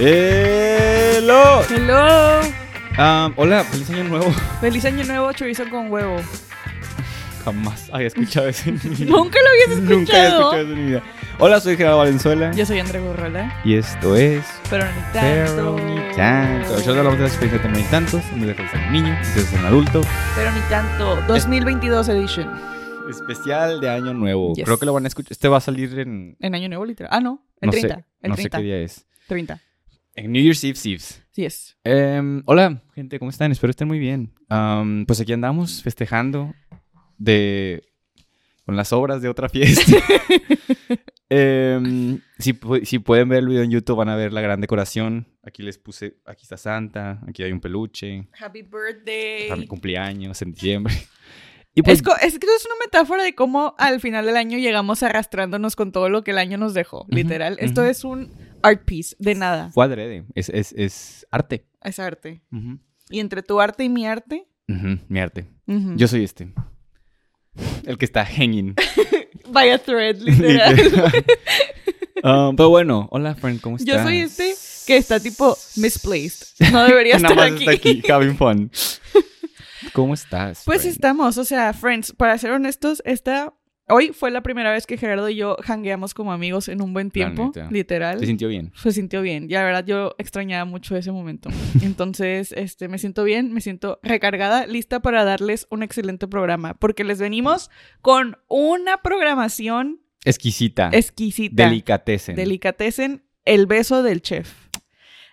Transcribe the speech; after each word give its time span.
Hello. 0.00 1.62
Hello. 1.70 2.40
Ah, 2.98 3.30
hola, 3.36 3.62
feliz 3.62 3.90
año 3.90 4.04
nuevo. 4.04 4.32
Feliz 4.60 4.84
año 4.84 5.04
nuevo, 5.04 5.32
chorizo 5.32 5.70
con 5.70 5.90
huevo. 5.90 6.16
Jamás 7.44 7.88
había 7.92 8.08
escuchado 8.08 8.48
eso 8.48 8.70
en 8.70 8.80
mi 8.82 8.90
vida. 8.90 9.10
Nunca 9.10 9.38
lo 9.40 9.48
habías 9.50 9.70
escuchado. 9.70 9.94
Nunca 9.98 10.16
había 10.16 10.28
escuchado 10.28 10.62
eso 10.62 10.72
en 10.72 10.74
mi 10.74 10.86
vida. 10.86 11.02
Hola, 11.38 11.60
soy 11.60 11.76
Gerardo 11.76 11.98
Valenzuela. 11.98 12.50
Yo 12.52 12.66
soy 12.66 12.80
André 12.80 12.98
Gorrola. 12.98 13.60
Y 13.64 13.76
esto 13.76 14.16
es 14.16 14.44
Pero 14.68 14.84
ni 14.84 15.00
tanto. 15.12 15.76
Pero 15.76 15.78
ni 15.78 16.16
tanto. 16.16 16.80
Yo 16.82 16.90
hablamos 16.90 17.14
de 17.14 17.20
la 17.20 17.28
experiencia 17.28 17.58
de 17.58 17.68
tener 17.68 17.76
ni 17.76 17.84
tantos, 17.84 18.22
en 18.32 18.46
vez 18.46 18.56
de 18.56 18.68
ser 18.68 18.80
un 18.80 18.92
niño, 18.92 19.16
de 19.16 19.42
ser 19.42 19.60
un 19.60 19.66
adulto. 19.66 20.00
Pero 20.34 20.50
ni 20.50 20.60
tanto. 20.62 21.22
2022 21.28 22.08
edition. 22.08 22.73
Especial 23.08 23.80
de 23.80 23.88
año 23.90 24.14
nuevo. 24.14 24.54
Yes. 24.54 24.64
Creo 24.64 24.78
que 24.78 24.86
lo 24.86 24.92
van 24.92 25.04
a 25.04 25.08
escuchar. 25.08 25.32
Este 25.32 25.48
va 25.48 25.58
a 25.58 25.60
salir 25.60 25.98
en. 25.98 26.36
En 26.40 26.54
año 26.54 26.68
nuevo, 26.68 26.84
literal. 26.84 27.10
Ah, 27.12 27.20
no. 27.20 27.46
El 27.60 27.66
no 27.68 27.72
30. 27.72 27.94
sé, 27.94 28.04
el 28.22 28.30
no 28.30 28.34
30. 28.36 28.56
sé 28.58 28.62
qué 28.62 28.66
día 28.66 28.78
es. 28.80 29.06
30. 29.28 29.60
En 30.16 30.32
New 30.32 30.42
Year's 30.42 30.62
Eve 30.64 30.78
Eves. 30.84 31.22
Sí 31.32 31.44
es. 31.44 31.76
Em, 31.84 32.42
hola, 32.46 32.82
gente, 32.94 33.18
¿cómo 33.18 33.30
están? 33.30 33.50
Espero 33.52 33.70
estén 33.70 33.88
muy 33.88 33.98
bien. 33.98 34.32
Am, 34.48 35.04
pues 35.06 35.20
aquí 35.20 35.32
andamos 35.32 35.82
festejando 35.82 36.54
de 37.18 37.82
con 38.64 38.76
las 38.76 38.92
obras 38.92 39.20
de 39.22 39.28
otra 39.28 39.48
fiesta. 39.48 39.92
Em, 41.30 42.20
si, 42.38 42.56
si 42.84 42.98
pueden 42.98 43.28
ver 43.30 43.38
el 43.40 43.48
video 43.48 43.62
en 43.62 43.70
YouTube 43.70 43.96
van 43.96 44.10
a 44.10 44.14
ver 44.14 44.32
la 44.32 44.40
gran 44.40 44.60
decoración. 44.60 45.26
Aquí 45.42 45.62
les 45.62 45.78
puse, 45.78 46.18
aquí 46.26 46.42
está 46.42 46.56
Santa, 46.56 47.20
aquí 47.26 47.42
hay 47.42 47.50
un 47.50 47.60
peluche, 47.60 48.28
Happy 48.38 48.62
birthday. 48.62 49.48
para 49.48 49.60
mi 49.60 49.66
cumpleaños 49.66 50.40
en 50.42 50.52
diciembre. 50.52 50.94
Y 51.76 51.82
pues, 51.82 52.02
Es, 52.22 52.38
que 52.38 52.46
es 52.46 52.66
una 52.66 52.74
metáfora 52.84 53.24
de 53.24 53.34
cómo 53.34 53.74
al 53.78 54.00
final 54.00 54.26
del 54.26 54.36
año 54.36 54.58
llegamos 54.58 55.02
arrastrándonos 55.02 55.74
con 55.74 55.90
todo 55.90 56.08
lo 56.08 56.22
que 56.22 56.30
el 56.30 56.38
año 56.38 56.56
nos 56.56 56.72
dejó, 56.72 57.06
literal. 57.08 57.56
Esto 57.58 57.84
es 57.84 58.04
un 58.04 58.32
art 58.62 58.84
piece 58.84 59.16
de 59.18 59.34
nada. 59.34 59.70
fue 59.72 59.84
adrede, 59.84 60.24
es, 60.34 60.48
es, 60.50 60.72
es 60.72 61.26
arte. 61.30 61.66
Es 61.82 61.98
arte. 61.98 62.42
Y 63.10 63.20
entre 63.20 63.42
tu 63.42 63.60
arte 63.60 63.84
y 63.84 63.88
mi 63.88 64.06
arte. 64.06 64.46
Mi 64.66 65.18
arte. 65.20 65.48
Yo 65.66 66.06
soy 66.08 66.24
este. 66.24 66.52
El 67.84 67.98
que 67.98 68.04
está 68.04 68.24
hanging. 68.24 68.74
Vaya 69.48 69.78
thread, 69.78 70.16
literal. 70.18 70.76
Um, 72.22 72.56
pero 72.56 72.70
bueno, 72.70 73.06
hola, 73.10 73.34
friend, 73.34 73.60
¿cómo 73.60 73.76
estás? 73.76 73.96
Yo 73.96 74.02
soy 74.02 74.20
este 74.20 74.54
que 74.86 74.96
está 74.96 75.20
tipo 75.20 75.58
misplaced. 75.76 76.46
No 76.72 76.84
debería 76.84 77.18
Nada 77.18 77.34
estar 77.34 77.36
más 77.36 77.52
aquí. 77.52 77.68
está 77.68 77.72
aquí, 77.72 78.02
having 78.10 78.36
fun. 78.38 78.70
¿Cómo 79.94 80.12
estás? 80.12 80.64
Pues 80.64 80.80
friend? 80.80 80.94
estamos, 80.94 81.38
o 81.38 81.44
sea, 81.44 81.72
friends, 81.72 82.12
para 82.12 82.36
ser 82.36 82.50
honestos, 82.50 83.00
esta 83.06 83.54
hoy 83.88 84.08
fue 84.08 84.32
la 84.32 84.42
primera 84.42 84.72
vez 84.72 84.86
que 84.86 84.96
Gerardo 84.96 85.28
y 85.28 85.36
yo 85.36 85.56
hangueamos 85.64 86.14
como 86.14 86.32
amigos 86.32 86.68
en 86.68 86.82
un 86.82 86.92
buen 86.92 87.12
tiempo, 87.12 87.52
literal. 87.70 88.18
¿Se 88.18 88.26
sintió 88.26 88.48
bien? 88.48 88.72
Se 88.74 88.90
sintió 88.90 89.22
bien. 89.22 89.44
Y 89.44 89.52
la 89.52 89.62
verdad 89.62 89.84
yo 89.86 90.16
extrañaba 90.18 90.64
mucho 90.64 90.96
ese 90.96 91.12
momento. 91.12 91.48
Entonces, 91.82 92.50
este, 92.52 92.88
me 92.88 92.98
siento 92.98 93.22
bien, 93.22 93.52
me 93.52 93.60
siento 93.60 94.00
recargada, 94.02 94.66
lista 94.66 95.00
para 95.00 95.22
darles 95.22 95.68
un 95.70 95.84
excelente 95.84 96.26
programa, 96.26 96.74
porque 96.74 97.04
les 97.04 97.20
venimos 97.20 97.70
con 98.02 98.38
una 98.48 99.00
programación 99.00 100.00
Exquisita. 100.24 100.90
exquisita. 100.92 101.64
Delicatessen. 101.64 102.34
Delicatessen, 102.34 103.22
el 103.44 103.66
beso 103.66 104.02
del 104.02 104.22
chef. 104.22 104.52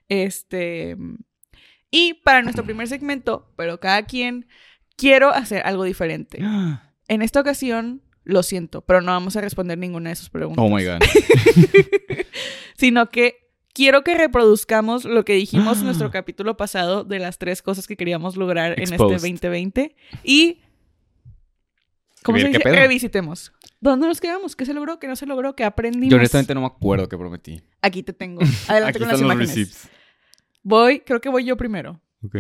Este. 0.08 0.98
Y 1.92 2.16
para 2.16 2.42
nuestro 2.42 2.64
primer 2.64 2.88
segmento, 2.88 3.52
pero 3.58 3.80
cada 3.80 4.04
quien, 4.04 4.48
quiero 4.96 5.30
hacer 5.30 5.62
algo 5.66 5.84
diferente. 5.84 6.40
En 7.08 7.22
esta 7.22 7.42
ocasión, 7.42 8.02
lo 8.24 8.42
siento, 8.42 8.86
pero 8.86 9.02
no 9.02 9.12
vamos 9.12 9.36
a 9.36 9.42
responder 9.42 9.78
ninguna 9.78 10.12
de 10.12 10.16
sus 10.16 10.30
preguntas. 10.30 10.64
oh 10.64 10.74
my 10.74 10.86
god. 10.86 11.00
Sino 12.78 13.10
que 13.10 13.50
quiero 13.74 14.04
que 14.04 14.16
reproduzcamos 14.16 15.04
lo 15.04 15.26
que 15.26 15.34
dijimos 15.34 15.80
en 15.80 15.86
nuestro 15.86 16.10
capítulo 16.12 16.56
pasado 16.56 17.04
de 17.04 17.20
las 17.20 17.38
tres 17.38 17.62
cosas 17.62 17.86
que 17.86 17.98
queríamos 17.98 18.38
lograr 18.38 18.80
en 18.80 18.84
este 18.84 18.98
2020. 18.98 19.94
Y. 20.24 20.60
¿Cómo 22.24 22.38
se 22.38 22.48
dice? 22.48 22.60
pedo. 22.62 22.76
Revisitemos. 22.76 23.52
¿Dónde 23.82 24.08
nos 24.08 24.22
quedamos? 24.22 24.56
¿Qué 24.56 24.66
se 24.66 24.74
logró? 24.74 25.00
¿Qué 25.00 25.08
no 25.08 25.18
se 25.18 25.26
logró? 25.26 25.56
¿Qué 25.56 25.66
aprendimos? 25.66 26.12
Yo 26.12 26.18
honestamente 26.18 26.54
no 26.54 26.62
me 26.62 26.68
acuerdo 26.68 27.10
qué 27.10 27.18
prometí. 27.18 27.62
Aquí 27.82 28.04
te 28.04 28.14
tengo. 28.14 28.42
Adelante 28.70 28.90
Aquí 28.90 29.00
con 29.00 29.08
las 29.10 29.20
los 29.20 29.32
imágenes. 29.34 29.90
Voy, 30.64 31.02
creo 31.02 31.22
que 31.22 31.30
voy 31.30 31.46
yo 31.46 31.58
primero. 31.58 32.02
Ok. 32.22 32.36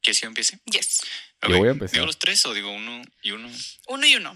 ¿Quieres 0.00 0.20
que 0.20 0.24
yo 0.24 0.28
empiece? 0.28 0.58
Yes. 0.66 1.00
Yo 1.42 1.48
Ok. 1.48 1.56
voy 1.56 1.68
a 1.68 1.72
empezar. 1.72 1.94
¿Digo 1.94 2.06
los 2.06 2.18
tres 2.18 2.44
o 2.46 2.54
digo 2.54 2.70
uno 2.70 3.02
y 3.22 3.30
uno? 3.32 3.50
Uno 3.88 4.06
y 4.06 4.16
uno. 4.16 4.30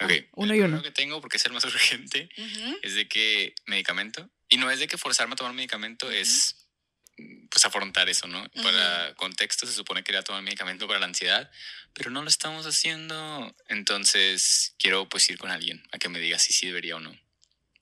Ok. 0.00 0.12
uno 0.32 0.52
el 0.52 0.58
y 0.58 0.60
primero 0.60 0.66
uno. 0.74 0.82
que 0.82 0.90
tengo, 0.90 1.20
porque 1.20 1.38
es 1.38 1.44
el 1.46 1.52
más 1.52 1.64
urgente, 1.64 2.28
es 2.82 2.94
de 2.94 3.08
que 3.08 3.54
medicamento. 3.66 4.28
Y 4.48 4.58
no 4.58 4.70
es 4.70 4.78
de 4.78 4.86
que 4.86 4.98
forzarme 4.98 5.32
a 5.34 5.36
tomar 5.36 5.54
medicamento, 5.54 6.10
es 6.10 6.56
pues 7.50 7.64
afrontar 7.64 8.08
eso, 8.10 8.26
¿no? 8.26 8.46
Para 8.62 9.14
contexto 9.14 9.66
se 9.66 9.72
supone 9.72 10.04
que 10.04 10.12
era 10.12 10.22
tomar 10.22 10.42
medicamento 10.42 10.86
para 10.86 11.00
la 11.00 11.06
ansiedad, 11.06 11.50
pero 11.94 12.10
no 12.10 12.22
lo 12.22 12.28
estamos 12.28 12.66
haciendo. 12.66 13.54
Entonces 13.68 14.74
quiero 14.78 15.08
pues 15.08 15.28
ir 15.30 15.38
con 15.38 15.50
alguien 15.50 15.82
a 15.92 15.98
que 15.98 16.10
me 16.10 16.20
diga 16.20 16.38
si 16.38 16.52
sí 16.52 16.66
debería 16.66 16.96
o 16.96 17.00
no. 17.00 17.18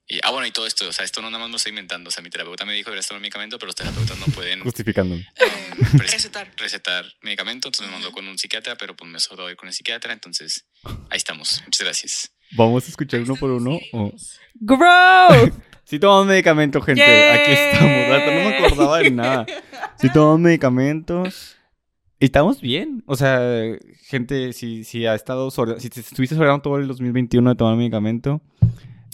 Y, 0.06 0.20
ah, 0.22 0.31
bueno, 0.32 0.47
y 0.47 0.50
todo 0.50 0.66
esto, 0.66 0.87
o 0.87 0.92
sea, 0.92 1.04
esto 1.04 1.22
no 1.22 1.31
nada 1.31 1.42
más 1.42 1.50
lo 1.50 1.56
estoy 1.56 1.70
inventando. 1.70 2.09
O 2.09 2.10
sea, 2.10 2.22
mi 2.22 2.28
terapeuta 2.28 2.65
me 2.66 2.75
dijo 2.75 2.87
que 2.87 2.91
deberías 2.91 3.09
tomar 3.09 3.22
medicamento, 3.22 3.59
pero 3.59 3.69
los 3.69 3.75
terapeutas 3.75 4.19
no 4.19 4.26
pueden 4.26 4.60
Justificándome. 4.62 5.22
Eh, 5.22 5.47
recetar. 5.98 6.50
recetar 6.59 7.06
medicamento, 7.22 7.69
entonces 7.69 7.87
me 7.87 7.92
mandó 7.92 8.12
con 8.12 8.28
un 8.28 8.37
psiquiatra, 8.37 8.76
pero 8.76 8.94
pues 8.94 9.10
me 9.10 9.19
sobró 9.19 9.48
ir 9.50 9.56
con 9.56 9.69
el 9.69 9.75
psiquiatra, 9.75 10.12
entonces 10.12 10.66
ahí 11.10 11.16
estamos. 11.16 11.62
Muchas 11.65 11.84
gracias. 11.84 12.32
¿Vamos 12.53 12.84
a 12.84 12.88
escuchar 12.88 13.20
uno 13.20 13.34
por 13.37 13.50
uno? 13.50 13.78
o- 13.92 14.12
¡Growth! 14.54 15.54
Sí 15.87 15.98
tomamos 15.98 16.26
medicamentos, 16.26 16.82
gente. 16.82 17.03
¡Yay! 17.03 17.38
Aquí 17.38 17.53
estamos. 17.53 18.16
Hasta 18.16 18.34
no 18.34 18.48
me 18.48 18.56
acordaba 18.56 18.98
de 19.00 19.10
nada. 19.10 19.47
Sí 20.00 20.09
tomamos 20.10 20.41
medicamentos. 20.41 21.56
Y 22.19 22.25
estamos 22.25 22.62
bien. 22.62 23.03
O 23.06 23.16
sea, 23.16 23.38
gente, 24.09 24.54
si, 24.54 24.84
si 24.84 25.04
ha 25.04 25.15
estado 25.15 25.50
sobre... 25.50 25.78
Si 25.81 25.91
te 25.91 26.00
estuviste 26.00 26.36
sobreando 26.36 26.62
todo 26.62 26.78
el 26.78 26.88
2021 26.88 27.50
de 27.50 27.56
tomar 27.56 27.76
medicamento... 27.76 28.41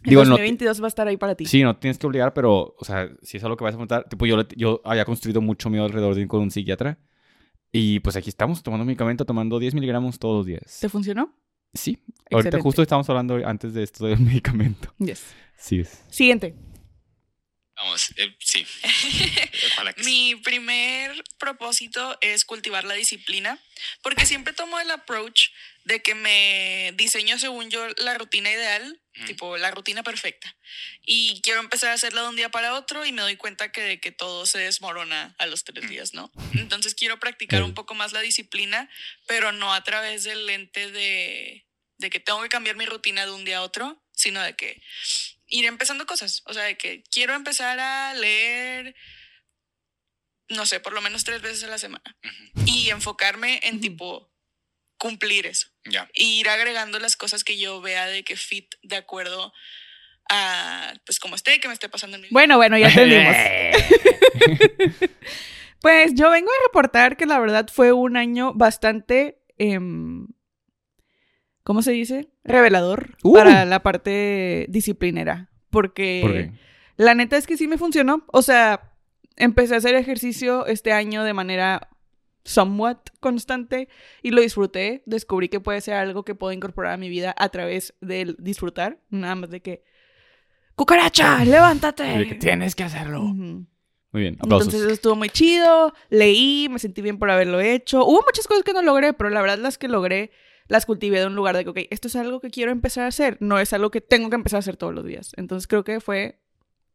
El 0.04 0.10
Digo, 0.10 0.24
no, 0.24 0.30
2022 0.30 0.80
va 0.80 0.86
a 0.86 0.88
estar 0.88 1.08
ahí 1.08 1.16
para 1.16 1.34
ti. 1.34 1.46
Sí, 1.46 1.62
no 1.62 1.76
tienes 1.76 1.98
que 1.98 2.06
obligar, 2.06 2.32
pero, 2.32 2.74
o 2.78 2.84
sea, 2.84 3.10
si 3.22 3.36
es 3.36 3.44
algo 3.44 3.56
que 3.56 3.64
vas 3.64 3.74
a 3.74 3.76
afrontar, 3.76 4.08
tipo, 4.08 4.24
yo, 4.26 4.46
yo 4.56 4.80
había 4.84 5.04
construido 5.04 5.40
mucho 5.40 5.68
miedo 5.68 5.84
alrededor 5.84 6.14
de 6.14 6.22
ir 6.22 6.28
con 6.28 6.40
un 6.40 6.50
psiquiatra. 6.50 6.98
Y 7.72 8.00
pues 8.00 8.16
aquí 8.16 8.28
estamos 8.28 8.62
tomando 8.62 8.84
medicamento, 8.84 9.24
tomando 9.24 9.58
10 9.58 9.74
miligramos 9.74 10.18
todos 10.18 10.38
los 10.38 10.46
días. 10.46 10.78
¿Te 10.80 10.88
funcionó? 10.88 11.36
Sí, 11.72 11.98
ahorita 12.32 12.48
Excelente. 12.48 12.62
justo 12.62 12.82
estábamos 12.82 13.08
hablando 13.10 13.36
antes 13.46 13.74
de 13.74 13.82
esto 13.82 14.06
del 14.06 14.18
medicamento. 14.20 14.92
Yes. 14.98 15.34
Sí 15.56 15.80
es. 15.80 16.02
Siguiente. 16.10 16.56
Vamos, 17.76 18.12
eh, 18.16 18.34
sí. 18.40 18.66
Ojalá 19.72 19.92
que 19.92 20.02
sí. 20.02 20.10
Mi 20.10 20.40
primer 20.42 21.12
propósito 21.38 22.18
es 22.20 22.44
cultivar 22.44 22.84
la 22.84 22.94
disciplina, 22.94 23.58
porque 24.02 24.26
siempre 24.26 24.52
tomo 24.52 24.78
el 24.80 24.90
approach 24.90 25.48
de 25.84 26.02
que 26.02 26.14
me 26.14 26.92
diseño 26.96 27.38
según 27.38 27.70
yo 27.70 27.86
la 27.98 28.14
rutina 28.14 28.50
ideal, 28.50 29.00
tipo 29.26 29.56
la 29.56 29.70
rutina 29.70 30.02
perfecta, 30.02 30.56
y 31.04 31.40
quiero 31.42 31.60
empezar 31.60 31.90
a 31.90 31.94
hacerla 31.94 32.22
de 32.22 32.28
un 32.28 32.36
día 32.36 32.50
para 32.50 32.74
otro 32.74 33.04
y 33.04 33.12
me 33.12 33.22
doy 33.22 33.36
cuenta 33.36 33.72
que, 33.72 34.00
que 34.00 34.12
todo 34.12 34.46
se 34.46 34.58
desmorona 34.58 35.34
a 35.38 35.46
los 35.46 35.64
tres 35.64 35.88
días, 35.88 36.14
¿no? 36.14 36.30
Entonces 36.54 36.94
quiero 36.94 37.18
practicar 37.18 37.62
un 37.62 37.74
poco 37.74 37.94
más 37.94 38.12
la 38.12 38.20
disciplina, 38.20 38.88
pero 39.26 39.52
no 39.52 39.74
a 39.74 39.82
través 39.84 40.24
del 40.24 40.46
lente 40.46 40.90
de, 40.90 41.66
de 41.98 42.10
que 42.10 42.20
tengo 42.20 42.42
que 42.42 42.48
cambiar 42.48 42.76
mi 42.76 42.86
rutina 42.86 43.26
de 43.26 43.32
un 43.32 43.44
día 43.44 43.58
a 43.58 43.62
otro, 43.62 44.02
sino 44.12 44.42
de 44.42 44.54
que 44.56 44.82
ir 45.48 45.66
empezando 45.66 46.06
cosas. 46.06 46.42
O 46.46 46.54
sea, 46.54 46.64
de 46.64 46.76
que 46.78 47.02
quiero 47.10 47.34
empezar 47.34 47.78
a 47.78 48.14
leer, 48.14 48.94
no 50.48 50.64
sé, 50.64 50.80
por 50.80 50.92
lo 50.92 51.02
menos 51.02 51.24
tres 51.24 51.42
veces 51.42 51.64
a 51.64 51.68
la 51.68 51.78
semana. 51.78 52.16
Y 52.64 52.90
enfocarme 52.90 53.60
en 53.64 53.80
tipo 53.80 54.29
cumplir 55.00 55.46
eso. 55.46 55.66
Ya. 55.84 56.08
Y 56.14 56.40
ir 56.40 56.48
agregando 56.48 57.00
las 57.00 57.16
cosas 57.16 57.42
que 57.42 57.58
yo 57.58 57.80
vea 57.80 58.06
de 58.06 58.22
que 58.22 58.36
fit 58.36 58.74
de 58.82 58.96
acuerdo 58.96 59.52
a, 60.30 60.92
pues 61.06 61.18
como 61.18 61.34
esté, 61.34 61.58
que 61.58 61.68
me 61.68 61.74
esté 61.74 61.88
pasando 61.88 62.16
en 62.16 62.20
mi 62.20 62.28
vida. 62.28 62.34
Bueno, 62.34 62.56
bueno, 62.58 62.78
ya 62.78 62.88
entendimos. 62.88 63.34
pues 65.80 66.12
yo 66.14 66.30
vengo 66.30 66.50
a 66.50 66.66
reportar 66.68 67.16
que 67.16 67.26
la 67.26 67.40
verdad 67.40 67.66
fue 67.72 67.92
un 67.92 68.16
año 68.18 68.52
bastante, 68.54 69.42
em, 69.56 70.28
¿cómo 71.64 71.82
se 71.82 71.92
dice? 71.92 72.28
Revelador 72.44 73.16
Uh. 73.22 73.34
para 73.34 73.64
la 73.64 73.82
parte 73.82 74.66
disciplinera. 74.68 75.50
Porque 75.70 76.52
la 76.96 77.14
neta 77.14 77.38
es 77.38 77.46
que 77.46 77.56
sí 77.56 77.68
me 77.68 77.78
funcionó. 77.78 78.24
O 78.32 78.42
sea, 78.42 78.92
empecé 79.36 79.74
a 79.74 79.78
hacer 79.78 79.94
ejercicio 79.94 80.66
este 80.66 80.92
año 80.92 81.24
de 81.24 81.32
manera 81.32 81.88
somewhat 82.44 83.10
constante 83.20 83.88
y 84.22 84.30
lo 84.30 84.40
disfruté. 84.40 85.02
Descubrí 85.06 85.48
que 85.48 85.60
puede 85.60 85.80
ser 85.80 85.94
algo 85.94 86.24
que 86.24 86.34
puedo 86.34 86.52
incorporar 86.52 86.94
a 86.94 86.96
mi 86.96 87.08
vida 87.08 87.34
a 87.38 87.48
través 87.48 87.94
del 88.00 88.36
disfrutar. 88.38 89.00
Nada 89.10 89.34
más 89.34 89.50
de 89.50 89.60
que... 89.60 89.84
¡Cucaracha! 90.74 91.44
¡Levántate! 91.44 92.26
Que 92.26 92.34
tienes 92.36 92.74
que 92.74 92.84
hacerlo. 92.84 93.20
Muy 93.20 93.66
bien, 94.12 94.36
aplausos. 94.40 94.68
Entonces 94.68 94.82
eso 94.82 94.94
estuvo 94.94 95.14
muy 95.14 95.28
chido, 95.28 95.92
leí, 96.08 96.68
me 96.70 96.78
sentí 96.78 97.02
bien 97.02 97.18
por 97.18 97.30
haberlo 97.30 97.60
hecho. 97.60 98.04
Hubo 98.04 98.22
muchas 98.26 98.46
cosas 98.46 98.64
que 98.64 98.72
no 98.72 98.82
logré, 98.82 99.12
pero 99.12 99.30
la 99.30 99.40
verdad 99.40 99.58
las 99.58 99.78
que 99.78 99.88
logré 99.88 100.30
las 100.66 100.86
cultivé 100.86 101.18
de 101.18 101.26
un 101.26 101.34
lugar 101.34 101.56
de 101.56 101.64
que, 101.64 101.70
ok, 101.70 101.78
esto 101.90 102.08
es 102.08 102.16
algo 102.16 102.40
que 102.40 102.50
quiero 102.50 102.70
empezar 102.70 103.04
a 103.04 103.08
hacer, 103.08 103.36
no 103.40 103.58
es 103.58 103.72
algo 103.72 103.90
que 103.90 104.00
tengo 104.00 104.30
que 104.30 104.36
empezar 104.36 104.58
a 104.58 104.60
hacer 104.60 104.76
todos 104.76 104.94
los 104.94 105.04
días. 105.04 105.32
Entonces 105.36 105.66
creo 105.66 105.84
que 105.84 106.00
fue 106.00 106.39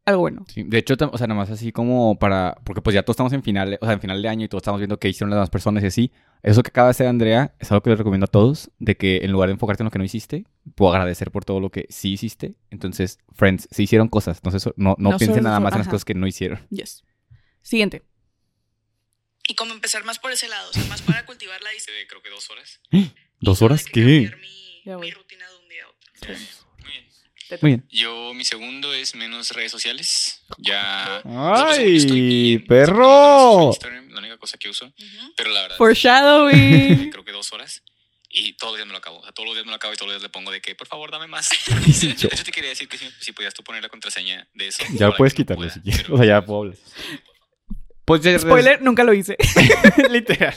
algo 0.06 0.20
bueno. 0.20 0.44
Sí, 0.48 0.62
de 0.62 0.78
hecho, 0.78 0.94
o 1.12 1.18
sea, 1.18 1.26
nada 1.26 1.40
más 1.40 1.50
así 1.50 1.72
como 1.72 2.18
para... 2.18 2.56
Porque 2.64 2.80
pues 2.80 2.94
ya 2.94 3.02
todos 3.02 3.14
estamos 3.14 3.32
en 3.32 3.42
final, 3.42 3.76
o 3.80 3.84
sea, 3.84 3.94
en 3.94 4.00
final 4.00 4.22
de 4.22 4.28
año 4.28 4.44
y 4.44 4.48
todos 4.48 4.62
estamos 4.62 4.80
viendo 4.80 4.98
qué 4.98 5.08
hicieron 5.08 5.30
las 5.30 5.38
demás 5.38 5.50
personas 5.50 5.82
y 5.82 5.86
así. 5.86 6.12
Eso 6.44 6.62
que 6.62 6.68
acaba 6.68 6.86
de 6.86 6.92
hacer 6.92 7.08
Andrea 7.08 7.56
es 7.58 7.72
algo 7.72 7.82
que 7.82 7.90
les 7.90 7.98
recomiendo 7.98 8.24
a 8.24 8.28
todos, 8.28 8.70
de 8.78 8.96
que 8.96 9.18
en 9.18 9.32
lugar 9.32 9.48
de 9.48 9.54
enfocarte 9.54 9.82
en 9.82 9.86
lo 9.86 9.90
que 9.90 9.98
no 9.98 10.04
hiciste, 10.04 10.46
puedo 10.76 10.92
agradecer 10.92 11.32
por 11.32 11.44
todo 11.44 11.58
lo 11.58 11.70
que 11.70 11.86
sí 11.90 12.12
hiciste. 12.12 12.54
Entonces, 12.70 13.18
friends, 13.32 13.68
sí 13.72 13.82
hicieron 13.82 14.06
cosas, 14.08 14.38
entonces 14.38 14.72
no, 14.76 14.94
no, 14.96 15.10
No 15.10 15.18
piensen 15.18 15.42
nada 15.42 15.58
más 15.58 15.72
en 15.72 15.80
las 15.80 15.88
cosas 15.88 16.04
que 16.04 16.14
no 16.14 16.26
hicieron. 16.28 16.64
Yes. 16.70 17.02
Siguiente. 17.62 18.02
Y 19.48 19.54
como 19.56 19.72
empezar 19.72 20.04
más 20.04 20.20
por 20.20 20.30
ese 20.30 20.48
lado, 20.48 20.70
o 20.70 20.72
sea, 20.72 20.84
más 20.84 21.02
para 21.02 21.26
cultivar 21.26 21.60
la 21.62 21.70
disciplina. 21.70 22.06
Creo 22.08 22.22
que 22.22 22.30
dos 22.30 22.48
horas. 22.50 22.80
¿Dos 23.40 23.62
horas 23.62 23.84
qué? 23.84 24.04
Mi, 24.04 24.82
Ya 24.84 24.96
voy. 24.96 25.06
mi 25.08 25.12
rutina 25.12 25.44
de 25.48 25.56
un 25.56 25.68
día 25.68 25.84
a 25.84 25.88
otro. 25.88 26.34
Muy 27.60 27.70
bien. 27.70 27.86
Yo, 27.90 28.32
mi 28.34 28.44
segundo 28.44 28.92
es 28.92 29.14
menos 29.14 29.50
redes 29.52 29.70
sociales. 29.72 30.42
Ya. 30.58 31.22
¡Ay, 31.24 31.96
estoy 31.96 32.64
perro! 32.68 33.68
Instagram, 33.68 34.10
la 34.10 34.18
única 34.20 34.36
cosa 34.38 34.58
que 34.58 34.68
uso. 34.68 34.86
Ujú. 34.86 35.32
Pero 35.36 35.50
la 35.50 35.62
verdad. 35.62 35.76
Foreshadowing. 35.76 37.10
creo 37.12 37.24
que 37.24 37.32
dos 37.32 37.52
horas. 37.52 37.82
Y 38.28 38.52
todos 38.54 38.72
los 38.72 38.78
días 38.78 38.86
me 38.86 38.92
lo 38.92 38.98
acabo. 38.98 39.18
O 39.20 39.22
sea, 39.22 39.32
todos 39.32 39.46
los 39.48 39.54
días 39.56 39.64
me 39.64 39.70
lo 39.70 39.76
acabo 39.76 39.94
y 39.94 39.96
todos 39.96 40.08
los 40.08 40.14
días 40.16 40.22
le 40.22 40.28
pongo 40.28 40.50
de 40.50 40.60
que, 40.60 40.74
por 40.74 40.86
favor, 40.88 41.10
dame 41.10 41.26
más. 41.26 41.48
De 42.02 42.10
hecho, 42.10 42.28
te 42.28 42.50
quería 42.52 42.70
decir 42.70 42.88
que 42.88 42.98
si, 42.98 43.08
si 43.20 43.32
podías 43.32 43.54
tú 43.54 43.62
poner 43.62 43.82
la 43.82 43.88
contraseña 43.88 44.46
de 44.52 44.66
eso. 44.68 44.82
Ya 44.94 45.10
puedes 45.12 45.32
no 45.34 45.36
quitarlo 45.36 45.62
pueda, 45.62 45.72
si 45.74 45.80
quieres. 45.80 46.02
pero- 46.02 46.14
O 46.14 46.18
sea, 46.18 46.26
ya 46.26 46.44
puedo 46.44 46.60
hablar. 46.62 46.76
Pues 48.06 48.22
ya- 48.22 48.38
Spoiler, 48.38 48.80
nunca 48.80 49.04
lo 49.04 49.12
hice. 49.12 49.36
Literal. 50.10 50.54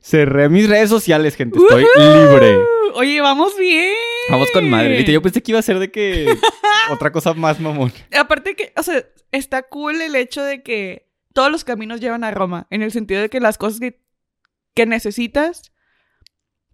Cerré 0.00 0.48
mis 0.48 0.68
redes 0.68 0.90
sociales, 0.90 1.34
gente. 1.36 1.58
Estoy 1.58 1.84
libre. 1.96 2.58
Oye, 2.94 3.20
vamos 3.20 3.56
bien. 3.58 3.94
Vamos 4.30 4.48
con 4.52 4.68
madre. 4.68 5.02
Yo 5.04 5.22
pensé 5.22 5.42
que 5.42 5.52
iba 5.52 5.58
a 5.58 5.62
ser 5.62 5.78
de 5.78 5.90
que 5.90 6.32
otra 6.90 7.10
cosa 7.10 7.32
más 7.34 7.58
mamón. 7.58 7.92
Aparte 8.16 8.54
que, 8.54 8.72
o 8.76 8.82
sea, 8.82 9.04
está 9.30 9.62
cool 9.62 10.00
el 10.00 10.14
hecho 10.14 10.42
de 10.42 10.62
que 10.62 11.08
todos 11.32 11.50
los 11.50 11.64
caminos 11.64 12.00
llevan 12.00 12.24
a 12.24 12.30
Roma, 12.30 12.66
en 12.70 12.82
el 12.82 12.92
sentido 12.92 13.22
de 13.22 13.30
que 13.30 13.40
las 13.40 13.56
cosas 13.56 13.80
que, 13.80 14.02
que 14.74 14.84
necesitas, 14.84 15.72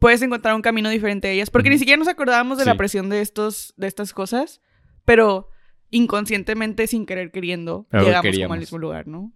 puedes 0.01 0.21
encontrar 0.23 0.55
un 0.57 0.63
camino 0.63 0.89
diferente 0.91 1.29
a 1.29 1.31
ellas, 1.31 1.51
porque 1.51 1.71
ni 1.71 1.79
siquiera 1.79 1.97
nos 1.99 2.09
acordábamos 2.09 2.59
de 2.59 2.65
la 2.65 2.77
presión 2.77 3.09
de 3.09 3.21
estos, 3.21 3.73
de 3.77 3.87
estas 3.87 4.13
cosas, 4.13 4.61
pero 5.05 5.51
inconscientemente, 5.91 6.87
sin 6.89 7.07
querer 7.07 7.31
queriendo, 7.31 7.87
llegamos 7.93 8.37
como 8.43 8.55
al 8.55 8.61
mismo 8.61 8.79
lugar, 8.79 9.07
¿no? 9.07 9.33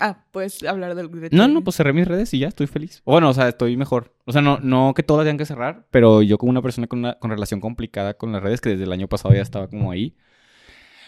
Ah, 0.00 0.24
puedes 0.32 0.62
hablar 0.62 0.94
del 0.94 1.10
de 1.10 1.28
No, 1.30 1.46
no, 1.46 1.62
pues 1.62 1.76
cerré 1.76 1.92
mis 1.92 2.08
redes 2.08 2.32
y 2.34 2.38
ya 2.38 2.48
estoy 2.48 2.66
feliz. 2.66 3.02
Bueno, 3.04 3.28
o 3.28 3.34
sea, 3.34 3.48
estoy 3.48 3.76
mejor. 3.76 4.14
O 4.24 4.32
sea, 4.32 4.40
no, 4.40 4.58
no 4.60 4.94
que 4.94 5.02
todas 5.02 5.24
tengan 5.24 5.38
que 5.38 5.46
cerrar, 5.46 5.86
pero 5.90 6.22
yo 6.22 6.38
como 6.38 6.50
una 6.50 6.62
persona 6.62 6.86
con 6.86 7.00
una 7.00 7.18
con 7.18 7.30
relación 7.30 7.60
complicada 7.60 8.14
con 8.14 8.32
las 8.32 8.42
redes, 8.42 8.60
que 8.60 8.70
desde 8.70 8.84
el 8.84 8.92
año 8.92 9.08
pasado 9.08 9.34
ya 9.34 9.42
estaba 9.42 9.68
como 9.68 9.90
ahí, 9.92 10.16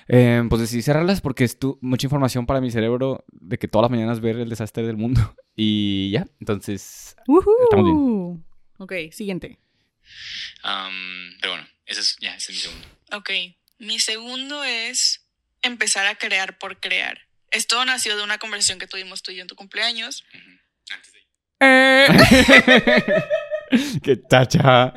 eh, 0.08 0.42
pues 0.48 0.60
decidí 0.60 0.82
cerrarlas 0.82 1.20
porque 1.20 1.44
es 1.44 1.58
tu- 1.58 1.78
mucha 1.80 2.06
información 2.06 2.44
para 2.44 2.60
mi 2.60 2.70
cerebro 2.70 3.24
de 3.32 3.58
que 3.58 3.68
todas 3.68 3.84
las 3.84 3.90
mañanas 3.90 4.20
ver 4.20 4.36
el 4.36 4.48
desastre 4.48 4.86
del 4.86 4.96
mundo. 4.96 5.20
Y 5.54 6.10
ya, 6.12 6.26
entonces... 6.40 7.14
Estamos 7.62 7.84
Woohoo. 7.92 8.42
Ok, 8.78 8.92
siguiente. 9.10 9.58
Pero 10.62 11.52
bueno, 11.52 11.66
ese 11.86 12.00
es, 12.00 12.16
ya, 12.20 12.34
ese 12.34 12.52
es 12.52 12.58
mi 12.58 12.62
segundo. 12.62 12.88
Ok, 13.16 13.30
mi 13.78 13.98
segundo 13.98 14.64
es 14.64 15.26
empezar 15.62 16.06
a 16.06 16.14
crear 16.16 16.58
por 16.58 16.78
crear. 16.80 17.18
Esto 17.52 17.84
nació 17.84 18.16
de 18.16 18.24
una 18.24 18.38
conversación 18.38 18.78
que 18.78 18.86
tuvimos 18.86 19.22
tú 19.22 19.30
y 19.30 19.36
yo 19.36 19.42
en 19.42 19.48
tu 19.48 19.56
cumpleaños. 19.56 20.24
Ujú. 20.34 20.58
Antes 20.90 21.12
de 21.12 21.20
Eh, 21.60 22.08
¡Qué 24.02 24.16
tacha! 24.16 24.92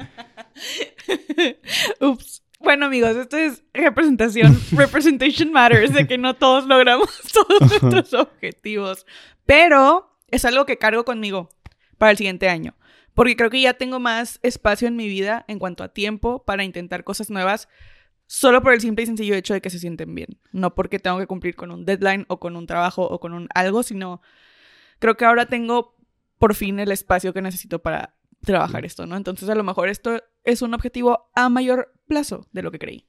Ups. 1.99 2.41
Bueno, 2.59 2.87
amigos, 2.87 3.15
esto 3.15 3.37
es 3.37 3.63
representación. 3.73 4.59
Representation 4.71 5.51
matters, 5.51 5.93
de 5.93 6.07
que 6.07 6.17
no 6.17 6.35
todos 6.35 6.65
logramos 6.65 7.09
todos 7.33 7.83
nuestros 7.83 8.13
objetivos. 8.13 9.05
Pero 9.45 10.17
es 10.31 10.45
algo 10.45 10.65
que 10.65 10.77
cargo 10.77 11.05
conmigo 11.05 11.49
para 11.97 12.11
el 12.11 12.17
siguiente 12.17 12.49
año. 12.49 12.75
Porque 13.13 13.35
creo 13.35 13.49
que 13.49 13.61
ya 13.61 13.75
tengo 13.75 13.99
más 13.99 14.39
espacio 14.41 14.87
en 14.87 14.95
mi 14.95 15.07
vida 15.07 15.45
en 15.47 15.59
cuanto 15.59 15.83
a 15.83 15.93
tiempo 15.93 16.43
para 16.43 16.63
intentar 16.63 17.03
cosas 17.03 17.29
nuevas. 17.29 17.69
Solo 18.27 18.61
por 18.63 18.73
el 18.73 18.81
simple 18.81 19.03
y 19.03 19.07
sencillo 19.07 19.35
hecho 19.35 19.53
de 19.53 19.61
que 19.61 19.69
se 19.69 19.79
sienten 19.79 20.13
bien. 20.15 20.39
No 20.51 20.73
porque 20.73 20.99
tengo 20.99 21.19
que 21.19 21.27
cumplir 21.27 21.55
con 21.55 21.71
un 21.71 21.85
deadline 21.85 22.25
o 22.27 22.39
con 22.39 22.55
un 22.55 22.65
trabajo 22.65 23.03
o 23.03 23.19
con 23.19 23.33
un 23.33 23.47
algo, 23.53 23.83
sino 23.83 24.21
creo 24.99 25.15
que 25.15 25.25
ahora 25.25 25.45
tengo 25.45 25.95
por 26.39 26.55
fin 26.55 26.79
el 26.79 26.91
espacio 26.91 27.33
que 27.33 27.41
necesito 27.41 27.79
para 27.83 28.15
trabajar 28.41 28.85
esto, 28.85 29.05
¿no? 29.05 29.15
Entonces 29.15 29.47
a 29.49 29.55
lo 29.55 29.63
mejor 29.63 29.89
esto 29.89 30.21
es 30.43 30.61
un 30.61 30.73
objetivo 30.73 31.29
a 31.35 31.49
mayor 31.49 31.93
plazo 32.07 32.47
de 32.51 32.61
lo 32.63 32.71
que 32.71 32.79
creí. 32.79 33.07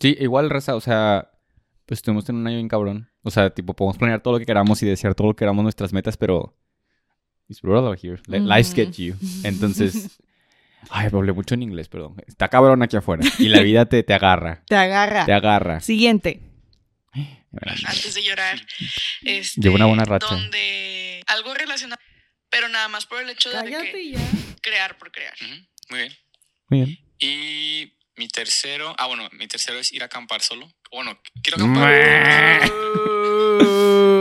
Sí, 0.00 0.16
igual, 0.20 0.50
Reza, 0.50 0.74
o 0.74 0.80
sea, 0.80 1.30
pues 1.86 1.98
estuvimos 1.98 2.28
en 2.28 2.36
un 2.36 2.46
año 2.46 2.56
bien 2.56 2.68
cabrón. 2.68 3.08
O 3.22 3.30
sea, 3.30 3.50
tipo, 3.50 3.74
podemos 3.74 3.96
planear 3.98 4.22
todo 4.22 4.34
lo 4.34 4.38
que 4.38 4.46
queramos 4.46 4.82
y 4.82 4.86
desear 4.86 5.14
todo 5.14 5.28
lo 5.28 5.34
que 5.34 5.40
queramos 5.40 5.62
nuestras 5.62 5.92
metas, 5.92 6.16
pero... 6.16 6.56
It's 7.48 7.62
brutal 7.62 7.96
here. 8.02 8.20
Li- 8.26 8.40
Life 8.40 8.70
Ujú. 8.70 8.76
gets 8.76 8.96
you. 8.98 9.14
Entonces... 9.44 10.18
Ay, 10.90 11.08
hablé 11.12 11.32
mucho 11.32 11.54
en 11.54 11.62
inglés, 11.62 11.88
perdón. 11.88 12.16
Está 12.26 12.48
cabrón 12.48 12.82
aquí 12.82 12.96
afuera. 12.96 13.22
Y 13.38 13.48
la 13.48 13.60
vida 13.60 13.86
te, 13.86 14.02
te 14.02 14.14
agarra. 14.14 14.62
Te 14.68 14.76
agarra. 14.76 15.26
Te 15.26 15.32
agarra. 15.32 15.80
Siguiente. 15.80 16.40
antes 17.84 18.14
de 18.14 18.22
llorar. 18.22 18.60
Este, 19.22 19.60
Llevo 19.60 19.76
una 19.76 19.86
buena 19.86 20.04
racha. 20.04 20.26
Donde 20.26 21.22
algo 21.26 21.54
relacionado, 21.54 22.00
pero 22.50 22.68
nada 22.68 22.88
más 22.88 23.06
por 23.06 23.20
el 23.20 23.30
hecho 23.30 23.50
de 23.50 23.64
que 23.64 24.10
ya. 24.12 24.20
crear 24.60 24.96
por 24.98 25.10
crear. 25.10 25.34
Muy 25.90 25.98
bien. 25.98 26.12
Muy 26.68 26.84
bien. 26.84 26.98
Y 27.18 27.92
mi 28.16 28.28
tercero, 28.28 28.94
ah, 28.98 29.06
bueno, 29.06 29.28
mi 29.32 29.46
tercero 29.46 29.78
es 29.78 29.92
ir 29.92 30.02
a 30.02 30.06
acampar 30.06 30.42
solo. 30.42 30.68
Bueno, 30.90 31.18
quiero 31.42 31.56
acampar. 31.56 32.70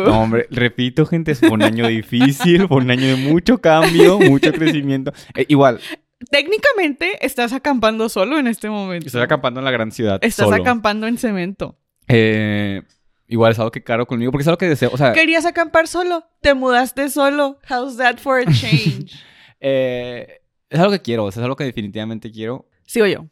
No, 0.06 0.22
hombre, 0.22 0.48
repito, 0.52 1.06
gente, 1.08 1.34
fue 1.34 1.50
un 1.50 1.64
año 1.64 1.88
difícil, 1.88 2.68
fue 2.68 2.78
un 2.78 2.92
año 2.92 3.08
de 3.08 3.16
mucho 3.16 3.60
cambio, 3.60 4.20
mucho 4.20 4.54
crecimiento. 4.54 5.12
Eh, 5.34 5.46
igual, 5.50 5.82
Técnicamente 6.30 7.26
estás 7.26 7.54
acampando 7.54 8.10
solo 8.10 8.38
en 8.40 8.48
este 8.48 8.70
momento. 8.70 9.08
estoy 9.08 9.22
acampando 9.22 9.60
en 9.60 9.66
la 9.66 9.72
gran 9.72 9.92
ciudad. 9.92 10.20
Estás 10.22 10.46
solo. 10.50 10.62
acampando 10.62 11.08
en 11.08 11.18
cemento. 11.18 11.78
Eh, 12.08 12.82
igual 13.28 13.52
es 13.52 13.60
algo 13.60 13.72
que 13.72 13.84
caro 13.84 14.06
conmigo, 14.08 14.32
porque 14.32 14.44
es 14.44 14.48
algo 14.48 14.58
que 14.58 14.68
deseo. 14.70 14.90
O 14.94 14.98
sea, 14.98 15.14
Querías 15.14 15.46
acampar 15.46 15.88
solo. 15.88 16.28
Te 16.42 16.54
mudaste 16.54 17.10
solo. 17.10 17.60
How's 17.70 17.98
that 17.98 18.18
for 18.18 18.40
a 18.40 18.46
change? 18.54 19.12
eh, 19.60 20.42
es 20.70 20.80
algo 20.80 20.92
que 20.92 21.02
quiero, 21.02 21.26
o 21.26 21.32
sea, 21.32 21.42
es 21.42 21.44
algo 21.46 21.56
que 21.56 21.64
definitivamente 21.64 22.32
quiero. 22.32 22.68
Sigo 22.86 23.06
yo. 23.08 23.26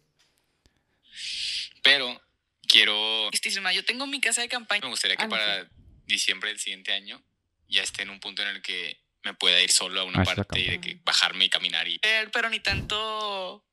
Pero 1.83 2.19
quiero. 2.67 3.27
Tristísima. 3.29 3.73
Yo 3.73 3.83
tengo 3.85 4.07
mi 4.07 4.19
casa 4.21 4.41
de 4.41 4.47
campaña. 4.49 4.81
Me 4.83 4.89
gustaría 4.89 5.17
que 5.17 5.23
Ah, 5.23 5.29
para 5.29 5.69
diciembre 6.05 6.49
del 6.49 6.59
siguiente 6.59 6.91
año 6.93 7.21
ya 7.67 7.81
esté 7.81 8.03
en 8.03 8.09
un 8.09 8.19
punto 8.19 8.41
en 8.41 8.49
el 8.49 8.61
que 8.61 8.97
me 9.23 9.33
pueda 9.33 9.61
ir 9.61 9.71
solo 9.71 10.01
a 10.01 10.03
una 10.03 10.21
Ah, 10.21 10.25
parte 10.25 10.59
y 10.59 10.69
de 10.69 10.81
que 10.81 10.99
bajarme 11.03 11.45
y 11.45 11.49
caminar 11.49 11.87
y. 11.87 11.99
Pero 12.31 12.49
ni 12.49 12.59
tanto 12.59 13.65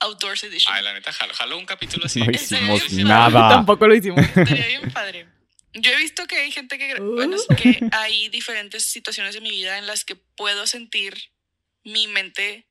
Outdoors 0.00 0.44
Edition. 0.44 0.74
Ay, 0.74 0.82
la 0.82 0.92
neta, 0.92 1.12
jalo, 1.12 1.34
jalo 1.34 1.58
un 1.58 1.66
capítulo 1.66 2.06
así. 2.06 2.20
No 2.20 2.30
hicimos 2.30 2.92
nada. 2.92 3.48
Tampoco 3.48 3.86
lo 3.86 3.94
hicimos. 3.94 4.20
Estaría 4.20 4.66
bien 4.66 4.90
padre. 4.92 5.28
Yo 5.72 5.90
he 5.92 5.96
visto 5.96 6.26
que 6.26 6.36
hay 6.36 6.50
gente 6.50 6.78
que, 6.78 6.94
bueno, 7.00 7.36
es 7.36 7.46
que 7.56 7.80
hay 7.92 8.28
diferentes 8.30 8.86
situaciones 8.86 9.34
de 9.34 9.42
mi 9.42 9.50
vida 9.50 9.76
en 9.78 9.86
las 9.86 10.04
que 10.04 10.16
puedo 10.16 10.66
sentir 10.66 11.30
mi 11.84 12.06
mente, 12.08 12.66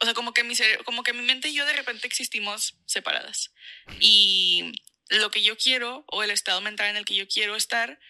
o 0.00 0.04
sea, 0.06 0.14
como 0.14 0.32
que 0.32 0.42
mi 0.42 0.54
como 0.84 1.02
que 1.02 1.12
mi 1.12 1.22
mente 1.22 1.48
y 1.48 1.54
yo 1.54 1.66
de 1.66 1.74
repente 1.74 2.06
existimos 2.06 2.76
separadas. 2.86 3.52
Y 4.00 4.72
lo 5.10 5.30
que 5.30 5.42
yo 5.42 5.58
quiero 5.58 6.04
o 6.08 6.22
el 6.22 6.30
estado 6.30 6.60
mental 6.62 6.88
en 6.88 6.96
el 6.96 7.04
que 7.04 7.14
yo 7.14 7.28
quiero 7.28 7.54
estar 7.54 8.00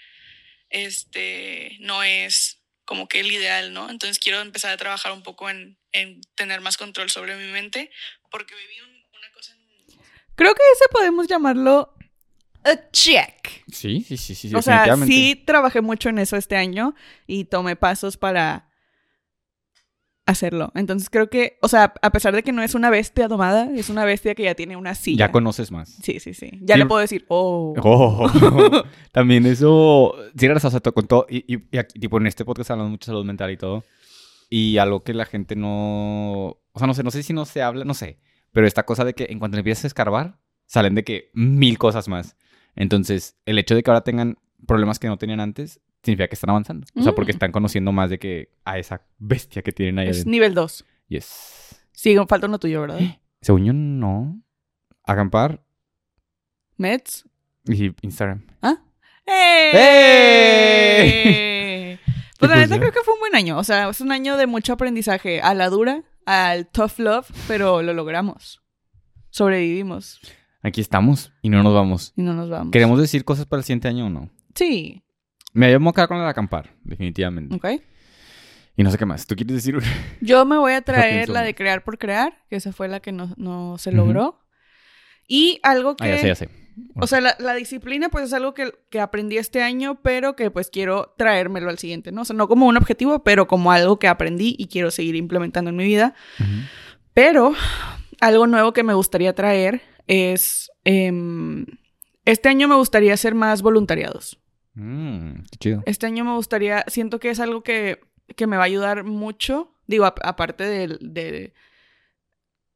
este 0.71 1.77
no 1.81 2.03
es 2.03 2.62
como 2.93 3.09
que 3.09 3.21
el 3.21 3.33
ideal, 3.33 3.73
¿no? 3.73 3.89
Entonces 3.89 4.19
quiero 4.19 4.43
empezar 4.43 4.71
a 4.71 4.77
trabajar 4.77 5.13
un 5.13 5.23
poco 5.23 5.49
en, 5.49 5.79
en 5.93 6.21
tener 6.35 6.61
más 6.61 6.77
control 6.77 7.09
sobre 7.09 7.35
mi 7.37 7.51
mente 7.51 7.91
porque 8.31 8.55
viví 8.55 8.81
un- 8.83 9.19
una 9.19 9.33
cosa 9.33 9.55
en 9.55 9.97
Creo 10.35 10.55
que 10.55 10.61
ese 10.75 10.85
podemos 10.91 11.27
llamarlo 11.27 11.95
a 12.65 12.91
check. 12.91 13.65
Sí, 13.73 14.05
sí, 14.07 14.19
sí, 14.19 14.35
sí, 14.35 14.55
o 14.55 14.61
sea, 14.61 14.85
sí 15.07 15.43
trabajé 15.47 15.81
mucho 15.81 16.11
en 16.11 16.19
eso 16.19 16.37
este 16.37 16.55
año 16.57 16.95
y 17.27 17.47
tomé 17.47 17.77
pasos 17.77 18.19
para 18.19 18.69
hacerlo. 20.27 20.71
Entonces 20.75 21.11
creo 21.11 21.29
que, 21.29 21.59
o 21.63 21.69
sea, 21.69 21.95
a 22.01 22.11
pesar 22.11 22.35
de 22.35 22.43
que 22.43 22.53
no 22.53 22.63
es 22.63 22.75
una 22.75 22.91
bestia 22.91 23.27
domada, 23.29 23.69
es 23.75 23.89
una 23.91 24.05
bestia 24.05 24.35
que 24.35 24.45
ya 24.45 24.55
tiene 24.55 24.77
una 24.77 24.95
silla. 24.95 25.27
Ya 25.27 25.33
conoces 25.33 25.71
más. 25.73 25.89
Sí, 26.03 26.21
sí, 26.21 26.33
sí. 26.35 26.51
Ya 26.63 26.75
Sí. 26.77 26.81
le 26.81 26.87
puedo 26.87 27.01
decir, 27.01 27.25
oh. 27.29 27.75
Oh, 27.83 28.31
también 29.13 29.47
eso, 29.47 30.15
sí, 30.37 30.47
gracias, 30.47 30.75
o 30.75 30.79
sea, 30.81 30.93
con 30.93 31.07
todo, 31.07 31.27
y, 31.29 31.39
y- 31.53 31.65
y 31.71 31.79
aquí, 31.79 31.99
tipo, 31.99 32.19
en 32.19 32.27
este 32.27 32.45
podcast 32.45 32.71
hablamos 32.71 32.91
mucho 32.93 33.11
de 33.11 33.15
salud 33.17 33.25
mental 33.27 33.51
y 33.51 33.57
todo, 33.57 33.85
y 34.49 34.79
algo 34.79 35.03
que 35.03 35.15
la 35.15 35.25
gente 35.27 35.57
no, 35.57 36.59
o 36.73 36.79
sea, 36.79 36.87
no 36.87 36.95
sé, 36.95 37.03
no 37.03 37.11
sé 37.11 37.23
si 37.23 37.33
no 37.33 37.45
se 37.45 37.63
habla, 37.63 37.85
no 37.85 37.95
sé, 37.95 38.19
pero 38.53 38.67
esta 38.67 38.85
cosa 38.85 39.05
de 39.05 39.15
que 39.15 39.27
en 39.31 39.39
cuanto 39.39 39.57
le 39.57 39.61
empiezas 39.61 39.85
a 39.85 39.87
escarbar, 39.89 40.39
salen 40.67 40.95
de 40.95 41.05
que 41.05 41.31
mil 41.35 41.79
cosas 41.79 42.09
más. 42.09 42.37
Entonces, 42.77 43.37
el 43.45 43.59
hecho 43.59 43.75
de 43.75 43.83
que 43.83 43.91
ahora 43.91 44.03
tengan 44.05 44.37
problemas 44.67 44.99
que 44.99 45.09
no 45.09 45.19
tenían 45.19 45.41
antes, 45.41 45.81
significa 46.03 46.29
que 46.29 46.35
están 46.35 46.51
avanzando. 46.51 46.87
O 46.95 47.03
sea, 47.03 47.15
porque 47.15 47.33
Mm. 47.33 47.37
están 47.37 47.53
conociendo 47.53 47.93
más 47.93 48.11
de 48.11 48.19
que 48.19 48.51
a 48.65 48.79
esa 48.79 49.03
bestia 49.19 49.63
que 49.63 49.73
tienen 49.73 49.99
ahí 49.99 50.09
Es 50.09 50.17
adentro. 50.17 50.31
nivel 50.33 50.55
2. 50.55 50.85
Yes. 51.09 51.85
Sí, 51.93 52.17
falta 52.29 52.47
uno 52.47 52.59
tuyo, 52.59 52.81
¿verdad? 52.83 52.99
Según 53.41 53.65
yo, 53.65 53.73
no. 53.73 54.41
Acampar 55.05 55.63
Mets. 56.77 57.25
y 57.67 57.93
Instagram. 58.03 58.45
¿Ah? 58.63 58.77
¡Eh! 59.27 59.71
¡Eh! 59.75 61.99
Pues 62.39 62.51
la 62.51 62.57
pues 62.57 62.71
neta 62.71 62.81
creo 62.81 62.93
que 62.93 63.01
fue 63.05 63.15
un 63.15 63.21
buen 63.21 63.37
año. 63.37 63.57
O 63.57 63.63
sea, 63.63 63.89
es 63.89 64.01
un 64.01 64.11
año 64.11 64.37
de 64.37 64.49
mucho 64.49 64.73
aprendizaje. 64.73 65.41
A 65.41 65.55
la 65.55 65.69
dura, 65.71 66.03
al 66.27 66.67
tough 66.67 66.99
love, 66.99 67.31
pero 67.47 67.83
lo 67.83 67.95
logramos. 67.95 68.61
Sobrevivimos 69.31 70.19
Aquí 70.65 70.81
estamos 70.81 71.33
y 71.41 71.51
no 71.51 71.63
nos 71.63 71.73
vamos. 71.73 72.13
y 72.17 72.23
no 72.23 72.35
nos 72.35 72.51
vamos. 72.51 72.73
¿Queremos 72.73 72.99
decir 73.01 73.25
cosas 73.25 73.47
para 73.47 73.61
el 73.61 73.65
siguiente 73.65 73.87
año 73.87 74.07
o 74.07 74.11
no? 74.11 74.29
Sí. 74.57 75.05
Me 75.53 75.77
voy 75.77 75.89
a 75.89 75.93
quedar 75.93 76.09
con 76.09 76.19
la 76.19 76.25
de 76.25 76.31
acampar, 76.31 76.75
definitivamente. 76.83 77.55
Ok. 77.55 77.83
Y 78.77 78.83
no 78.83 78.91
sé 78.91 78.97
qué 78.97 79.05
más. 79.05 79.27
¿Tú 79.27 79.37
quieres 79.37 79.57
decir? 79.57 79.79
Yo 80.21 80.45
me 80.45 80.57
voy 80.57 80.73
a 80.73 80.81
traer 80.81 81.29
la 81.29 81.43
de 81.43 81.55
crear 81.55 81.85
por 81.85 81.99
crear, 81.99 82.45
que 82.49 82.57
esa 82.57 82.73
fue 82.73 82.89
la 82.89 83.01
que 83.01 83.13
no, 83.13 83.35
no 83.37 83.77
se 83.79 83.93
logró. 83.93 84.41
Y 85.29 85.61
algo 85.63 85.97
que... 85.97 86.05
Ah, 86.05 86.09
ya 86.09 86.19
sé, 86.19 86.27
ya 86.29 86.35
sé. 86.35 86.49
O 86.97 87.07
sea, 87.07 87.21
la, 87.21 87.37
la 87.39 87.55
disciplina 87.55 88.09
pues 88.09 88.25
es 88.25 88.33
algo 88.33 88.55
que, 88.55 88.73
que 88.89 88.99
aprendí 88.99 89.37
este 89.37 89.63
año, 89.63 90.01
pero 90.03 90.37
que 90.37 90.51
pues 90.51 90.71
quiero 90.71 91.15
traérmelo 91.19 91.69
al 91.69 91.79
siguiente, 91.79 92.13
¿no? 92.13 92.23
O 92.23 92.25
sea, 92.25 92.35
no 92.35 92.49
como 92.49 92.67
un 92.67 92.79
objetivo, 92.79 93.23
pero 93.23 93.47
como 93.47 93.73
algo 93.73 93.99
que 93.99 94.09
aprendí 94.09 94.57
y 94.59 94.69
quiero 94.69 94.91
seguir 94.91 95.17
implementando 95.17 95.69
en 95.69 95.77
mi 95.77 95.85
vida. 95.85 96.15
Pero 97.13 97.53
algo 98.21 98.47
nuevo 98.47 98.73
que 98.73 98.83
me 98.83 98.95
gustaría 98.95 99.35
traer 99.35 99.83
es... 100.07 100.71
em, 100.85 101.67
este 102.25 102.49
año 102.49 102.69
me 102.69 102.77
gustaría 102.77 103.13
hacer 103.13 103.35
más 103.35 103.61
voluntariados. 103.61 104.39
Mm, 104.75 105.43
qué 105.51 105.57
chido. 105.59 105.83
Este 105.87 106.07
año 106.07 106.25
me 106.25 106.35
gustaría, 106.35 106.85
siento 106.89 107.21
que 107.21 107.31
es 107.31 107.41
algo 107.41 107.63
que, 107.63 108.01
que 108.37 108.47
me 108.47 108.57
va 108.57 108.63
a 108.63 108.67
ayudar 108.67 109.05
mucho, 109.05 109.75
digo, 109.87 110.05
a- 110.07 110.15
aparte 110.23 110.65
del 110.65 110.99
de, 111.01 111.53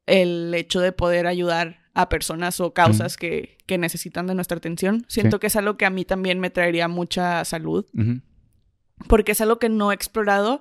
el 0.06 0.54
hecho 0.54 0.80
de 0.80 0.92
poder 0.92 1.26
ayudar 1.26 1.78
a 1.94 2.08
personas 2.08 2.60
o 2.60 2.74
causas 2.74 3.16
que, 3.16 3.56
que 3.66 3.78
necesitan 3.78 4.26
de 4.26 4.34
nuestra 4.34 4.58
atención. 4.58 5.04
Siento 5.08 5.36
Sí. 5.36 5.40
que 5.40 5.46
es 5.46 5.56
algo 5.56 5.76
que 5.78 5.86
a 5.86 5.90
mí 5.90 6.04
también 6.04 6.38
me 6.40 6.50
traería 6.50 6.88
mucha 6.88 7.42
salud, 7.44 7.86
porque 9.08 9.32
es 9.32 9.40
algo 9.40 9.58
que 9.58 9.68
no 9.70 9.90
he 9.90 9.94
explorado, 9.94 10.60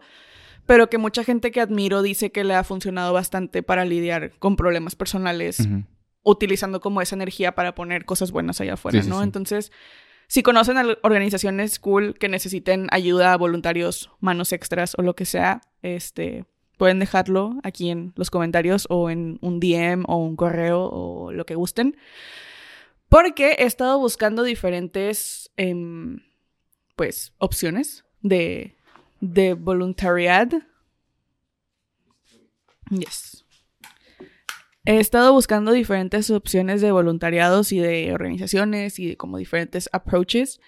pero 0.65 0.89
que 0.89 0.97
mucha 0.97 1.23
gente 1.23 1.51
que 1.51 1.59
admiro 1.61 2.01
dice 2.01 2.31
que 2.31 2.43
le 2.45 2.55
ha 2.55 2.63
funcionado 2.63 3.11
bastante 3.13 3.63
para 3.63 3.83
lidiar 3.85 4.31
con 4.39 4.55
problemas 4.55 4.95
personales 4.95 5.67
utilizando 6.23 6.79
como 6.79 7.01
esa 7.01 7.15
energía 7.15 7.53
para 7.53 7.75
poner 7.75 8.05
cosas 8.05 8.31
buenas 8.31 8.59
allá 8.61 8.73
afuera, 8.73 9.03
sí, 9.03 9.09
¿no? 9.09 9.17
sí. 9.19 9.23
Entonces, 9.25 9.71
si 10.27 10.43
conocen 10.43 10.77
a 10.77 10.97
organizaciones 11.03 11.79
cool 11.79 12.15
que 12.17 12.29
necesiten 12.29 12.87
ayuda, 12.91 13.37
voluntarios, 13.37 14.11
manos 14.19 14.51
extras 14.51 14.95
o 14.97 15.01
lo 15.01 15.15
que 15.15 15.25
sea, 15.25 15.61
este, 15.81 16.45
pueden 16.77 16.99
dejarlo 16.99 17.55
aquí 17.63 17.89
en 17.89 18.13
los 18.15 18.29
comentarios 18.29 18.87
o 18.89 19.09
en 19.09 19.37
un 19.41 19.59
DM 19.59 20.03
o 20.07 20.17
un 20.17 20.35
correo 20.35 20.83
o 20.83 21.31
lo 21.31 21.45
que 21.45 21.55
gusten. 21.55 21.97
Porque 23.09 23.51
he 23.59 23.65
estado 23.65 23.99
buscando 23.99 24.43
diferentes, 24.43 25.51
em, 25.57 26.21
pues, 26.95 27.33
opciones 27.37 28.03
de, 28.21 28.75
de 29.21 29.53
voluntariad. 29.53 30.49
Yes. 32.89 33.44
He 34.85 34.99
estado 34.99 35.33
buscando 35.33 35.71
diferentes 35.71 36.29
opciones 36.29 36.79
de 36.81 36.91
voluntariados 36.91 37.71
y 37.71 37.79
de 37.79 38.13
organizaciones 38.13 38.99
y 38.99 39.07
de 39.07 39.17
como 39.17 39.37
diferentes 39.37 39.89
approaches. 39.91 40.59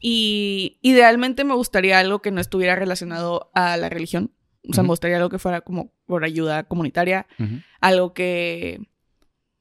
Y 0.00 0.78
idealmente 0.82 1.42
me 1.44 1.54
gustaría 1.54 1.98
algo 1.98 2.20
que 2.22 2.30
no 2.30 2.40
estuviera 2.40 2.76
relacionado 2.76 3.50
a 3.54 3.76
la 3.76 3.88
religión. 3.88 4.32
O 4.70 4.74
sea, 4.74 4.82
me 4.82 4.90
gustaría 4.90 5.16
algo 5.16 5.28
que 5.30 5.38
fuera 5.38 5.60
como 5.62 5.92
por 6.06 6.24
ayuda 6.24 6.64
comunitaria, 6.64 7.26
algo 7.80 8.12
que, 8.14 8.80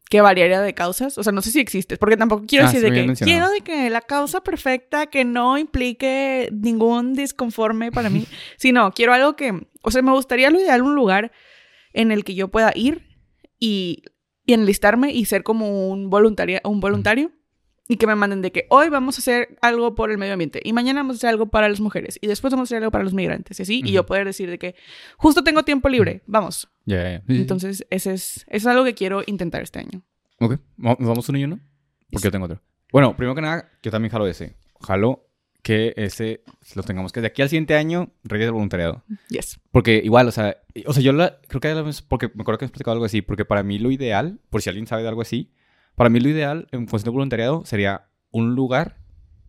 que 0.10 0.22
variaría 0.22 0.62
de 0.62 0.74
causas. 0.76 1.18
O 1.18 1.24
sea, 1.24 1.32
no 1.32 1.42
sé 1.42 1.50
si 1.52 1.60
existe, 1.60 1.98
porque 1.98 2.18
tampoco 2.18 2.46
quiero 2.48 2.66
Ah, 2.66 2.72
decir 2.72 2.82
de 2.88 2.92
que 2.94 3.08
mencionado. 3.08 3.26
quiero 3.26 3.50
de 3.52 3.62
que 3.62 3.90
la 3.90 4.02
causa 4.02 4.42
perfecta 4.44 5.08
que 5.08 5.26
no 5.26 5.58
implique 5.58 6.50
ningún 6.52 7.14
disconforme 7.14 7.92
para 7.92 8.10
mí, 8.10 8.26
sino 8.58 8.92
quiero 8.92 9.14
algo 9.14 9.36
que, 9.36 9.68
o 9.82 9.90
sea, 9.92 10.02
me 10.04 10.12
gustaría 10.12 10.52
lo 10.52 10.60
ideal 10.60 10.82
un 10.84 10.94
lugar 10.94 11.32
en 11.94 12.12
el 12.12 12.24
que 12.24 12.36
yo 12.36 12.50
pueda 12.50 12.72
ir 12.76 13.07
y, 13.60 14.04
y 14.46 14.54
enlistarme 14.54 15.12
y 15.12 15.26
ser 15.26 15.44
como 15.44 15.90
un, 15.90 16.10
voluntaria, 16.10 16.62
un 16.64 16.80
voluntario 16.80 17.32
y 17.88 17.98
que 17.98 18.08
me 18.08 18.16
manden 18.16 18.42
de 18.42 18.52
que 18.52 18.68
hoy 18.70 18.90
vamos 18.90 19.18
a 19.18 19.20
hacer 19.20 19.58
algo 19.62 19.96
por 19.96 20.12
el 20.12 20.18
medio 20.18 20.34
ambiente 20.34 20.60
y 20.64 20.74
mañana 20.74 21.02
vamos 21.02 21.16
a 21.16 21.18
hacer 21.18 21.30
algo 21.30 21.48
para 21.48 21.70
las 21.70 21.80
mujeres 21.80 22.20
y 22.22 22.28
después 22.28 22.52
vamos 22.52 22.68
a 22.68 22.70
hacer 22.70 22.84
algo 22.84 22.92
para 22.92 23.04
los 23.04 23.14
migrantes 23.14 23.60
y 23.60 23.64
así, 23.64 23.82
y 23.84 23.92
yo 23.92 24.06
poder 24.06 24.26
decir 24.26 24.50
de 24.50 24.58
que 24.58 24.76
justo 25.18 25.44
tengo 25.44 25.64
tiempo 25.64 25.90
libre, 25.90 26.22
vamos. 26.28 26.70
Ya. 26.86 27.22
Sí. 27.28 27.36
Entonces, 27.36 27.86
ese 27.90 28.14
es, 28.14 28.38
eso 28.38 28.46
es 28.48 28.66
algo 28.66 28.84
que 28.84 28.94
quiero 28.94 29.24
intentar 29.26 29.62
este 29.62 29.80
año. 29.80 30.02
Ok. 30.40 30.60
¿Nos 30.78 30.98
vamos 31.00 31.30
uno 31.30 31.38
y 31.38 31.44
uno? 31.46 31.60
Porque 32.12 32.26
yo 32.26 32.32
tengo 32.32 32.46
otro. 32.46 32.62
Bueno, 32.92 33.16
primero 33.16 33.36
que 33.36 33.42
nada, 33.42 33.70
yo 33.82 33.92
también 33.92 34.12
jalo 34.12 34.28
ese. 34.28 34.56
Jalo 34.82 35.27
que 35.68 35.94
ese 35.98 36.44
lo 36.76 36.84
tengamos 36.84 37.12
que 37.12 37.20
de 37.20 37.28
aquí 37.28 37.42
al 37.42 37.50
siguiente 37.50 37.76
año, 37.76 38.14
Reyes 38.24 38.46
del 38.48 38.54
Voluntariado. 38.54 39.04
Yes. 39.28 39.60
Porque 39.72 39.98
igual, 40.02 40.26
o 40.30 40.32
sea, 40.32 40.56
o 40.86 40.94
sea, 40.94 41.04
yo 41.04 41.12
la, 41.12 41.40
creo 41.50 41.60
que 41.60 41.92
porque 42.08 42.32
me 42.34 42.42
acuerdo 42.44 42.60
que 42.60 42.64
hemos 42.66 42.72
platicado 42.72 42.94
algo 42.94 43.04
así, 43.06 43.22
porque 43.22 43.44
para 43.44 43.64
mí 43.64 43.78
lo 43.78 43.92
ideal, 43.92 44.40
por 44.50 44.62
si 44.62 44.70
alguien 44.70 44.88
sabe 44.88 45.02
de 45.02 45.10
algo 45.10 45.22
así, 45.22 45.52
para 45.96 46.10
mí 46.10 46.22
lo 46.22 46.30
ideal 46.30 46.70
en 46.72 46.88
función 46.88 47.08
de 47.12 47.16
voluntariado 47.16 47.66
sería 47.66 48.08
un 48.32 48.56
lugar 48.56 48.96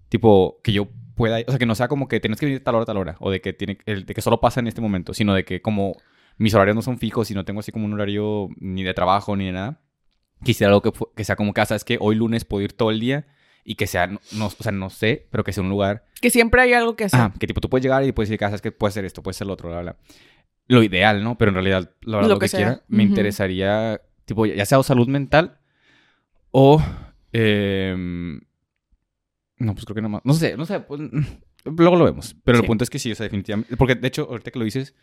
tipo 0.08 0.60
que 0.64 0.72
yo 0.72 0.88
pueda, 1.14 1.38
o 1.46 1.50
sea, 1.50 1.58
que 1.60 1.66
no 1.66 1.76
sea 1.76 1.86
como 1.86 2.08
que 2.08 2.18
tienes 2.18 2.40
que 2.40 2.46
venir 2.46 2.64
tal 2.64 2.74
hora, 2.74 2.84
tal 2.84 2.96
hora, 2.96 3.16
o 3.20 3.30
de 3.30 3.40
que 3.40 3.52
tiene 3.52 3.78
el- 3.86 4.04
de 4.04 4.12
que 4.14 4.20
solo 4.20 4.40
pasa 4.40 4.58
en 4.58 4.66
este 4.66 4.80
momento, 4.80 5.14
sino 5.14 5.34
de 5.34 5.44
que 5.44 5.62
como 5.62 5.94
mis 6.36 6.52
horarios 6.54 6.74
no 6.74 6.82
son 6.82 6.98
fijos 6.98 7.30
y 7.30 7.34
no 7.34 7.44
tengo 7.44 7.60
así 7.60 7.70
como 7.70 7.84
un 7.84 7.92
horario 7.92 8.48
ni 8.58 8.82
de 8.82 8.92
trabajo 8.92 9.36
ni 9.36 9.46
de 9.46 9.52
nada, 9.52 9.80
quisiera 10.42 10.72
algo 10.72 10.82
que, 10.82 10.92
que 11.14 11.24
sea 11.24 11.36
como 11.36 11.52
casa, 11.52 11.76
es 11.76 11.84
que 11.84 11.96
hoy 12.00 12.16
lunes 12.16 12.44
puedo 12.44 12.64
ir 12.64 12.72
todo 12.72 12.90
el 12.90 12.98
día 13.00 13.26
y 13.70 13.74
que 13.74 13.86
sea, 13.86 14.06
no, 14.06 14.18
o 14.46 14.50
sea, 14.50 14.72
no 14.72 14.88
sé, 14.90 15.26
pero 15.30 15.44
que 15.44 15.52
sea 15.52 15.62
un 15.62 15.68
lugar 15.68 16.04
Que 16.22 16.30
siempre 16.30 16.62
hay 16.62 16.72
algo 16.72 16.96
que 16.96 17.04
hacer. 17.04 17.20
Ah, 17.20 17.32
que 17.38 17.46
tipo 17.46 17.60
tú 17.60 17.68
puedes 17.68 17.82
llegar 17.84 18.02
y 18.04 18.12
puedes 18.12 18.28
decir, 18.30 18.42
"Ah, 18.44 18.48
sabes 18.48 18.62
que 18.62 18.72
puede 18.72 18.92
ser 18.92 19.04
esto, 19.04 19.22
puede 19.22 19.34
ser 19.34 19.46
lo 19.46 19.52
otro, 19.52 19.68
bla, 19.68 19.82
bla. 19.82 19.96
Lo 20.68 20.82
ideal, 20.82 21.22
¿no? 21.22 21.36
Pero 21.38 21.50
en 21.50 21.54
realidad, 21.56 21.90
la 22.02 22.16
verdad, 22.16 22.28
Lo 22.30 22.34
lo, 22.36 22.38
que 22.40 22.46
que, 22.48 22.56
quiera, 22.56 22.82
me 22.88 23.02
Ujú. 23.04 23.08
interesaría, 23.10 24.00
tipo, 24.24 24.46
ya 24.46 24.64
sea 24.66 24.78
o 24.78 24.82
salud 24.82 25.06
mental 25.08 25.58
o... 26.50 26.82
em, 27.32 28.40
no, 29.58 29.74
pues 29.74 29.84
creo 29.84 29.94
que 29.96 30.02
no 30.02 30.08
más. 30.08 30.22
No 30.24 30.32
sé, 30.34 30.56
no 30.56 30.64
sé. 30.66 30.80
pues, 30.80 31.00
luego 31.64 31.96
lo 31.96 32.04
vemos. 32.04 32.36
Pero 32.44 32.58
Sí. 32.58 32.62
el 32.62 32.66
punto 32.66 32.84
es 32.84 32.90
que 32.90 32.98
sí, 32.98 33.12
o 33.12 33.14
sea, 33.14 33.24
definitivamente. 33.24 33.76
Porque 33.76 33.94
de 33.96 34.08
hecho, 34.08 34.26
ahorita 34.30 34.50
que 34.50 34.58
lo 34.58 34.64
dices, 34.64 34.94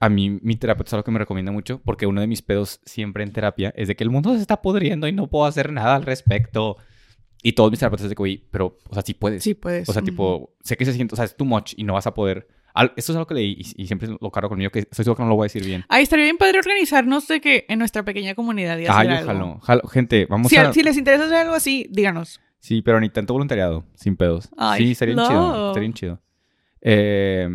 a 0.00 0.08
mí 0.08 0.38
mi 0.42 0.56
terapeuta 0.56 0.88
es 0.90 0.94
algo 0.94 1.04
que 1.04 1.10
me 1.12 1.18
recomienda 1.18 1.52
mucho. 1.52 1.80
Porque 1.84 2.06
uno 2.06 2.20
de 2.20 2.26
mis 2.26 2.42
pedos 2.42 2.80
siempre 2.84 3.22
en 3.24 3.32
terapia 3.32 3.72
es 3.76 3.88
de 3.88 3.96
que 3.96 4.04
el 4.04 4.10
mundo 4.10 4.34
se 4.34 4.40
está 4.40 4.60
pudriendo 4.60 5.06
y 5.08 5.12
no 5.12 5.28
puedo 5.28 5.44
hacer 5.46 5.72
nada 5.72 5.94
al 5.96 6.02
respecto. 6.04 6.76
Y 7.42 7.52
todos 7.52 7.70
mis 7.70 7.80
terapeutas 7.80 8.08
de 8.08 8.14
que, 8.14 8.22
"Oye, 8.22 8.44
pero, 8.50 8.78
o 8.88 8.94
sea, 8.94 9.02
sí 9.02 9.14
puedes. 9.14 9.42
Sí, 9.42 9.54
puedes. 9.54 9.88
O 9.88 9.92
sea, 9.92 10.00
tipo, 10.02 10.54
sé 10.62 10.76
que 10.76 10.84
se 10.84 10.92
siente, 10.92 11.14
o 11.14 11.16
sea, 11.16 11.24
es 11.24 11.36
too 11.36 11.44
much 11.44 11.74
y 11.76 11.82
no 11.84 11.94
vas 11.94 12.06
a 12.06 12.14
poder. 12.14 12.46
Al- 12.74 12.92
esto 12.96 13.12
es 13.12 13.16
algo 13.16 13.26
que 13.26 13.34
leí 13.34 13.56
y, 13.76 13.82
y 13.82 13.86
siempre 13.86 14.08
lo 14.20 14.30
cargo 14.30 14.48
conmigo, 14.48 14.70
que 14.70 14.78
estoy 14.80 15.04
seguro 15.04 15.16
que 15.16 15.22
no 15.24 15.28
lo 15.28 15.34
voy 15.34 15.44
a 15.44 15.46
decir 15.46 15.64
bien. 15.64 15.84
Ay, 15.88 16.04
estaría 16.04 16.24
bien 16.24 16.38
padre 16.38 16.58
organizarnos 16.60 17.26
de 17.28 17.40
que 17.40 17.66
en 17.68 17.78
nuestra 17.80 18.04
pequeña 18.04 18.34
comunidad 18.34 18.78
y 18.78 18.86
Ah, 18.86 19.00
hacer 19.00 19.10
yo 19.10 19.16
algo. 19.16 19.26
jalo, 19.26 19.60
jalo. 19.60 19.88
Gente, 19.88 20.26
vamos 20.30 20.48
Si, 20.48 20.56
a. 20.56 20.72
si 20.72 20.82
les 20.82 20.96
interesa 20.96 21.24
hacer 21.24 21.36
algo 21.38 21.54
así, 21.54 21.86
díganos. 21.90 22.40
Sí, 22.60 22.80
pero 22.80 23.00
ni 23.00 23.10
tanto 23.10 23.32
voluntariado, 23.34 23.84
sin 23.96 24.16
pedos. 24.16 24.48
Ay, 24.56 24.84
sí, 24.84 24.90
estaría 24.92 25.14
bien 25.16 25.26
chido. 25.26 25.66
Estaría 25.68 25.80
bien 25.80 25.94
chido. 25.94 26.22
Eh, 26.80 27.48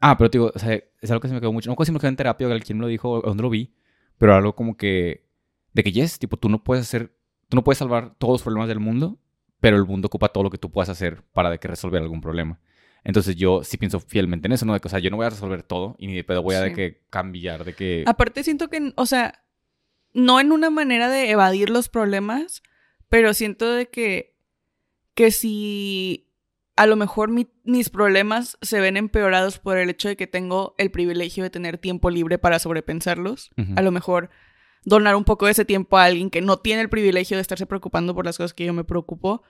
ah, 0.00 0.16
pero 0.18 0.30
te 0.30 0.38
digo, 0.38 0.52
o 0.54 0.58
sea, 0.58 0.74
es 1.00 1.10
algo 1.10 1.20
que 1.20 1.28
se 1.28 1.34
me 1.34 1.40
quedó 1.40 1.52
mucho. 1.52 1.70
No 1.70 1.76
sé 1.78 1.86
si 1.86 1.92
me 1.92 1.98
quedó 1.98 2.08
en 2.08 2.16
terapia 2.16 2.48
o 2.48 2.52
alguien 2.52 2.78
me 2.78 2.82
lo 2.82 2.88
dijo 2.88 3.10
o 3.10 3.20
dónde 3.22 3.42
lo 3.42 3.50
vi, 3.50 3.72
pero 4.18 4.34
algo 4.34 4.54
como 4.54 4.76
que. 4.76 5.26
De 5.72 5.84
que, 5.84 5.92
yes, 5.92 6.18
tipo, 6.18 6.36
tú 6.36 6.48
no 6.48 6.62
puedes 6.64 6.82
hacer. 6.86 7.14
Tú 7.48 7.56
no 7.56 7.64
puedes 7.64 7.78
salvar 7.78 8.14
todos 8.18 8.34
los 8.34 8.42
problemas 8.42 8.68
del 8.68 8.80
mundo, 8.80 9.18
pero 9.60 9.76
el 9.76 9.84
mundo 9.84 10.06
ocupa 10.06 10.28
todo 10.28 10.44
lo 10.44 10.50
que 10.50 10.58
tú 10.58 10.70
puedas 10.70 10.88
hacer 10.88 11.22
para 11.32 11.50
de 11.50 11.58
que 11.58 11.68
resolver 11.68 12.02
algún 12.02 12.20
problema. 12.20 12.60
Entonces 13.04 13.36
yo 13.36 13.62
sí 13.64 13.76
pienso 13.76 14.00
fielmente 14.00 14.46
en 14.48 14.52
eso, 14.52 14.66
¿no? 14.66 14.74
De 14.74 14.80
que, 14.80 14.88
o 14.88 14.90
sea, 14.90 14.98
yo 14.98 15.10
no 15.10 15.16
voy 15.16 15.26
a 15.26 15.30
resolver 15.30 15.62
todo 15.62 15.96
y 15.98 16.06
ni 16.08 16.14
de 16.16 16.24
pedo 16.24 16.42
voy 16.42 16.56
a 16.56 16.60
de 16.60 16.72
que 16.72 17.02
cambiar, 17.10 17.64
de 17.64 17.72
que... 17.74 18.04
Aparte 18.06 18.42
siento 18.44 18.68
que, 18.68 18.92
o 18.96 19.06
sea, 19.06 19.42
no 20.12 20.40
en 20.40 20.52
una 20.52 20.68
manera 20.70 21.08
de 21.08 21.30
evadir 21.30 21.70
los 21.70 21.88
problemas, 21.88 22.62
pero 23.08 23.34
siento 23.34 23.72
de 23.72 23.88
que, 23.88 24.36
que 25.14 25.30
si 25.30 26.26
a 26.76 26.86
lo 26.86 26.96
mejor 26.96 27.30
mi- 27.30 27.48
mis 27.64 27.88
problemas 27.88 28.58
se 28.62 28.80
ven 28.80 28.96
empeorados 28.96 29.58
por 29.58 29.78
el 29.78 29.90
hecho 29.90 30.08
de 30.08 30.16
que 30.16 30.26
tengo 30.26 30.74
el 30.78 30.90
privilegio 30.90 31.42
de 31.44 31.50
tener 31.50 31.78
tiempo 31.78 32.10
libre 32.10 32.38
para 32.38 32.58
sobrepensarlos, 32.58 33.50
a 33.76 33.82
lo 33.82 33.90
mejor 33.90 34.30
donar 34.88 35.14
un 35.16 35.24
poco 35.24 35.46
de 35.46 35.52
ese 35.52 35.64
tiempo 35.64 35.98
a 35.98 36.04
alguien 36.04 36.30
que 36.30 36.40
no 36.40 36.56
tiene 36.58 36.82
el 36.82 36.88
privilegio 36.88 37.36
de 37.36 37.42
estarse 37.42 37.66
preocupando 37.66 38.14
por 38.14 38.24
las 38.24 38.36
cosas 38.36 38.54
que 38.54 38.64
yo 38.64 38.72
me 38.72 38.84
preocupo, 38.84 39.42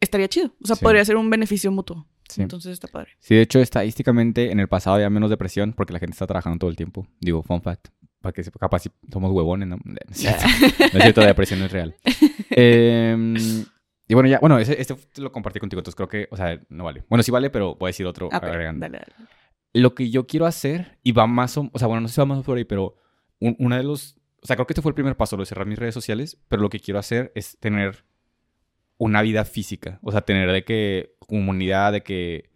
estaría 0.00 0.28
chido. 0.28 0.52
O 0.62 0.66
sea, 0.66 0.76
Sí. 0.76 0.82
podría 0.84 1.04
ser 1.04 1.16
un 1.16 1.30
beneficio 1.30 1.70
mutuo. 1.72 2.06
Sí. 2.28 2.42
Entonces 2.42 2.72
está 2.72 2.88
padre. 2.88 3.10
Sí, 3.20 3.34
de 3.36 3.42
hecho, 3.42 3.60
estadísticamente 3.60 4.50
en 4.50 4.58
el 4.58 4.68
pasado 4.68 4.96
había 4.96 5.08
menos 5.10 5.30
depresión 5.30 5.72
porque 5.72 5.92
la 5.92 6.00
gente 6.00 6.12
está 6.12 6.26
trabajando 6.26 6.58
todo 6.58 6.70
el 6.70 6.76
tiempo. 6.76 7.06
Digo, 7.20 7.42
fun 7.42 7.62
fact. 7.62 7.88
Para 8.20 8.32
que 8.32 8.42
sepa, 8.42 8.58
capaz 8.58 8.80
si 8.80 8.90
somos 9.12 9.30
huevones, 9.30 9.68
¿no? 9.68 9.76
No 9.84 9.94
es 10.10 10.16
cierto, 10.18 10.44
no 10.80 10.84
es 10.86 11.02
cierto, 11.02 11.20
la 11.20 11.26
depresión 11.28 11.60
no 11.60 11.66
es 11.66 11.72
real. 11.72 11.94
Em, 12.50 13.34
y 14.08 14.14
bueno, 14.14 14.28
ya, 14.28 14.38
bueno, 14.40 14.58
ese- 14.58 14.80
este 14.80 14.96
lo 15.20 15.30
compartí 15.32 15.60
contigo, 15.60 15.80
entonces 15.80 15.94
creo 15.96 16.08
que, 16.08 16.28
o 16.30 16.36
sea, 16.36 16.60
no 16.68 16.84
vale. 16.84 17.04
Bueno, 17.08 17.22
sí 17.22 17.30
vale, 17.30 17.50
pero 17.50 17.74
voy 17.76 17.88
a 17.88 17.90
decir 17.90 18.06
otro 18.06 18.26
Ok, 18.28 18.34
agregando. 18.34 18.80
dale, 18.80 18.98
dale. 18.98 19.28
Lo 19.74 19.94
que 19.94 20.10
yo 20.10 20.26
quiero 20.26 20.46
hacer, 20.46 20.98
y 21.02 21.12
va 21.12 21.26
más 21.26 21.56
o, 21.58 21.68
o 21.72 21.78
sea, 21.78 21.86
bueno, 21.86 22.00
no 22.00 22.08
sé 22.08 22.14
si 22.14 22.20
va 22.20 22.24
más 22.24 22.42
por 22.44 22.56
ahí, 22.56 22.64
pero 22.64 22.96
un- 23.40 23.56
una 23.58 23.76
de 23.76 23.82
los... 23.82 24.16
O 24.42 24.46
sea, 24.46 24.56
creo 24.56 24.66
que 24.66 24.72
este 24.72 24.82
fue 24.82 24.90
el 24.90 24.94
primer 24.94 25.16
paso, 25.16 25.36
lo 25.36 25.42
de 25.42 25.46
cerrar 25.46 25.66
mis 25.66 25.78
redes 25.78 25.94
sociales, 25.94 26.38
pero 26.48 26.62
lo 26.62 26.70
que 26.70 26.80
quiero 26.80 27.00
hacer 27.00 27.32
es 27.34 27.58
tener 27.58 28.04
una 28.98 29.22
vida 29.22 29.44
física. 29.44 29.98
O 30.02 30.12
sea, 30.12 30.22
tener 30.22 30.50
de 30.52 30.64
que 30.64 31.14
comunidad, 31.18 31.92
de 31.92 32.02
que... 32.02 32.50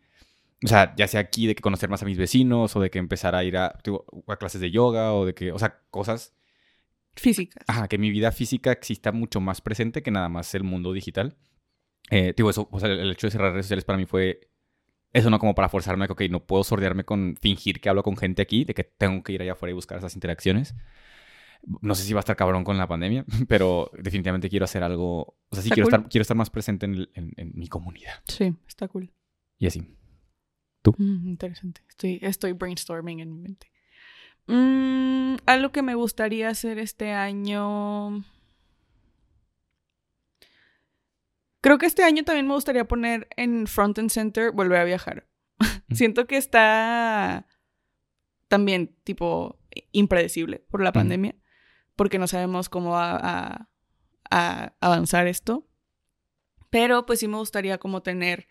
O 0.64 0.68
sea, 0.68 0.94
ya 0.94 1.08
sea 1.08 1.20
aquí, 1.20 1.46
de 1.46 1.54
que 1.54 1.62
conocer 1.62 1.88
más 1.88 2.02
a 2.02 2.06
mis 2.06 2.18
vecinos, 2.18 2.76
o 2.76 2.80
de 2.80 2.90
que 2.90 2.98
empezar 2.98 3.34
a 3.34 3.42
ir 3.44 3.56
a, 3.56 3.78
clases 4.38 4.60
de 4.60 4.70
yoga, 4.70 5.14
o 5.14 5.26
de 5.26 5.34
que... 5.34 5.52
O 5.52 5.58
sea, 5.58 5.80
cosas... 5.90 6.34
Físicas. 7.16 7.64
Ajá, 7.66 7.88
que 7.88 7.98
mi 7.98 8.10
vida 8.10 8.30
física 8.30 8.70
exista 8.70 9.10
mucho 9.10 9.40
más 9.40 9.60
presente 9.60 10.02
que 10.02 10.10
nada 10.10 10.28
más 10.28 10.54
el 10.54 10.62
mundo 10.62 10.92
digital. 10.92 11.36
Eh, 12.10 12.34
digo, 12.36 12.50
eso, 12.50 12.68
o 12.70 12.78
sea, 12.78 12.88
el, 12.88 13.00
el 13.00 13.10
hecho 13.10 13.26
de 13.26 13.32
cerrar 13.32 13.52
redes 13.52 13.66
sociales 13.66 13.84
para 13.84 13.98
mí 13.98 14.06
fue 14.06 14.49
eso, 15.12 15.30
no 15.30 15.38
como 15.38 15.54
para 15.54 15.68
forzarme, 15.68 16.06
que, 16.06 16.12
ok, 16.12 16.22
no 16.30 16.44
puedo 16.44 16.64
sordearme 16.64 17.04
con 17.04 17.36
fingir 17.40 17.80
que 17.80 17.88
hablo 17.88 18.02
con 18.02 18.16
gente 18.16 18.42
aquí, 18.42 18.64
de 18.64 18.74
que 18.74 18.84
tengo 18.84 19.22
que 19.22 19.32
ir 19.32 19.42
allá 19.42 19.52
afuera 19.52 19.70
y 19.70 19.74
buscar 19.74 19.98
esas 19.98 20.14
interacciones. 20.14 20.74
No 21.82 21.94
sé 21.94 22.04
si 22.04 22.12
va 22.14 22.20
a 22.20 22.22
estar 22.22 22.36
cabrón 22.36 22.64
con 22.64 22.78
la 22.78 22.86
pandemia, 22.88 23.24
pero 23.48 23.90
definitivamente 23.98 24.48
quiero 24.48 24.64
hacer 24.64 24.82
algo, 24.82 25.20
o 25.22 25.36
sea, 25.52 25.62
sí 25.62 25.68
Está 25.68 25.74
quiero, 25.74 25.88
cool. 25.88 25.94
estar, 25.94 26.08
quiero 26.10 26.22
estar 26.22 26.36
más 26.36 26.50
presente 26.50 26.86
en, 26.86 26.94
el- 26.94 27.10
en- 27.14 27.32
en 27.36 27.52
mi 27.54 27.68
comunidad. 27.68 28.14
Sí, 28.28 28.54
está 28.66 28.88
cool. 28.88 29.12
Y 29.58 29.66
así. 29.66 29.80
Mm, 30.96 31.28
interesante. 31.28 31.82
Estoy, 31.88 32.18
estoy 32.22 32.52
brainstorming 32.52 33.20
en 33.20 33.32
mi 33.32 33.38
mente. 33.40 33.70
Mm, 34.46 35.36
algo 35.46 35.70
que 35.70 35.82
me 35.82 35.94
gustaría 35.94 36.48
hacer 36.48 36.78
este 36.78 37.12
año. 37.12 38.24
Creo 41.60 41.78
que 41.78 41.86
este 41.86 42.02
año 42.02 42.24
también 42.24 42.46
me 42.46 42.54
gustaría 42.54 42.86
poner 42.86 43.28
en 43.36 43.66
front 43.66 43.98
and 43.98 44.10
center 44.10 44.52
volver 44.52 44.78
a 44.78 44.84
viajar. 44.84 45.26
Siento 45.90 46.26
que 46.26 46.36
está 46.36 47.46
también 48.48 48.96
tipo 49.04 49.58
impredecible 49.92 50.64
por 50.70 50.82
la 50.82 50.92
pandemia, 50.92 51.36
porque 51.96 52.18
no 52.18 52.26
sabemos 52.26 52.68
cómo 52.68 52.90
va 52.90 53.16
a, 53.16 53.68
a 54.30 54.74
avanzar 54.80 55.26
esto. 55.26 55.68
Pero 56.70 57.04
pues 57.04 57.20
sí 57.20 57.28
me 57.28 57.36
gustaría 57.36 57.78
como 57.78 58.02
tener 58.02 58.48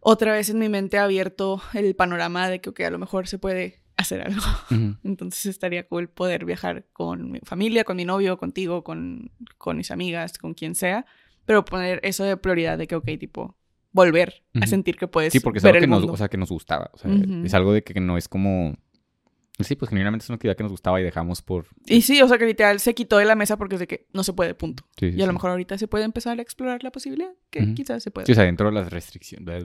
otra 0.00 0.32
vez 0.32 0.48
en 0.48 0.58
mi 0.58 0.68
mente 0.68 0.98
abierto 0.98 1.62
el 1.74 1.94
panorama 1.94 2.48
de 2.48 2.60
que 2.60 2.70
ok, 2.70 2.80
a 2.80 2.90
lo 2.90 2.98
mejor 2.98 3.28
se 3.28 3.38
puede 3.38 3.82
hacer 3.96 4.22
algo. 4.22 4.42
Entonces 5.04 5.46
estaría 5.46 5.86
cool 5.86 6.08
poder 6.08 6.44
viajar 6.44 6.86
con 6.92 7.30
mi 7.30 7.40
familia, 7.40 7.84
con 7.84 7.96
mi 7.96 8.04
novio, 8.04 8.38
contigo, 8.38 8.82
con, 8.82 9.30
con 9.58 9.76
mis 9.76 9.90
amigas, 9.90 10.38
con 10.38 10.54
quien 10.54 10.74
sea, 10.74 11.06
pero 11.50 11.64
poner 11.64 11.98
eso 12.04 12.22
de 12.22 12.36
prioridad 12.36 12.78
de 12.78 12.86
que, 12.86 12.94
ok, 12.94 13.06
tipo, 13.18 13.58
volver 13.90 14.44
a 14.60 14.68
sentir 14.68 14.96
que 14.96 15.08
puedes 15.08 15.32
Sí, 15.32 15.40
porque 15.40 15.58
es 15.58 15.64
ver 15.64 15.78
algo 15.78 15.80
que 15.80 15.88
nos, 15.88 16.04
o 16.04 16.16
sea, 16.16 16.28
que 16.28 16.36
nos 16.36 16.48
gustaba. 16.48 16.92
O 16.92 16.98
sea, 16.98 17.10
es 17.44 17.52
algo 17.54 17.72
de 17.72 17.82
que 17.82 17.98
no 17.98 18.16
es 18.16 18.28
como... 18.28 18.76
Sí, 19.58 19.74
pues 19.74 19.88
genuinamente 19.88 20.22
es 20.22 20.30
una 20.30 20.36
actividad 20.36 20.56
que 20.56 20.62
nos 20.62 20.70
gustaba 20.70 21.00
y 21.00 21.02
dejamos 21.02 21.42
por... 21.42 21.66
Y 21.86 22.02
sí, 22.02 22.22
o 22.22 22.28
sea, 22.28 22.38
que 22.38 22.46
literal 22.46 22.78
se 22.78 22.94
quitó 22.94 23.18
de 23.18 23.24
la 23.24 23.34
mesa 23.34 23.56
porque 23.56 23.74
es 23.74 23.80
de 23.80 23.88
que 23.88 24.06
no 24.12 24.22
se 24.22 24.32
puede, 24.32 24.54
punto. 24.54 24.84
Sí, 24.96 25.10
sí, 25.10 25.18
Y 25.18 25.22
a 25.22 25.26
lo 25.26 25.32
sí. 25.32 25.34
mejor 25.34 25.50
ahorita 25.50 25.76
se 25.76 25.88
puede 25.88 26.04
empezar 26.04 26.38
a 26.38 26.40
explorar 26.40 26.84
la 26.84 26.92
posibilidad, 26.92 27.32
que 27.50 27.74
quizás 27.74 28.00
se 28.00 28.12
pueda. 28.12 28.26
Sí, 28.26 28.30
o 28.30 28.34
sea, 28.36 28.44
dentro 28.44 28.68
de 28.68 28.72
las 28.74 28.92
restricciones. 28.92 29.64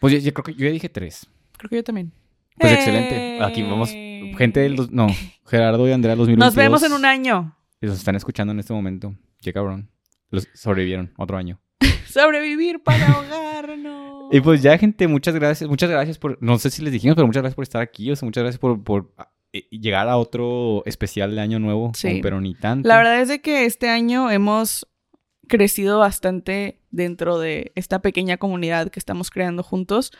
Pues 0.00 0.12
yo, 0.12 0.18
yo 0.18 0.34
creo 0.34 0.42
que 0.42 0.54
yo 0.54 0.66
ya 0.66 0.72
dije 0.72 0.88
tres. 0.88 1.30
Creo 1.56 1.70
que 1.70 1.76
yo 1.76 1.84
también. 1.84 2.12
Pues 2.58 2.72
excelente. 2.72 3.38
Aquí 3.44 3.62
vamos. 3.62 3.90
¡Eh! 3.94 4.34
Gente 4.36 4.58
del... 4.58 4.88
No, 4.90 5.06
Gerardo 5.46 5.86
y 5.86 5.92
Andrea 5.92 6.16
2022. 6.16 6.48
Nos 6.48 6.56
vemos 6.56 6.82
en 6.82 6.92
un 6.94 7.04
año. 7.04 7.56
Y 7.80 7.86
Los 7.86 7.98
están 7.98 8.16
escuchando 8.16 8.52
en 8.52 8.58
este 8.58 8.72
momento. 8.72 9.14
Qué 9.44 9.52
cabrón. 9.52 9.90
Los 10.30 10.48
sobrevivieron 10.54 11.12
otro 11.18 11.36
año. 11.36 11.60
Sobrevivir 12.08 12.82
para 12.82 13.06
ahogarnos. 13.08 14.32
Y 14.32 14.40
pues 14.40 14.62
ya, 14.62 14.78
gente, 14.78 15.06
muchas 15.06 15.34
gracias. 15.34 15.68
Muchas 15.68 15.90
gracias 15.90 16.16
por... 16.16 16.42
No 16.42 16.58
sé 16.58 16.70
si 16.70 16.80
les 16.80 16.94
dijimos, 16.94 17.14
pero 17.14 17.26
muchas 17.26 17.42
gracias 17.42 17.54
por 17.54 17.62
estar 17.62 17.82
aquí. 17.82 18.10
O 18.10 18.16
sea, 18.16 18.24
muchas 18.24 18.42
gracias 18.42 18.58
por, 18.58 18.82
por 18.82 19.12
eh, 19.52 19.68
llegar 19.70 20.08
a 20.08 20.16
otro 20.16 20.82
especial 20.86 21.34
de 21.34 21.42
Año 21.42 21.58
Nuevo. 21.58 21.92
Sí. 21.94 22.08
con 22.08 22.20
Pero 22.22 22.40
ni 22.40 22.54
tanto. 22.54 22.88
La 22.88 22.96
verdad 22.96 23.20
es 23.20 23.28
de 23.28 23.42
que 23.42 23.66
este 23.66 23.90
año 23.90 24.30
hemos 24.30 24.88
crecido 25.46 25.98
bastante 25.98 26.80
dentro 26.90 27.38
de 27.38 27.72
esta 27.74 27.98
pequeña 28.00 28.38
comunidad 28.38 28.88
que 28.88 28.98
estamos 28.98 29.30
creando 29.30 29.62
juntos. 29.62 30.10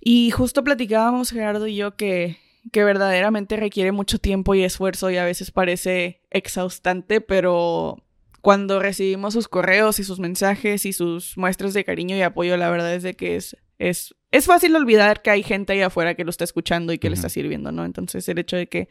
Y 0.00 0.30
justo 0.30 0.62
platicábamos 0.62 1.32
Gerardo 1.32 1.66
y 1.66 1.74
yo 1.74 1.96
que, 1.96 2.38
que 2.70 2.84
verdaderamente 2.84 3.56
requiere 3.56 3.90
mucho 3.90 4.20
tiempo 4.20 4.54
y 4.54 4.62
esfuerzo 4.62 5.10
y 5.10 5.16
a 5.16 5.24
veces 5.24 5.50
parece 5.50 6.22
exhaustante, 6.30 7.20
pero 7.20 8.04
cuando 8.40 8.80
recibimos 8.80 9.34
sus 9.34 9.48
correos 9.48 9.98
y 9.98 10.04
sus 10.04 10.18
mensajes 10.18 10.86
y 10.86 10.92
sus 10.92 11.36
muestras 11.36 11.74
de 11.74 11.84
cariño 11.84 12.16
y 12.16 12.22
apoyo, 12.22 12.56
la 12.56 12.70
verdad 12.70 12.94
es 12.94 13.02
de 13.02 13.14
que 13.14 13.36
es, 13.36 13.56
es, 13.78 14.14
es 14.30 14.46
fácil 14.46 14.74
olvidar 14.76 15.22
que 15.22 15.30
hay 15.30 15.42
gente 15.42 15.72
ahí 15.72 15.82
afuera 15.82 16.14
que 16.14 16.24
lo 16.24 16.30
está 16.30 16.44
escuchando 16.44 16.92
y 16.92 16.98
que 16.98 17.08
le 17.08 17.14
Ujú. 17.14 17.20
está 17.20 17.28
sirviendo, 17.28 17.72
¿no? 17.72 17.84
Entonces 17.84 18.28
el 18.28 18.38
hecho 18.38 18.56
de 18.56 18.68
que 18.68 18.88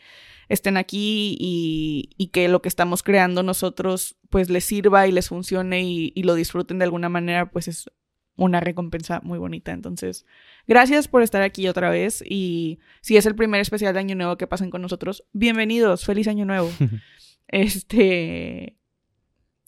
estén 0.49 0.77
aquí 0.77 1.35
y, 1.39 2.09
y 2.17 2.27
que 2.27 2.47
lo 2.47 2.61
que 2.61 2.69
estamos 2.69 3.03
creando 3.03 3.43
nosotros 3.43 4.17
pues 4.29 4.49
les 4.49 4.65
sirva 4.65 5.07
y 5.07 5.11
les 5.11 5.29
funcione 5.29 5.83
y, 5.83 6.11
y 6.15 6.23
lo 6.23 6.35
disfruten 6.35 6.79
de 6.79 6.85
alguna 6.85 7.09
manera, 7.09 7.49
pues 7.49 7.67
es 7.67 7.89
una 8.35 8.59
recompensa 8.59 9.19
muy 9.23 9.37
bonita. 9.37 9.71
Entonces, 9.71 10.25
gracias 10.67 11.07
por 11.07 11.23
estar 11.23 11.41
aquí 11.41 11.67
otra 11.67 11.89
vez 11.89 12.23
y 12.27 12.79
si 13.01 13.17
es 13.17 13.25
el 13.25 13.35
primer 13.35 13.61
especial 13.61 13.93
de 13.93 13.99
Año 13.99 14.15
Nuevo 14.15 14.37
que 14.37 14.47
pasen 14.47 14.69
con 14.69 14.81
nosotros, 14.81 15.25
bienvenidos, 15.33 16.05
feliz 16.05 16.27
Año 16.27 16.45
Nuevo. 16.45 16.71
este... 17.47 18.78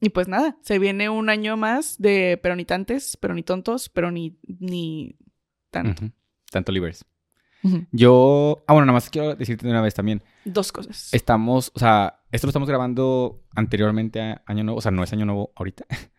Y 0.01 0.09
pues 0.09 0.27
nada, 0.27 0.57
se 0.61 0.79
viene 0.79 1.09
un 1.09 1.29
año 1.29 1.55
más 1.57 1.97
de 1.99 2.39
pero 2.41 2.55
ni 2.55 2.65
tantes, 2.65 3.17
pero 3.17 3.35
ni 3.35 3.43
tontos, 3.43 3.87
pero 3.87 4.09
ni, 4.09 4.39
ni 4.59 5.15
tanto. 5.69 6.05
Ujú. 6.05 6.13
Tanto 6.51 6.71
libres. 6.71 7.05
Yo... 7.91 8.63
Ah, 8.65 8.73
bueno, 8.73 8.87
nada 8.87 8.95
más 8.95 9.11
quiero 9.11 9.35
decirte 9.35 9.67
de 9.67 9.71
una 9.71 9.81
vez 9.81 9.93
también. 9.93 10.23
Dos 10.43 10.71
cosas. 10.71 11.13
Estamos, 11.13 11.71
o 11.75 11.79
sea, 11.79 12.23
esto 12.31 12.47
lo 12.47 12.49
estamos 12.49 12.67
grabando 12.67 13.43
anteriormente 13.55 14.19
a 14.19 14.41
Año 14.47 14.63
Nuevo, 14.63 14.79
o 14.79 14.81
sea, 14.81 14.91
no 14.91 15.03
es 15.03 15.13
Año 15.13 15.25
Nuevo 15.25 15.53
ahorita. 15.55 15.85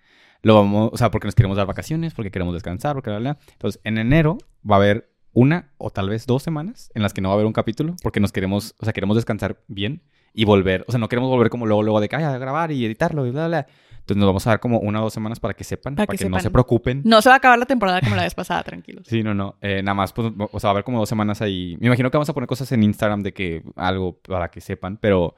Lo 0.44 0.56
vamos, 0.56 0.90
o 0.92 0.96
sea, 0.96 1.10
porque 1.12 1.28
nos 1.28 1.36
queremos 1.36 1.56
dar 1.56 1.66
vacaciones, 1.68 2.14
porque 2.14 2.32
queremos 2.32 2.52
descansar, 2.54 2.94
porque 2.94 3.10
bla. 3.10 3.18
bla. 3.20 3.38
Entonces, 3.52 3.80
en 3.84 3.96
enero 3.98 4.38
va 4.68 4.76
a 4.76 4.78
haber 4.78 5.12
una 5.32 5.72
o 5.78 5.90
tal 5.90 6.08
vez 6.08 6.26
dos 6.26 6.42
semanas 6.42 6.90
en 6.94 7.02
las 7.02 7.14
que 7.14 7.20
no 7.20 7.28
va 7.28 7.34
a 7.34 7.36
haber 7.36 7.46
un 7.46 7.52
capítulo, 7.52 7.94
porque 8.02 8.18
nos 8.18 8.32
queremos, 8.32 8.74
o 8.78 8.84
sea, 8.84 8.92
queremos 8.92 9.16
descansar 9.16 9.62
bien 9.68 10.02
y 10.34 10.44
volver, 10.44 10.84
o 10.88 10.92
sea, 10.92 10.98
no 10.98 11.08
queremos 11.08 11.30
volver 11.30 11.50
como 11.50 11.66
luego, 11.66 11.82
luego 11.82 12.00
de 12.00 12.08
que, 12.08 12.16
"Ay, 12.16 12.24
a 12.24 12.38
grabar 12.38 12.72
y 12.72 12.84
editarlo 12.84 13.26
y 13.26 13.30
bla, 13.30 13.46
bla, 13.46 13.62
bla. 13.62 13.66
Entonces, 14.02 14.16
nos 14.18 14.26
vamos 14.26 14.46
a 14.48 14.50
dar 14.50 14.60
como 14.60 14.80
una 14.80 15.00
o 15.00 15.04
dos 15.04 15.14
semanas 15.14 15.38
para 15.38 15.54
que 15.54 15.62
sepan, 15.62 15.94
Para 15.94 16.06
para, 16.06 16.16
que 16.18 16.24
que, 16.24 16.30
no 16.30 16.40
se 16.40 16.50
preocupen. 16.50 17.02
No 17.04 17.22
se 17.22 17.28
va 17.28 17.36
a 17.36 17.38
acabar 17.38 17.56
la 17.56 17.66
temporada 17.66 18.00
como 18.00 18.16
la 18.16 18.24
vez 18.24 18.34
pasada, 18.34 18.60
tranquilos. 18.64 19.06
Sí, 19.06 19.22
no, 19.22 19.32
no. 19.32 19.56
Eh, 19.60 19.80
nada 19.80 19.94
más, 19.94 20.12
pues, 20.12 20.32
o 20.36 20.58
sea, 20.58 20.68
va 20.68 20.70
a 20.70 20.72
haber 20.72 20.84
como 20.84 20.98
dos 20.98 21.08
semanas 21.08 21.40
ahí. 21.40 21.76
Me 21.78 21.86
imagino 21.86 22.10
que 22.10 22.16
vamos 22.16 22.28
a 22.28 22.32
poner 22.34 22.48
cosas 22.48 22.72
en 22.72 22.82
Instagram 22.82 23.22
de 23.22 23.32
que 23.32 23.62
algo 23.76 24.18
para 24.18 24.50
que 24.50 24.60
sepan, 24.60 24.96
pero 24.96 25.36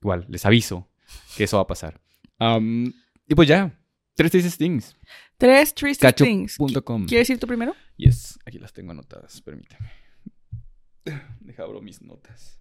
igual, 0.00 0.24
les 0.28 0.46
aviso 0.46 0.88
que 1.36 1.44
eso 1.44 1.56
va 1.56 1.64
a 1.64 1.66
pasar. 1.66 2.00
Y 3.28 3.34
pues 3.34 3.48
ya, 3.48 3.76
tres 4.14 4.30
tristes 4.30 4.56
things. 4.56 4.96
Tres 5.36 5.74
tristes 5.74 6.14
things. 6.14 6.56
¿Quieres 7.08 7.28
ir 7.28 7.40
tú 7.40 7.48
primero? 7.48 7.74
Yes, 7.96 8.38
aquí 8.46 8.60
las 8.60 8.72
tengo 8.72 8.92
anotadas, 8.92 9.40
permítame. 9.40 9.90
Deja 11.40 11.64
abro 11.64 11.82
mis 11.82 12.00
notas. 12.02 12.60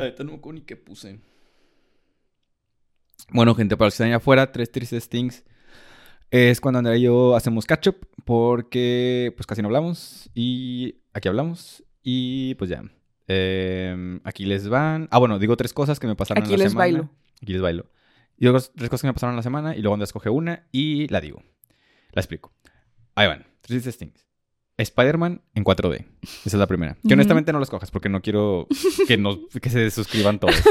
Ahorita 0.00 0.24
no 0.24 0.32
me 0.32 0.38
acuerdo 0.38 0.58
ni 0.60 0.64
qué 0.66 0.76
puse. 0.76 1.20
Bueno, 3.32 3.54
gente, 3.54 3.76
para 3.76 3.86
los 3.86 3.92
que 3.94 3.96
están 3.96 4.06
allá 4.08 4.16
afuera, 4.16 4.50
tres 4.50 4.72
tristes 4.72 5.08
things 5.08 5.44
es 6.30 6.60
cuando 6.60 6.78
Andrea 6.78 6.96
y 6.96 7.02
yo 7.02 7.34
hacemos 7.36 7.66
catch 7.66 7.88
up 7.88 8.08
porque 8.24 9.32
pues 9.36 9.46
casi 9.46 9.62
no 9.62 9.68
hablamos 9.68 10.30
y 10.34 10.96
aquí 11.12 11.28
hablamos 11.28 11.84
y 12.02 12.54
pues 12.56 12.70
ya. 12.70 12.82
Em, 13.26 14.20
aquí 14.24 14.44
les 14.44 14.68
van. 14.68 15.06
Ah, 15.10 15.18
bueno, 15.18 15.38
digo 15.38 15.56
tres 15.56 15.72
cosas 15.72 16.00
que 16.00 16.06
me 16.06 16.16
pasaron 16.16 16.42
Aquí 16.42 16.52
en 16.54 16.58
la 16.58 16.64
les 16.64 16.72
semana. 16.72 16.84
bailo. 16.84 17.10
Aquí 17.42 17.52
les 17.52 17.62
bailo. 17.62 17.86
Digo 18.36 18.58
tres 18.58 18.88
cosas 18.88 19.02
que 19.02 19.06
me 19.08 19.12
pasaron 19.14 19.34
en 19.34 19.36
la 19.36 19.42
semana 19.42 19.76
y 19.76 19.82
luego 19.82 19.94
Andrea 19.94 20.04
escoge 20.04 20.30
una 20.30 20.66
y 20.72 21.06
la 21.08 21.20
digo. 21.20 21.42
La 22.12 22.20
explico. 22.20 22.52
Ahí 23.14 23.28
van. 23.28 23.42
Tres 23.60 23.82
tristes 23.82 23.98
things. 23.98 24.26
Spider-Man 24.82 25.42
en 25.54 25.64
4D. 25.64 26.06
Esa 26.22 26.40
es 26.44 26.54
la 26.54 26.66
primera. 26.66 26.96
Que 27.06 27.14
honestamente 27.14 27.52
no 27.52 27.58
la 27.58 27.64
escojas 27.64 27.90
porque 27.90 28.08
no 28.08 28.22
quiero 28.22 28.66
que, 29.06 29.16
nos, 29.16 29.38
que 29.60 29.70
se 29.70 29.90
suscriban 29.90 30.38
todos. 30.38 30.54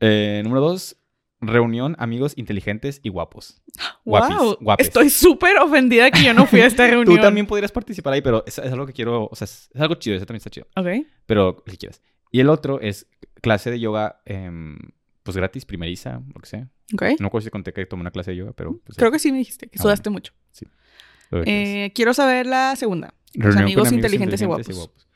Eh, 0.00 0.42
número 0.44 0.60
dos. 0.60 0.96
Reunión, 1.40 1.96
amigos 1.98 2.34
inteligentes 2.36 3.00
y 3.02 3.08
guapos. 3.08 3.62
Guapis, 4.04 4.36
wow. 4.36 4.56
guapes. 4.60 4.86
Estoy 4.88 5.08
súper 5.10 5.56
ofendida 5.58 6.10
que 6.10 6.22
yo 6.22 6.34
no 6.34 6.46
fui 6.46 6.60
a 6.60 6.66
esta 6.66 6.86
reunión. 6.90 7.16
Tú 7.16 7.20
también 7.22 7.46
podrías 7.46 7.72
participar 7.72 8.12
ahí, 8.12 8.20
pero 8.22 8.42
es, 8.46 8.58
es 8.58 8.72
algo 8.72 8.86
que 8.86 8.92
quiero, 8.92 9.28
o 9.30 9.34
sea, 9.34 9.44
es, 9.46 9.70
es 9.72 9.80
algo 9.80 9.94
chido, 9.94 10.16
eso 10.16 10.26
también 10.26 10.38
está 10.38 10.50
chido. 10.50 10.66
Ok. 10.76 11.06
Pero 11.26 11.62
si 11.66 11.76
quieres. 11.78 12.02
Y 12.30 12.40
el 12.40 12.48
otro 12.50 12.80
es 12.80 13.06
clase 13.40 13.70
de 13.70 13.80
yoga, 13.80 14.20
em, 14.24 14.76
pues 15.22 15.36
gratis, 15.36 15.64
primeriza, 15.64 16.22
lo 16.34 16.40
que 16.40 16.46
sea. 16.46 16.68
Ok. 16.94 17.02
No 17.20 17.28
acuerdo 17.28 17.44
si 17.44 17.50
conté 17.50 17.72
que 17.72 17.84
tomé 17.86 18.00
una 18.02 18.10
clase 18.10 18.30
de 18.32 18.36
yoga, 18.38 18.52
pero... 18.52 18.80
Pues, 18.84 18.96
Creo 18.98 19.10
que 19.10 19.18
sí 19.18 19.30
me 19.32 19.38
dijiste 19.38 19.66
que 19.68 19.78
Ah, 19.78 19.82
sudaste 19.82 20.10
mucho. 20.10 20.32
quieras. 20.58 21.46
Eh, 21.46 21.92
quiero 21.94 22.14
saber 22.14 22.46
la 22.46 22.76
segunda. 22.76 23.14
Los 23.34 23.54
amigos, 23.62 23.88
con 23.88 23.94
inteligentes, 23.96 24.40
y 24.40 24.44
guapos. 24.46 25.06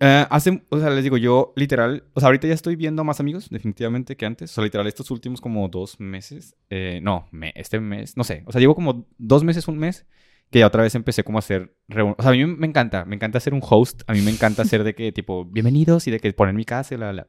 Eh, 0.00 0.26
hace, 0.30 0.62
o 0.68 0.78
sea, 0.78 0.90
les 0.90 1.02
digo, 1.02 1.16
yo 1.16 1.52
literal, 1.56 2.04
o 2.14 2.20
sea, 2.20 2.28
ahorita 2.28 2.46
ya 2.46 2.54
estoy 2.54 2.76
viendo 2.76 3.02
más 3.04 3.18
amigos, 3.20 3.48
definitivamente, 3.50 4.16
que 4.16 4.26
antes. 4.26 4.50
O 4.52 4.54
sea, 4.54 4.64
literal, 4.64 4.86
estos 4.86 5.10
últimos 5.10 5.40
como 5.40 5.68
dos 5.68 5.98
meses, 5.98 6.54
eh, 6.70 7.00
no, 7.02 7.26
me, 7.32 7.52
este 7.56 7.80
mes, 7.80 8.16
no 8.16 8.22
sé, 8.24 8.42
o 8.46 8.52
sea, 8.52 8.60
llevo 8.60 8.74
como 8.76 9.08
dos 9.18 9.42
meses, 9.42 9.66
un 9.66 9.78
mes, 9.78 10.06
que 10.50 10.60
ya 10.60 10.66
otra 10.68 10.82
vez 10.82 10.94
empecé 10.94 11.24
como 11.24 11.38
a 11.38 11.40
hacer... 11.40 11.74
reun- 11.88 12.14
O 12.16 12.22
sea, 12.22 12.30
a 12.30 12.34
mí 12.34 12.44
me 12.46 12.66
encanta, 12.66 13.04
me 13.04 13.16
encanta 13.16 13.40
ser 13.40 13.54
un 13.54 13.60
host, 13.62 14.02
a 14.06 14.12
mí 14.12 14.20
me 14.20 14.30
encanta 14.30 14.62
hacer 14.62 14.84
de 14.84 14.94
que 14.94 15.10
tipo, 15.12 15.44
bienvenidos 15.44 16.06
y 16.06 16.10
de 16.12 16.20
que 16.20 16.32
poner 16.32 16.54
mi 16.54 16.64
casa 16.64 16.94
y 16.94 16.96
bla, 16.96 17.10
bla. 17.12 17.26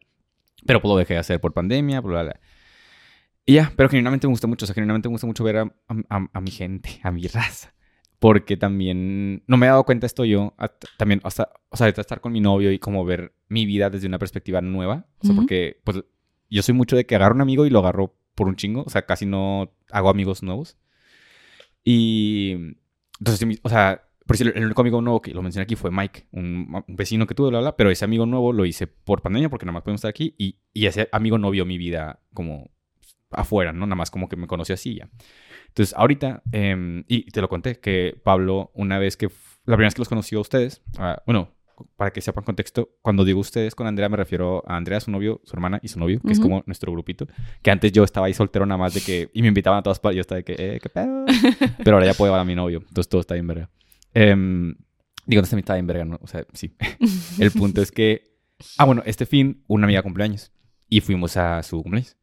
Pero 0.66 0.80
pues 0.82 0.90
lo 0.92 0.98
dejé 0.98 1.16
de 1.16 1.20
hacer 1.22 1.42
por 1.42 1.54
pandemia, 1.54 2.02
bla, 2.02 2.12
bla, 2.12 2.24
bla. 2.24 2.40
Y 3.46 3.54
ya, 3.56 3.74
pero 3.76 3.90
genuinamente 3.90 4.28
me 4.28 4.32
gusta 4.32 4.46
mucho, 4.48 4.66
o 4.66 4.68
sea, 4.68 4.76
genuinamente 4.76 5.10
me 5.10 5.14
gusta 5.14 5.26
mucho 5.26 5.44
ver 5.44 5.58
a, 5.58 5.62
a- 5.64 6.18
a- 6.18 6.30
a 6.34 6.42
mi 6.42 6.52
gente, 6.52 7.00
a 7.04 7.12
mi 7.12 7.26
raza. 7.28 7.74
Porque 8.20 8.58
también, 8.58 9.44
no 9.48 9.56
me 9.56 9.66
he 9.66 9.70
dado 9.70 9.86
cuenta 9.86 10.06
esto 10.06 10.26
yo, 10.26 10.54
también, 10.98 11.22
hasta, 11.24 11.50
o 11.70 11.78
sea, 11.78 11.86
ahorita 11.86 12.02
estar 12.02 12.20
con 12.20 12.34
mi 12.34 12.42
novio 12.42 12.72
y 12.72 12.78
como 12.78 13.06
ver 13.06 13.34
mi 13.48 13.66
vida 13.66 13.90
desde 13.90 14.08
una 14.08 14.20
perspectiva 14.20 14.62
nueva. 14.62 15.06
O 15.20 15.26
sea, 15.26 15.36
porque, 15.36 15.80
pues, 15.86 16.04
yo 16.50 16.62
soy 16.62 16.74
mucho 16.74 16.98
de 16.98 17.06
que 17.06 17.16
agarro 17.16 17.36
un 17.36 17.42
amigo 17.42 17.66
y 17.66 17.70
lo 17.70 17.80
agarro 17.80 18.14
por 18.36 18.48
un 18.48 18.58
chingo. 18.58 18.84
O 18.86 18.90
sea, 18.90 19.06
casi 19.06 19.26
no 19.26 19.72
hago 19.90 20.10
amigos 20.10 20.44
nuevos. 20.44 20.78
Y, 21.84 22.76
entonces, 23.20 23.60
o 23.64 23.70
sea, 23.70 24.04
por 24.30 24.36
decirlo, 24.36 24.54
el 24.54 24.66
único 24.66 24.82
amigo 24.82 25.02
nuevo 25.02 25.22
que 25.22 25.34
lo 25.34 25.42
mencioné 25.42 25.64
aquí 25.64 25.76
fue 25.76 25.90
Mike, 25.90 26.28
un, 26.34 26.84
un 26.88 26.96
vecino 26.96 27.26
que 27.26 27.34
tuve, 27.34 27.50
bla, 27.50 27.62
bla, 27.62 27.76
pero 27.76 27.90
ese 27.90 28.06
amigo 28.06 28.28
nuevo 28.28 28.54
lo 28.54 28.64
hice 28.64 28.86
por 28.86 29.24
pandemia 29.24 29.50
porque 29.50 29.66
nada 29.66 29.74
más 29.74 29.82
podemos 29.82 30.00
estar 30.00 30.10
aquí 30.10 30.36
y, 30.38 30.60
y 30.72 30.86
ese 30.86 31.10
amigo 31.12 31.40
no 31.40 31.50
vio 31.50 31.66
mi 31.66 31.80
vida 31.80 32.20
como 32.32 32.70
afuera, 33.32 33.74
¿no? 33.74 33.88
Nada 33.88 33.96
más 33.96 34.12
como 34.12 34.30
que 34.30 34.36
me 34.36 34.46
conoció 34.46 34.76
así 34.76 34.96
ya. 34.96 35.10
Entonces, 35.70 35.96
ahorita, 35.98 36.44
em, 36.52 37.04
y 37.08 37.32
te 37.32 37.42
lo 37.42 37.50
conté, 37.50 37.80
que 37.80 38.20
Pablo, 38.24 38.72
una 38.74 39.00
vez 39.00 39.18
que, 39.18 39.28
la 39.66 39.76
primera 39.76 39.88
vez 39.88 39.96
que 39.96 40.02
los 40.02 40.10
conoció 40.10 40.40
a 40.40 40.42
ustedes, 40.42 40.82
ah, 40.98 41.22
bueno, 41.26 41.56
para 41.96 42.12
que 42.12 42.22
sepan 42.22 42.44
contexto, 42.44 42.90
cuando 43.02 43.24
digo 43.24 43.40
ustedes 43.40 43.76
con 43.76 43.88
Andrea 43.88 44.10
me 44.10 44.18
refiero 44.18 44.64
a 44.68 44.76
Andrea, 44.76 45.00
su 45.00 45.12
novio, 45.12 45.42
su 45.46 45.56
hermana 45.56 45.80
y 45.82 45.88
su 45.88 46.00
novio, 46.00 46.20
que 46.20 46.34
es 46.34 46.40
Ujú. 46.40 46.50
como 46.50 46.64
nuestro 46.66 46.92
grupito, 46.92 47.28
que 47.62 47.72
antes 47.72 47.92
yo 47.92 48.04
estaba 48.04 48.28
ahí 48.28 48.34
soltero 48.34 48.66
nada 48.66 48.78
más 48.78 48.94
de 48.94 49.02
que, 49.02 49.30
y 49.34 49.42
me 49.42 49.48
invitaban 49.48 49.80
a 49.80 49.84
todas 49.84 50.00
partes, 50.00 50.18
yo 50.18 50.22
estaba 50.22 50.38
de 50.38 50.44
que, 50.44 50.56
eh, 50.58 50.80
qué 50.82 50.90
pedo, 50.90 51.26
pero 51.84 51.98
ahora 51.98 52.06
ya 52.08 52.14
puedo 52.14 52.30
llevar 52.30 52.42
a 52.42 52.46
mi 52.46 52.56
novio, 52.56 52.80
entonces 52.80 53.08
todo 53.08 53.22
está 53.22 53.36
bien 53.36 53.48
verga. 53.48 53.70
Em, 54.14 54.76
digo, 55.26 55.42
no 55.42 55.58
está 55.58 55.76
bien 55.76 55.88
verga, 55.88 56.06
¿no? 56.06 56.20
O 56.22 56.28
sea, 56.28 56.46
sí. 56.54 56.76
El 57.40 57.52
punto 57.52 57.82
es 57.82 57.92
que, 57.92 58.24
ah, 58.78 58.86
bueno, 58.86 59.04
este 59.06 59.26
fin, 59.26 59.64
una 59.68 59.86
amiga 59.86 60.02
cumpleaños 60.02 60.52
y 60.90 61.02
fuimos 61.02 61.38
a 61.38 61.62
su 61.64 61.82
cumpleaños. 61.82 62.18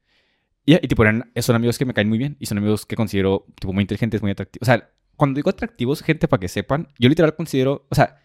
Y, 0.67 0.75
y 0.75 0.89
tipo, 0.89 1.03
eran, 1.03 1.33
son 1.37 1.57
amigos 1.57 1.79
que 1.79 1.85
me 1.87 1.95
caen 1.95 2.09
muy 2.09 2.19
bien 2.19 2.37
y 2.39 2.47
son 2.47 2.59
amigos 2.59 2.85
que 2.85 2.97
considero, 2.97 3.47
tipo, 3.59 3.73
muy 3.73 3.83
inteligentes, 3.83 4.21
muy 4.21 4.33
atractivos. 4.33 4.69
O 4.69 4.71
sea, 4.71 4.91
cuando 5.17 5.39
digo 5.39 5.49
atractivos, 5.49 6.03
gente, 6.03 6.29
para 6.29 6.41
que 6.41 6.49
sepan, 6.49 6.89
yo 6.99 7.09
literal 7.09 7.35
considero, 7.35 7.87
o 7.89 7.95
sea, 7.95 8.21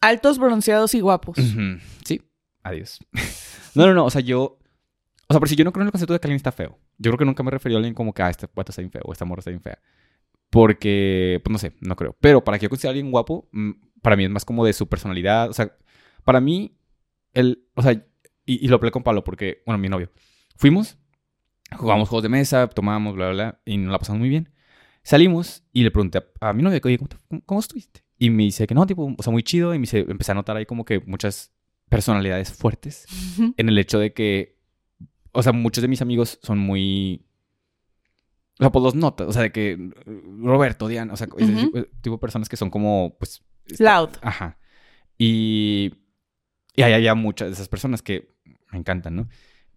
Altos, 0.00 0.38
bronceados 0.38 0.94
y 0.94 1.00
guapos. 1.00 1.36
ujú, 1.36 1.78
sí, 2.04 2.22
adiós. 2.62 3.00
no, 3.74 3.86
no, 3.86 3.92
no, 3.92 4.06
o 4.06 4.10
sea, 4.10 4.22
yo, 4.22 4.58
o 5.28 5.32
sea, 5.34 5.38
por 5.38 5.48
si 5.48 5.56
yo 5.56 5.64
no 5.64 5.72
creo 5.72 5.82
en 5.82 5.88
el 5.88 5.92
concepto 5.92 6.14
de 6.14 6.20
que 6.20 6.26
alguien 6.26 6.36
está 6.36 6.52
feo. 6.52 6.78
Yo 6.96 7.10
creo 7.10 7.18
que 7.18 7.24
nunca 7.26 7.42
me 7.42 7.50
referí 7.50 7.74
a 7.74 7.78
alguien 7.78 7.94
como 7.94 8.14
que, 8.14 8.22
ah, 8.22 8.30
este 8.30 8.48
puesto 8.48 8.72
está 8.72 8.80
bien 8.80 8.90
feo 8.90 9.02
o 9.04 9.12
esta 9.12 9.26
morra 9.26 9.40
está 9.40 9.50
bien 9.50 9.60
fea. 9.62 9.78
Porque, 10.48 11.40
pues 11.44 11.52
no 11.52 11.58
sé, 11.58 11.74
no 11.80 11.96
creo. 11.96 12.16
Pero 12.20 12.42
para 12.42 12.58
que 12.58 12.64
yo 12.64 12.70
considere 12.70 12.88
a 12.88 12.92
alguien 12.92 13.10
guapo, 13.10 13.48
mm, 13.52 13.70
para 14.00 14.16
mí 14.16 14.24
es 14.24 14.30
más 14.30 14.44
como 14.44 14.64
de 14.64 14.72
su 14.72 14.88
personalidad. 14.88 15.50
O 15.50 15.52
sea, 15.52 15.76
para 16.24 16.40
mí, 16.40 16.78
el, 17.34 17.68
o 17.74 17.82
sea, 17.82 17.92
y, 17.92 18.04
y 18.46 18.68
lo 18.68 18.76
hablé 18.76 18.90
con 18.90 19.02
Pablo 19.02 19.22
porque, 19.22 19.62
bueno, 19.66 19.78
mi 19.78 19.88
novio. 19.88 20.10
Fuimos, 20.56 20.98
jugamos 21.76 22.08
juegos 22.08 22.22
de 22.22 22.28
mesa, 22.28 22.66
tomamos, 22.68 23.14
bla, 23.14 23.26
bla, 23.30 23.34
bla, 23.50 23.60
y 23.64 23.76
nos 23.78 23.92
la 23.92 23.98
pasamos 23.98 24.20
muy 24.20 24.28
bien. 24.28 24.50
Salimos 25.02 25.64
y 25.72 25.82
le 25.82 25.90
pregunté 25.90 26.18
a, 26.40 26.48
a 26.50 26.52
mi 26.52 26.62
novio, 26.62 26.80
oye, 26.84 26.98
¿cómo, 26.98 27.08
te- 27.08 27.16
cómo- 27.28 27.42
cómo 27.46 27.60
estuviste? 27.60 28.04
Y 28.18 28.28
me 28.30 28.42
dice 28.44 28.66
que 28.66 28.74
no, 28.74 28.86
tipo, 28.86 29.14
o 29.16 29.22
sea, 29.22 29.32
muy 29.32 29.42
chido. 29.42 29.74
Y 29.74 29.78
me 29.78 29.82
dice, 29.82 30.00
empecé 30.06 30.32
a 30.32 30.34
notar 30.34 30.56
ahí 30.56 30.66
como 30.66 30.84
que 30.84 31.00
muchas 31.00 31.52
personalidades 31.88 32.52
fuertes 32.52 33.06
en 33.56 33.68
el 33.68 33.78
hecho 33.78 33.98
de 33.98 34.12
que, 34.12 34.58
o 35.32 35.42
sea, 35.42 35.52
muchos 35.52 35.80
de 35.82 35.88
mis 35.88 36.02
amigos 36.02 36.38
son 36.42 36.58
muy... 36.58 37.24
O 38.58 38.62
sea, 38.62 38.70
pues 38.70 38.82
los 38.82 38.94
notas, 38.94 39.26
o 39.28 39.32
sea, 39.32 39.40
de 39.42 39.52
que 39.52 39.70
eh, 39.72 40.22
Roberto, 40.42 40.86
Diana, 40.86 41.14
o 41.14 41.16
sea, 41.16 41.28
ese 41.38 41.54
tipo, 41.54 41.82
tipo 42.02 42.16
de 42.16 42.20
personas 42.20 42.48
que 42.50 42.58
son 42.58 42.68
como, 42.68 43.16
pues... 43.18 43.42
Loud. 43.78 44.10
Ajá. 44.20 44.58
Y, 45.16 45.94
y 46.76 46.82
hay 46.82 46.92
allá 46.92 47.14
muchas 47.14 47.48
de 47.48 47.54
esas 47.54 47.68
personas 47.68 48.02
que 48.02 48.34
me 48.70 48.78
encantan, 48.78 49.16
¿no? 49.16 49.28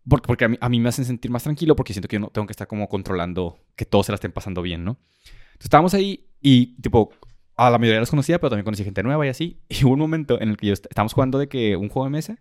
Porque, 0.07 0.27
porque 0.27 0.45
a, 0.45 0.47
mí, 0.49 0.57
a 0.59 0.69
mí 0.69 0.79
me 0.79 0.89
hacen 0.89 1.05
sentir 1.05 1.31
más 1.31 1.43
tranquilo 1.43 1.75
porque 1.75 1.93
siento 1.93 2.07
que 2.09 2.15
yo 2.15 2.19
no 2.19 2.27
tengo 2.27 2.45
que 2.47 2.51
estar 2.51 2.67
como 2.67 2.89
controlando 2.89 3.57
que 3.75 3.85
todos 3.85 4.05
se 4.07 4.11
la 4.11 4.15
estén 4.15 4.31
pasando 4.33 4.61
bien, 4.61 4.83
¿no? 4.83 4.97
Entonces 5.23 5.65
estábamos 5.65 5.93
ahí 5.93 6.27
y, 6.41 6.75
tipo, 6.81 7.11
a 7.55 7.69
la 7.69 7.77
mayoría 7.77 7.99
los 8.01 8.09
conocía, 8.09 8.39
pero 8.39 8.49
también 8.49 8.65
conocí 8.65 8.83
gente 8.83 9.01
nueva 9.03 9.25
y 9.25 9.29
así. 9.29 9.61
Y 9.69 9.85
hubo 9.85 9.93
un 9.93 9.99
momento 9.99 10.41
en 10.41 10.49
el 10.49 10.57
que 10.57 10.67
yo 10.67 10.73
est- 10.73 10.87
estábamos 10.89 11.13
jugando 11.13 11.37
de 11.39 11.47
que 11.47 11.75
un 11.77 11.87
juego 11.89 12.05
de 12.05 12.11
mesa 12.11 12.37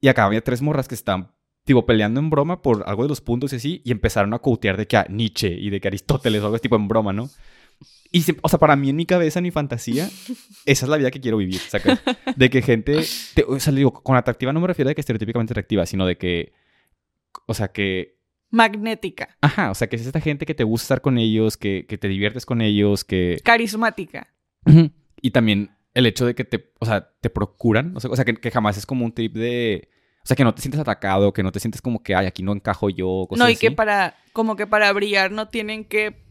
y 0.00 0.08
acá 0.08 0.24
había 0.24 0.42
tres 0.42 0.62
morras 0.62 0.88
que 0.88 0.94
estaban, 0.96 1.30
tipo, 1.64 1.86
peleando 1.86 2.18
en 2.20 2.30
broma 2.30 2.60
por 2.62 2.82
algo 2.88 3.02
de 3.04 3.08
los 3.10 3.20
puntos 3.20 3.52
y 3.52 3.56
así 3.56 3.82
y 3.84 3.92
empezaron 3.92 4.34
a 4.34 4.38
coutear 4.40 4.76
de 4.76 4.86
que 4.86 4.96
a 4.96 5.06
Nietzsche 5.08 5.48
y 5.48 5.70
de 5.70 5.80
que 5.80 5.88
Aristóteles 5.88 6.40
o 6.42 6.46
algo 6.46 6.56
así, 6.56 6.62
tipo 6.62 6.76
en 6.76 6.88
broma, 6.88 7.12
¿no? 7.12 7.30
Y, 8.10 8.22
se- 8.22 8.36
o 8.42 8.48
sea, 8.48 8.58
para 8.58 8.74
mí 8.74 8.90
en 8.90 8.96
mi 8.96 9.06
cabeza, 9.06 9.38
en 9.38 9.44
mi 9.44 9.50
fantasía, 9.52 10.06
esa 10.66 10.86
es 10.86 10.88
la 10.88 10.96
vida 10.96 11.10
que 11.12 11.20
quiero 11.20 11.36
vivir, 11.36 11.60
¿sacas? 11.60 12.00
De 12.34 12.50
que 12.50 12.62
gente, 12.62 13.04
te- 13.34 13.44
o 13.44 13.60
sea, 13.60 13.72
le 13.72 13.78
digo, 13.78 13.92
con 13.92 14.16
atractiva 14.16 14.52
no 14.52 14.60
me 14.60 14.66
refiero 14.66 14.90
a 14.90 14.94
que 14.94 15.00
estereotípicamente 15.00 15.52
atractiva, 15.52 15.86
sino 15.86 16.04
de 16.06 16.16
que, 16.18 16.52
o 17.46 17.54
sea, 17.54 17.68
que, 17.72 18.18
Magnética. 18.50 19.36
ajá, 19.40 19.70
o 19.70 19.74
sea, 19.74 19.88
que 19.88 19.96
es 19.96 20.06
esta 20.06 20.20
gente 20.20 20.44
que 20.46 20.54
te 20.54 20.64
gusta 20.64 20.84
estar 20.84 21.00
con 21.00 21.18
ellos, 21.18 21.56
que, 21.56 21.86
que 21.88 21.98
te 21.98 22.08
diviertes 22.08 22.44
con 22.46 22.60
ellos, 22.60 23.04
que... 23.04 23.38
Carismática. 23.44 24.34
Y 25.22 25.30
también 25.30 25.70
el 25.94 26.06
hecho 26.06 26.26
de 26.26 26.34
que 26.34 26.44
te, 26.44 26.72
o 26.80 26.86
sea, 26.86 27.12
te 27.20 27.30
procuran, 27.30 27.96
o 27.96 28.00
sea, 28.00 28.10
o 28.10 28.16
sea, 28.16 28.24
que, 28.24 28.34
que 28.34 28.50
jamás 28.50 28.76
es 28.76 28.86
como 28.86 29.04
un 29.04 29.12
trip 29.12 29.34
de... 29.34 29.88
O 30.22 30.26
sea, 30.26 30.36
que 30.36 30.44
no 30.44 30.54
te 30.54 30.60
sientes 30.62 30.80
atacado, 30.80 31.32
que 31.32 31.42
no 31.42 31.50
te 31.52 31.60
sientes 31.60 31.80
como 31.80 32.02
que, 32.02 32.14
ay, 32.14 32.26
aquí 32.26 32.42
no 32.42 32.52
encajo 32.52 32.90
yo, 32.90 33.26
cosas 33.28 33.42
No, 33.44 33.48
y 33.48 33.54
así. 33.54 33.60
que 33.60 33.70
para, 33.72 34.16
como 34.32 34.54
que 34.56 34.66
para 34.66 34.92
brillar 34.92 35.30
no 35.32 35.48
tienen 35.48 35.84
que 35.84 36.22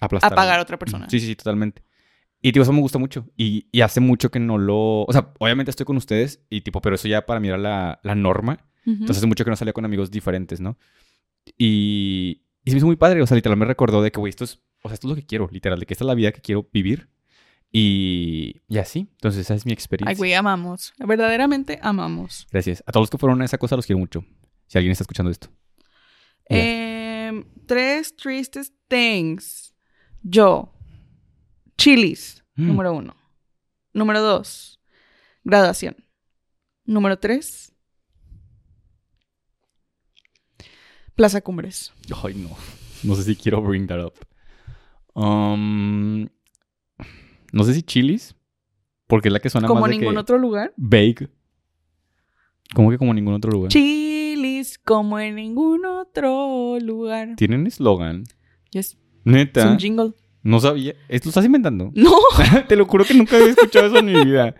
Aplastar. 0.00 0.32
apagar 0.32 0.58
a 0.58 0.62
otra 0.62 0.78
persona. 0.78 1.08
Sí, 1.08 1.18
sí, 1.20 1.26
sí, 1.26 1.34
totalmente. 1.36 1.82
Y, 2.42 2.52
tipo, 2.52 2.62
eso 2.62 2.72
me 2.72 2.80
gusta 2.80 2.98
mucho. 2.98 3.26
Y, 3.36 3.66
y 3.72 3.80
hace 3.80 4.00
mucho 4.00 4.30
que 4.30 4.38
no 4.40 4.58
lo... 4.58 5.02
O 5.04 5.12
sea, 5.12 5.32
obviamente 5.38 5.70
estoy 5.70 5.86
con 5.86 5.96
ustedes, 5.96 6.44
y 6.50 6.60
tipo, 6.60 6.80
pero 6.82 6.94
eso 6.96 7.08
ya 7.08 7.24
para 7.26 7.40
mí 7.40 7.48
era 7.48 7.58
la, 7.58 7.98
la 8.02 8.14
norma. 8.14 8.67
Entonces 8.92 9.18
hace 9.18 9.26
mucho 9.26 9.44
que 9.44 9.50
no 9.50 9.56
salía 9.56 9.72
con 9.72 9.84
amigos 9.84 10.10
diferentes, 10.10 10.60
¿no? 10.60 10.78
Y, 11.56 12.42
y 12.64 12.70
se 12.70 12.74
me 12.74 12.78
hizo 12.78 12.86
muy 12.86 12.96
padre. 12.96 13.22
O 13.22 13.26
sea, 13.26 13.34
literal 13.34 13.58
me 13.58 13.64
recordó 13.66 14.02
de 14.02 14.10
que, 14.10 14.18
güey, 14.18 14.30
esto 14.30 14.44
es... 14.44 14.60
O 14.82 14.88
sea, 14.88 14.94
esto 14.94 15.08
es 15.08 15.10
lo 15.10 15.16
que 15.16 15.26
quiero, 15.26 15.48
literal. 15.50 15.78
De 15.78 15.86
que 15.86 15.94
esta 15.94 16.04
es 16.04 16.06
la 16.06 16.14
vida 16.14 16.32
que 16.32 16.40
quiero 16.40 16.68
vivir. 16.72 17.08
Y, 17.70 18.62
y 18.66 18.78
así. 18.78 19.08
Entonces 19.12 19.42
esa 19.42 19.54
es 19.54 19.66
mi 19.66 19.72
experiencia. 19.72 20.10
Ay, 20.10 20.16
güey, 20.16 20.34
amamos. 20.34 20.94
Verdaderamente 20.98 21.78
amamos. 21.82 22.46
Gracias. 22.50 22.82
A 22.86 22.92
todos 22.92 23.02
los 23.02 23.10
que 23.10 23.18
fueron 23.18 23.42
a 23.42 23.44
esa 23.44 23.58
cosa 23.58 23.76
los 23.76 23.86
quiero 23.86 23.98
mucho. 23.98 24.24
Si 24.66 24.78
alguien 24.78 24.92
está 24.92 25.02
escuchando 25.02 25.30
esto. 25.30 25.48
Em, 26.46 27.44
tres 27.66 28.16
tristes 28.16 28.72
things. 28.88 29.74
Yo. 30.22 30.72
Chilis. 31.76 32.42
Mm. 32.56 32.66
Número 32.68 32.94
uno. 32.94 33.16
Número 33.92 34.22
dos. 34.22 34.80
Graduación. 35.44 35.96
Número 36.84 37.18
tres. 37.18 37.74
Plaza 41.18 41.40
Cumbres. 41.40 41.92
Ay, 42.22 42.34
no. 42.34 42.50
No 43.02 43.16
sé 43.16 43.24
si 43.24 43.34
quiero 43.34 43.60
bring 43.60 43.88
that 43.88 43.98
up. 43.98 44.12
Um, 45.20 46.28
no 47.52 47.64
sé 47.64 47.74
si 47.74 47.82
chilis. 47.82 48.36
Porque 49.08 49.26
es 49.28 49.32
la 49.32 49.40
que 49.40 49.50
suena 49.50 49.66
Como 49.66 49.80
más 49.80 49.90
de 49.90 49.96
ningún 49.98 50.14
que 50.14 50.20
otro 50.20 50.38
lugar. 50.38 50.72
Bake. 50.76 51.28
¿Cómo 52.72 52.90
que 52.90 52.98
como 52.98 53.12
ningún 53.14 53.34
otro 53.34 53.50
lugar? 53.50 53.72
Chilis 53.72 54.78
como 54.78 55.18
en 55.18 55.34
ningún 55.34 55.84
otro 55.86 56.78
lugar. 56.78 57.34
Tienen 57.34 57.66
eslogan. 57.66 58.22
Yes. 58.70 58.90
Es 58.92 58.96
Neta. 59.24 59.72
un 59.72 59.78
jingle. 59.78 60.12
No 60.48 60.60
sabía. 60.60 60.94
¿Esto 61.08 61.26
lo 61.26 61.30
estás 61.30 61.44
inventando? 61.44 61.90
No. 61.94 62.14
Te 62.68 62.76
lo 62.76 62.86
juro 62.86 63.04
que 63.04 63.14
nunca 63.14 63.36
había 63.36 63.48
escuchado 63.50 63.86
eso 63.86 63.98
en 63.98 64.06
mi 64.06 64.24
vida. 64.24 64.54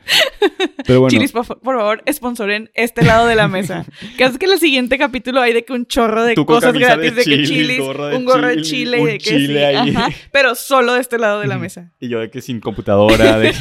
Pero 0.87 1.01
bueno. 1.01 1.11
Chilis, 1.11 1.33
por, 1.33 1.44
fa- 1.44 1.57
por 1.59 1.77
favor, 1.77 2.03
sponsoren 2.12 2.70
este 2.74 3.03
lado 3.05 3.27
de 3.27 3.35
la 3.37 3.48
mesa. 3.48 3.87
Que 4.18 4.24
es 4.24 4.37
que 4.38 4.46
en 4.46 4.53
el 4.53 4.59
siguiente 4.59 4.98
capítulo 4.98 5.40
hay 5.40 5.53
de 5.53 5.64
que 5.64 5.72
un 5.72 5.87
chorro 5.87 6.24
de 6.24 6.35
cosas 6.35 6.74
gratis 6.74 7.14
de 7.14 7.22
de, 7.22 7.24
que 7.24 7.42
Chilis, 7.44 7.79
de 7.79 8.16
un 8.16 8.24
gorro 8.24 8.48
de 8.48 8.61
chile 8.62 8.98
y 8.98 9.01
un 9.01 9.07
de 9.07 9.12
que 9.18 9.31
chile 9.31 9.59
sí, 9.61 9.64
ahí. 9.77 9.90
ajá, 9.96 10.09
pero 10.33 10.55
solo 10.55 10.94
de 10.94 11.01
este 11.01 11.18
lado 11.18 11.40
de 11.40 11.46
la 11.46 11.59
mesa. 11.59 11.92
Y 12.01 12.09
yo 12.09 12.20
de 12.20 12.31
que 12.31 12.40
sin 12.42 12.61
computadora. 12.61 13.38
De... 13.38 13.55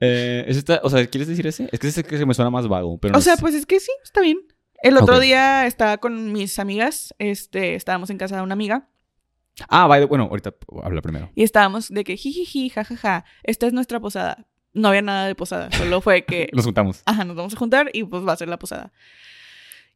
eh, 0.00 0.44
¿eso 0.48 0.58
está- 0.58 0.80
o 0.82 0.90
sea, 0.90 1.06
¿quieres 1.06 1.28
decir 1.28 1.46
ese? 1.46 1.68
Es 1.72 1.80
que 1.80 1.88
ese 1.88 2.04
que 2.04 2.26
me 2.26 2.34
suena 2.34 2.50
más 2.50 2.68
vago. 2.68 2.98
Pero 2.98 3.12
no 3.12 3.18
O 3.18 3.22
sea, 3.22 3.36
pues 3.36 3.54
es 3.54 3.64
que 3.66 3.80
sí, 3.80 3.90
está 4.04 4.20
bien. 4.20 4.38
El 4.82 4.96
otro 4.98 5.18
día 5.18 5.66
estaba 5.66 5.96
con 5.98 6.32
mis 6.32 6.58
amigas, 6.58 7.14
este, 7.18 7.74
estábamos 7.74 8.10
en 8.10 8.18
casa 8.18 8.36
de 8.36 8.42
una 8.42 8.52
amiga 8.52 8.88
Ah, 9.68 9.86
by 9.86 10.00
the- 10.00 10.06
bueno, 10.06 10.24
ahorita 10.30 10.54
habla 10.82 11.00
primero. 11.02 11.30
y 11.34 11.42
estábamos 11.42 11.88
de 11.88 12.04
que 12.04 12.16
jijiji, 12.16 12.68
jajaja, 12.68 13.24
esta 13.42 13.66
es 13.66 13.72
nuestra 13.72 14.00
posada. 14.00 14.46
No 14.74 14.88
había 14.88 15.00
nada 15.02 15.26
de 15.26 15.34
posada, 15.34 15.70
solo 15.72 16.00
fue 16.02 16.24
que 16.26 16.50
Nos 16.52 16.64
juntamos. 16.66 17.02
ajá, 17.06 17.24
nos 17.24 17.34
vamos 17.36 17.54
a 17.54 17.56
juntar 17.58 17.88
y 17.94 18.04
pues 18.04 18.26
va 18.26 18.32
a 18.32 18.36
ser 18.36 18.48
la 18.48 18.58
posada. 18.58 18.92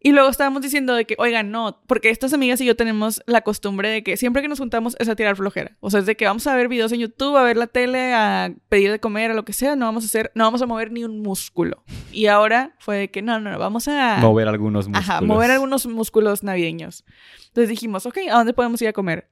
Y 0.03 0.13
luego 0.13 0.31
estábamos 0.31 0.63
diciendo 0.63 0.95
de 0.95 1.05
que, 1.05 1.15
oigan, 1.19 1.51
no, 1.51 1.83
porque 1.87 2.09
estas 2.09 2.33
amigas 2.33 2.59
y 2.63 2.65
yo 2.65 2.75
tenemos 2.75 3.23
la 3.27 3.43
costumbre 3.43 3.91
de 3.91 4.03
que 4.03 4.17
siempre 4.17 4.41
que 4.41 4.49
nos 4.49 4.59
juntamos 4.59 4.97
es 4.99 5.11
a 5.11 5.15
tirar 5.15 5.37
flojera. 5.37 5.77
O 5.81 5.91
sea, 5.91 6.01
es 6.01 6.07
de 6.07 6.17
que 6.17 6.25
vamos 6.25 6.47
a 6.47 6.57
ver 6.57 6.69
videos 6.69 6.91
en 6.93 7.01
YouTube, 7.01 7.37
a 7.37 7.43
ver 7.43 7.59
la 7.59 7.67
tele, 7.67 8.15
a 8.15 8.51
pedir 8.71 8.91
de 8.91 8.99
comer, 8.99 9.31
a 9.31 9.35
lo 9.35 9.45
que 9.45 9.53
sea, 9.53 9.77
no 9.77 9.85
vamos 9.85 10.05
a 10.05 10.07
hacer, 10.07 10.33
no 10.35 10.45
vamos 10.45 10.63
a 10.63 10.67
mover 10.67 10.91
ni 10.91 11.05
un 11.05 11.21
músculo. 11.21 11.85
Y 12.13 12.29
ahora 12.29 12.75
fue 12.79 12.97
de 12.97 13.11
que, 13.11 13.21
no, 13.21 13.39
no, 13.41 13.51
no, 13.51 13.59
vamos 13.59 13.89
a... 13.89 14.17
Mover 14.23 14.49
algunos 14.49 14.89
músculos. 14.89 15.11
Ajá, 15.11 15.21
mover 15.21 15.51
algunos 15.51 15.85
músculos 15.87 16.43
navideños. 16.43 17.05
Entonces 17.49 17.69
dijimos, 17.69 18.07
ok, 18.07 18.17
¿a 18.31 18.37
dónde 18.39 18.55
podemos 18.55 18.81
ir 18.81 18.89
a 18.89 18.95
comer? 18.95 19.29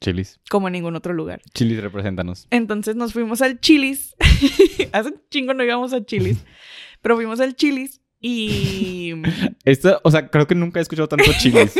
Chilis. 0.00 0.40
como 0.48 0.68
en 0.68 0.72
ningún 0.72 0.96
otro 0.96 1.12
lugar. 1.12 1.42
Chilis, 1.54 1.80
represéntanos. 1.80 2.46
Entonces 2.50 2.96
nos 2.96 3.12
fuimos 3.12 3.42
al 3.42 3.60
Chilis. 3.60 4.16
Hace 4.92 5.10
un 5.10 5.22
chingo 5.30 5.54
no 5.54 5.62
íbamos 5.62 5.92
a 5.92 6.04
Chilis. 6.04 6.38
Pero 7.02 7.16
fuimos 7.16 7.40
al 7.40 7.54
Chilis 7.54 8.00
y... 8.20 9.14
Esto, 9.64 10.00
o 10.02 10.10
sea, 10.10 10.28
creo 10.28 10.46
que 10.46 10.54
nunca 10.54 10.78
he 10.78 10.82
escuchado 10.82 11.08
tanto 11.08 11.30
chilis. 11.38 11.74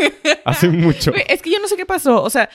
Hace 0.44 0.68
mucho. 0.68 1.12
Es 1.28 1.42
que 1.42 1.50
yo 1.50 1.58
no 1.60 1.68
sé 1.68 1.76
qué 1.76 1.86
pasó. 1.86 2.22
O 2.22 2.30
sea, 2.30 2.48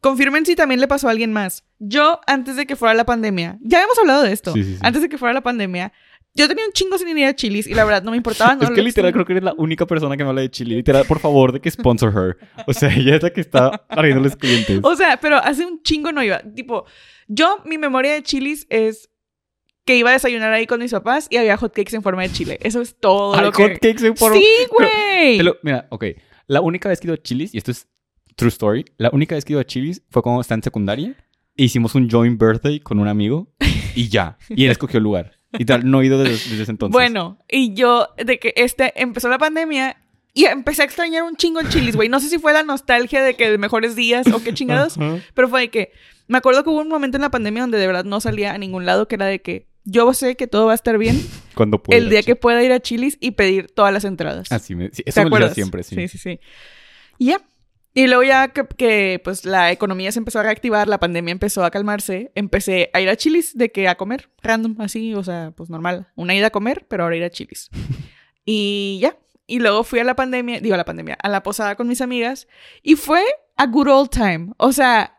confirmen 0.00 0.44
si 0.44 0.56
también 0.56 0.80
le 0.80 0.88
pasó 0.88 1.08
a 1.08 1.10
alguien 1.10 1.32
más. 1.32 1.64
Yo, 1.78 2.20
antes 2.26 2.56
de 2.56 2.66
que 2.66 2.76
fuera 2.76 2.94
la 2.94 3.04
pandemia, 3.04 3.58
ya 3.62 3.82
hemos 3.82 3.98
hablado 3.98 4.22
de 4.22 4.32
esto. 4.32 4.52
Sí, 4.52 4.64
sí, 4.64 4.74
sí. 4.74 4.78
Antes 4.82 5.02
de 5.02 5.08
que 5.08 5.18
fuera 5.18 5.32
la 5.32 5.42
pandemia, 5.42 5.92
yo 6.34 6.46
tenía 6.48 6.64
un 6.64 6.72
chingo 6.72 6.96
sin 6.98 7.16
ir 7.16 7.26
a 7.26 7.34
Chilis 7.34 7.66
y 7.66 7.74
la 7.74 7.84
verdad 7.84 8.02
no 8.02 8.10
me 8.12 8.16
importaba. 8.16 8.54
No 8.56 8.62
es 8.62 8.70
que 8.70 8.82
literal 8.82 9.12
creo 9.12 9.24
que 9.24 9.32
eres 9.32 9.44
la 9.44 9.54
única 9.56 9.86
persona 9.86 10.16
que 10.16 10.22
me 10.24 10.28
habla 10.30 10.42
de 10.42 10.50
chili. 10.50 10.76
Literal, 10.76 11.04
por 11.06 11.18
favor, 11.18 11.52
de 11.52 11.60
que 11.60 11.70
sponsor 11.70 12.12
her. 12.16 12.64
O 12.66 12.72
sea, 12.72 12.94
ella 12.94 13.16
es 13.16 13.22
la 13.22 13.30
que 13.30 13.40
está 13.40 13.84
arreglando 13.88 14.28
los 14.28 14.36
clientes. 14.36 14.80
O 14.82 14.94
sea, 14.96 15.18
pero 15.20 15.36
hace 15.38 15.64
un 15.66 15.82
chingo 15.82 16.12
no 16.12 16.22
iba. 16.22 16.40
Tipo, 16.54 16.84
yo, 17.28 17.58
mi 17.64 17.78
memoria 17.78 18.12
de 18.12 18.22
Chilis 18.22 18.66
es 18.70 19.10
que 19.84 19.96
iba 19.96 20.10
a 20.10 20.12
desayunar 20.12 20.52
ahí 20.52 20.66
con 20.66 20.78
mis 20.80 20.92
papás 20.92 21.26
y 21.30 21.36
había 21.36 21.56
hotcakes 21.56 21.96
en 21.96 22.02
forma 22.02 22.22
de 22.22 22.30
chile. 22.30 22.58
Eso 22.62 22.80
es 22.80 22.96
todo 22.98 23.34
Hay 23.34 23.50
que... 23.50 23.62
hotcakes 23.72 24.06
en 24.06 24.16
forma- 24.16 24.36
Sí, 24.36 24.46
Pero- 24.78 24.90
güey. 25.48 25.58
Mira, 25.62 25.86
ok. 25.90 26.04
La 26.46 26.60
única 26.60 26.88
vez 26.88 27.00
que 27.00 27.06
he 27.06 27.08
ido 27.08 27.14
a 27.14 27.22
Chilis, 27.22 27.54
y 27.54 27.58
esto 27.58 27.70
es 27.70 27.88
true 28.36 28.48
story, 28.48 28.84
la 28.98 29.10
única 29.12 29.34
vez 29.34 29.44
que 29.44 29.52
he 29.52 29.54
ido 29.54 29.60
a 29.60 29.64
Chilis 29.64 30.02
fue 30.10 30.22
cuando 30.22 30.40
estaba 30.40 30.56
en 30.58 30.62
secundaria. 30.62 31.14
e 31.56 31.64
hicimos 31.64 31.94
un 31.94 32.08
joint 32.08 32.40
birthday 32.40 32.78
con 32.80 32.98
un 33.00 33.08
amigo 33.08 33.52
y 33.94 34.08
ya. 34.08 34.38
Y 34.48 34.64
él 34.64 34.70
escogió 34.70 34.98
el 34.98 35.04
lugar. 35.04 35.39
Y 35.58 35.64
tal, 35.64 35.90
no 35.90 36.00
he 36.00 36.06
ido 36.06 36.18
desde, 36.18 36.32
desde 36.50 36.62
ese 36.62 36.70
entonces. 36.70 36.92
Bueno, 36.92 37.38
y 37.48 37.74
yo, 37.74 38.08
de 38.16 38.38
que 38.38 38.52
este, 38.56 38.92
empezó 39.00 39.28
la 39.28 39.38
pandemia 39.38 39.96
y 40.32 40.44
empecé 40.44 40.82
a 40.82 40.84
extrañar 40.84 41.24
un 41.24 41.34
chingo 41.36 41.58
el 41.60 41.68
chilis, 41.68 41.96
güey. 41.96 42.08
No 42.08 42.20
sé 42.20 42.28
si 42.28 42.38
fue 42.38 42.52
la 42.52 42.62
nostalgia 42.62 43.22
de 43.22 43.34
que 43.34 43.50
de 43.50 43.58
mejores 43.58 43.96
días 43.96 44.26
o 44.28 44.42
qué 44.42 44.54
chingados, 44.54 44.96
Ajá. 44.96 45.18
pero 45.34 45.48
fue 45.48 45.62
de 45.62 45.70
que, 45.70 45.92
me 46.28 46.38
acuerdo 46.38 46.62
que 46.62 46.70
hubo 46.70 46.80
un 46.80 46.88
momento 46.88 47.16
en 47.16 47.22
la 47.22 47.30
pandemia 47.30 47.62
donde 47.62 47.78
de 47.78 47.86
verdad 47.86 48.04
no 48.04 48.20
salía 48.20 48.52
a 48.52 48.58
ningún 48.58 48.86
lado, 48.86 49.08
que 49.08 49.16
era 49.16 49.26
de 49.26 49.40
que 49.42 49.66
yo 49.84 50.12
sé 50.14 50.36
que 50.36 50.46
todo 50.46 50.66
va 50.66 50.72
a 50.72 50.74
estar 50.76 50.98
bien 50.98 51.20
Cuando 51.56 51.82
pueda. 51.82 51.98
el 51.98 52.10
día 52.10 52.22
que 52.22 52.36
pueda 52.36 52.62
ir 52.62 52.70
a 52.70 52.78
chilis 52.80 53.18
y 53.20 53.32
pedir 53.32 53.66
todas 53.74 53.92
las 53.92 54.04
entradas. 54.04 54.52
Así 54.52 54.76
me, 54.76 54.90
sí, 54.92 55.02
¿Te 55.02 55.10
eso 55.10 55.24
me 55.24 55.30
lo 55.30 55.48
decía 55.48 55.48
acuerdas? 55.48 55.54
siempre, 55.54 55.82
sí. 55.82 55.96
Sí, 55.96 56.08
sí, 56.08 56.18
sí. 56.18 56.40
Y 57.18 57.26
ya. 57.26 57.40
Y 58.00 58.06
luego 58.06 58.22
ya 58.22 58.48
que, 58.48 58.66
que, 58.66 59.20
pues 59.22 59.44
la 59.44 59.70
economía 59.70 60.10
se 60.10 60.20
empezó 60.20 60.40
a 60.40 60.42
reactivar, 60.42 60.88
la 60.88 60.98
pandemia 60.98 61.32
empezó 61.32 61.64
a 61.64 61.70
calmarse, 61.70 62.32
empecé 62.34 62.88
a 62.94 63.00
ir 63.02 63.10
a 63.10 63.16
Chilis 63.16 63.58
de 63.58 63.70
que 63.70 63.88
a 63.88 63.96
comer, 63.96 64.30
random, 64.42 64.76
así, 64.80 65.14
o 65.14 65.22
sea, 65.22 65.52
pues 65.54 65.68
normal. 65.68 66.08
Una 66.16 66.34
ida 66.34 66.46
a 66.46 66.50
comer, 66.50 66.86
pero 66.88 67.02
ahora 67.02 67.16
ir 67.16 67.24
a 67.24 67.28
Chilis. 67.28 67.68
y 68.46 69.00
ya. 69.02 69.18
Y 69.46 69.58
luego 69.58 69.84
fui 69.84 69.98
a 69.98 70.04
la 70.04 70.16
pandemia, 70.16 70.60
digo 70.60 70.76
a 70.76 70.78
la 70.78 70.86
pandemia, 70.86 71.18
a 71.22 71.28
la 71.28 71.42
posada 71.42 71.76
con 71.76 71.88
mis 71.88 72.00
amigas 72.00 72.48
y 72.82 72.96
fue 72.96 73.22
a 73.58 73.66
good 73.66 73.88
old 73.88 74.08
time. 74.08 74.54
O 74.56 74.72
sea, 74.72 75.18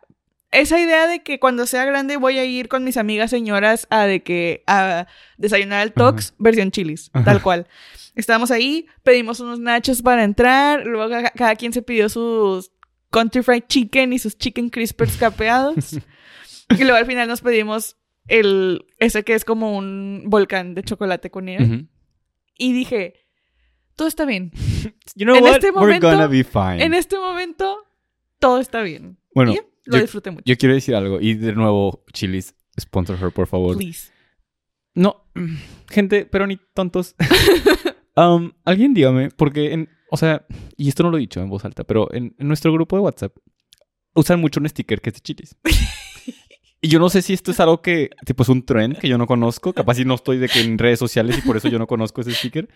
esa 0.52 0.80
idea 0.80 1.08
de 1.08 1.24
que 1.24 1.40
cuando 1.40 1.66
sea 1.66 1.86
grande 1.86 2.18
voy 2.18 2.38
a 2.38 2.46
ir 2.46 2.68
con 2.68 2.84
mis 2.84 2.98
amigas 2.98 3.30
señoras 3.32 3.88
a 3.90 4.06
de 4.06 4.22
que 4.24 4.64
a 4.68 5.08
desayunar 5.38 5.82
al 5.82 5.94
Tox 5.94 6.34
versión 6.38 6.72
Chilis, 6.72 7.10
Ajá. 7.14 7.24
tal 7.26 7.42
cual. 7.42 7.68
Estábamos 8.16 8.52
ahí, 8.52 8.88
pedimos 9.04 9.40
unos 9.40 9.60
nachos 9.60 10.02
para 10.02 10.24
entrar, 10.26 10.86
luego 10.86 11.10
ca- 11.10 11.32
cada 11.32 11.56
quien 11.56 11.72
se 11.72 11.82
pidió 11.82 12.10
sus 12.10 12.72
country 13.10 13.42
fried 13.42 13.64
chicken 13.68 14.12
y 14.14 14.20
sus 14.20 14.38
chicken 14.38 14.70
crispers 14.70 15.16
capeados. 15.18 15.94
y 16.78 16.84
luego 16.84 16.96
al 16.98 17.06
final 17.06 17.28
nos 17.30 17.42
pedimos 17.42 17.96
el 18.28 18.86
ese 19.00 19.24
que 19.24 19.34
es 19.34 19.46
como 19.46 19.78
un 19.78 20.24
volcán 20.28 20.76
de 20.76 20.84
chocolate 20.84 21.32
con 21.32 21.46
nieve. 21.46 21.86
Y 22.58 22.74
dije, 22.74 23.16
todo 23.96 24.08
está 24.10 24.26
bien. 24.26 24.52
You 25.16 25.26
know 25.26 25.36
En 25.36 25.44
what? 25.44 25.54
este 25.56 25.68
We're 25.72 25.80
momento- 26.00 26.10
gonna 26.12 26.28
be 26.28 26.44
fine. 26.44 26.84
En 26.84 26.94
este 26.94 27.18
momento, 27.18 27.86
todo 28.40 28.60
está 28.60 28.82
bien. 28.82 29.18
Bueno, 29.34 29.54
Y 29.54 29.60
lo 29.92 29.98
yo- 29.98 30.02
disfruté 30.04 30.32
mucho. 30.32 30.44
Yo 30.46 30.58
quiero 30.58 30.74
decir 30.76 30.96
algo. 30.96 31.20
Y 31.22 31.36
de 31.36 31.54
nuevo, 31.54 32.04
Chilis, 32.14 32.56
sponsor 32.80 33.18
her, 33.22 33.32
por 33.32 33.48
favor. 33.48 33.78
Please. 33.78 34.12
No, 34.94 35.24
gente, 35.90 36.26
pero 36.26 36.48
ni 36.48 36.58
tontos. 36.74 37.16
Um, 38.14 38.52
alguien 38.66 38.94
dígame, 38.94 39.30
porque, 39.30 39.72
en, 39.72 39.88
o 40.10 40.18
sea, 40.18 40.46
y 40.76 40.90
esto 40.90 41.02
no 41.02 41.12
lo 41.12 41.18
he 41.18 41.22
dicho 41.22 41.40
en 41.42 41.50
voz 41.50 41.64
alta, 41.64 41.86
pero 41.86 42.14
en, 42.14 42.36
en 42.38 42.48
nuestro 42.50 42.74
grupo 42.74 42.98
de 42.98 43.02
WhatsApp 43.04 43.34
usan 44.14 44.42
mucho 44.42 44.60
un 44.60 44.68
sticker 44.68 45.00
que 45.00 45.12
es 45.12 45.14
de 45.16 45.20
chilis. 45.22 45.56
Y 46.84 46.88
yo 46.90 46.98
no 46.98 47.10
sé 47.10 47.22
si 47.22 47.32
esto 47.34 47.52
es 47.52 47.60
algo 47.60 47.82
que, 47.84 48.10
tipo, 48.26 48.42
es 48.42 48.50
un 48.50 48.66
trend 48.66 48.98
que 48.98 49.08
yo 49.08 49.18
no 49.20 49.28
conozco. 49.28 49.72
Capaz 49.72 49.94
si 49.96 50.04
no 50.04 50.16
estoy 50.16 50.40
de 50.40 50.50
que 50.50 50.62
en 50.62 50.80
redes 50.80 50.98
sociales 50.98 51.38
y 51.38 51.42
por 51.42 51.56
eso 51.56 51.68
yo 51.70 51.78
no 51.78 51.86
conozco 51.86 52.22
ese 52.22 52.34
sticker. 52.34 52.68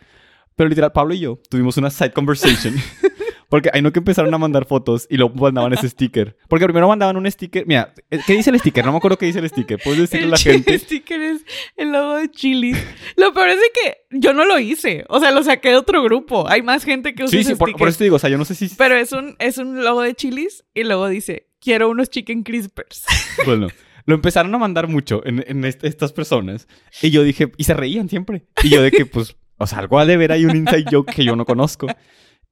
Pero 0.55 0.69
literal, 0.69 0.91
Pablo 0.91 1.15
y 1.15 1.19
yo 1.21 1.39
tuvimos 1.49 1.75
una 1.77 1.89
side 1.89 2.11
conversation. 2.13 2.75
Porque 3.55 3.69
hay 3.71 3.81
no 3.81 3.93
que 3.93 3.99
empezaron 3.99 4.33
a 4.33 4.37
mandar 4.37 4.65
fotos 4.65 5.07
y 5.09 5.15
luego 5.15 5.33
mandaban 5.35 5.71
ese 5.71 5.87
sticker. 5.87 6.35
Porque 6.49 6.65
primero 6.65 6.89
mandaban 6.89 7.15
un 7.15 7.31
sticker. 7.31 7.65
Mira, 7.65 7.93
¿qué 8.27 8.33
dice 8.33 8.49
el 8.49 8.59
sticker? 8.59 8.83
No 8.83 8.91
me 8.91 8.97
acuerdo 8.97 9.17
qué 9.17 9.27
dice 9.27 9.39
el 9.39 9.47
sticker. 9.47 9.79
¿Puedes 9.81 10.01
decirle 10.01 10.23
a 10.23 10.25
El 10.25 10.31
la 10.31 10.37
chi- 10.37 10.49
gente? 10.51 10.77
sticker 10.77 11.21
es 11.21 11.45
el 11.77 11.93
logo 11.93 12.15
de 12.15 12.29
Chilis. 12.29 12.77
Lo 13.15 13.33
peor 13.33 13.47
es 13.47 13.55
de 13.61 13.67
que 13.73 13.97
yo 14.19 14.33
no 14.33 14.43
lo 14.43 14.59
hice. 14.59 15.05
O 15.07 15.21
sea, 15.21 15.31
lo 15.31 15.41
saqué 15.41 15.69
de 15.69 15.77
otro 15.77 16.03
grupo. 16.03 16.49
Hay 16.49 16.63
más 16.63 16.83
gente 16.83 17.15
que 17.15 17.23
usa 17.23 17.31
Sí, 17.31 17.37
ese 17.37 17.51
sí, 17.51 17.55
por, 17.55 17.71
por 17.77 17.87
eso 17.87 17.97
te 17.99 18.03
digo, 18.03 18.17
o 18.17 18.19
sea, 18.19 18.29
yo 18.29 18.37
no 18.37 18.43
sé 18.43 18.55
si... 18.55 18.67
Pero 18.77 18.95
es 18.97 19.13
un, 19.13 19.37
es 19.39 19.57
un 19.57 19.81
logo 19.85 20.01
de 20.01 20.13
Chilis 20.15 20.65
y 20.73 20.83
luego 20.83 21.07
dice, 21.07 21.47
quiero 21.61 21.87
unos 21.89 22.09
chicken 22.09 22.43
crispers. 22.43 23.05
Bueno, 23.45 23.67
lo 24.05 24.15
empezaron 24.15 24.53
a 24.53 24.57
mandar 24.57 24.87
mucho 24.89 25.21
en, 25.25 25.45
en 25.47 25.63
est- 25.63 25.83
estas 25.85 26.11
personas. 26.11 26.67
Y 27.01 27.09
yo 27.11 27.23
dije, 27.23 27.51
y 27.57 27.63
se 27.63 27.73
reían 27.73 28.09
siempre. 28.09 28.43
Y 28.63 28.69
yo 28.69 28.81
de 28.81 28.91
que, 28.91 29.05
pues, 29.05 29.35
o 29.57 29.65
sea, 29.65 29.79
algo 29.79 29.97
ha 29.97 30.05
de 30.05 30.17
ver 30.17 30.33
hay 30.33 30.45
un 30.45 30.55
inside 30.57 30.83
joke 30.91 31.13
que 31.13 31.23
yo 31.23 31.35
no 31.37 31.45
conozco. 31.45 31.87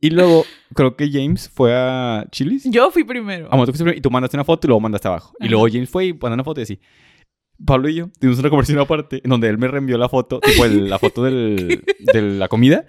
Y 0.04 0.10
luego, 0.10 0.44
creo 0.76 0.98
que 0.98 1.10
James 1.10 1.50
fue 1.54 1.74
a 1.74 2.26
Chili's. 2.30 2.66
Yo 2.70 2.92
fui 2.92 3.06
primero. 3.06 3.48
Ah, 3.50 3.58
tú 3.58 3.64
fuiste 3.68 3.84
primero 3.86 3.98
y 3.98 4.02
tú 4.02 4.12
mandaste 4.12 4.36
una 4.36 4.44
foto 4.44 4.66
y 4.66 4.70
luego 4.70 4.82
mandaste 4.82 5.08
abajo. 5.08 5.34
Y 5.40 5.48
luego 5.48 5.66
James 5.72 5.90
fue 5.90 6.08
y 6.08 6.12
mandó 6.14 6.34
una 6.34 6.44
foto 6.44 6.60
y 6.60 6.64
así. 6.64 6.80
Pablo 7.66 7.88
y 7.88 7.96
yo 7.96 8.10
tuvimos 8.20 8.38
una 8.40 8.50
conversación 8.50 8.82
aparte 8.82 9.22
en 9.24 9.30
donde 9.30 9.48
él 9.48 9.58
me 9.58 9.70
reenvió 9.70 9.98
la 9.98 10.10
foto, 10.10 10.42
tipo 10.42 10.66
el- 10.66 10.90
la 10.90 11.00
foto 11.00 11.24
del- 11.24 11.84
de 12.14 12.22
la 12.22 12.50
comida. 12.50 12.86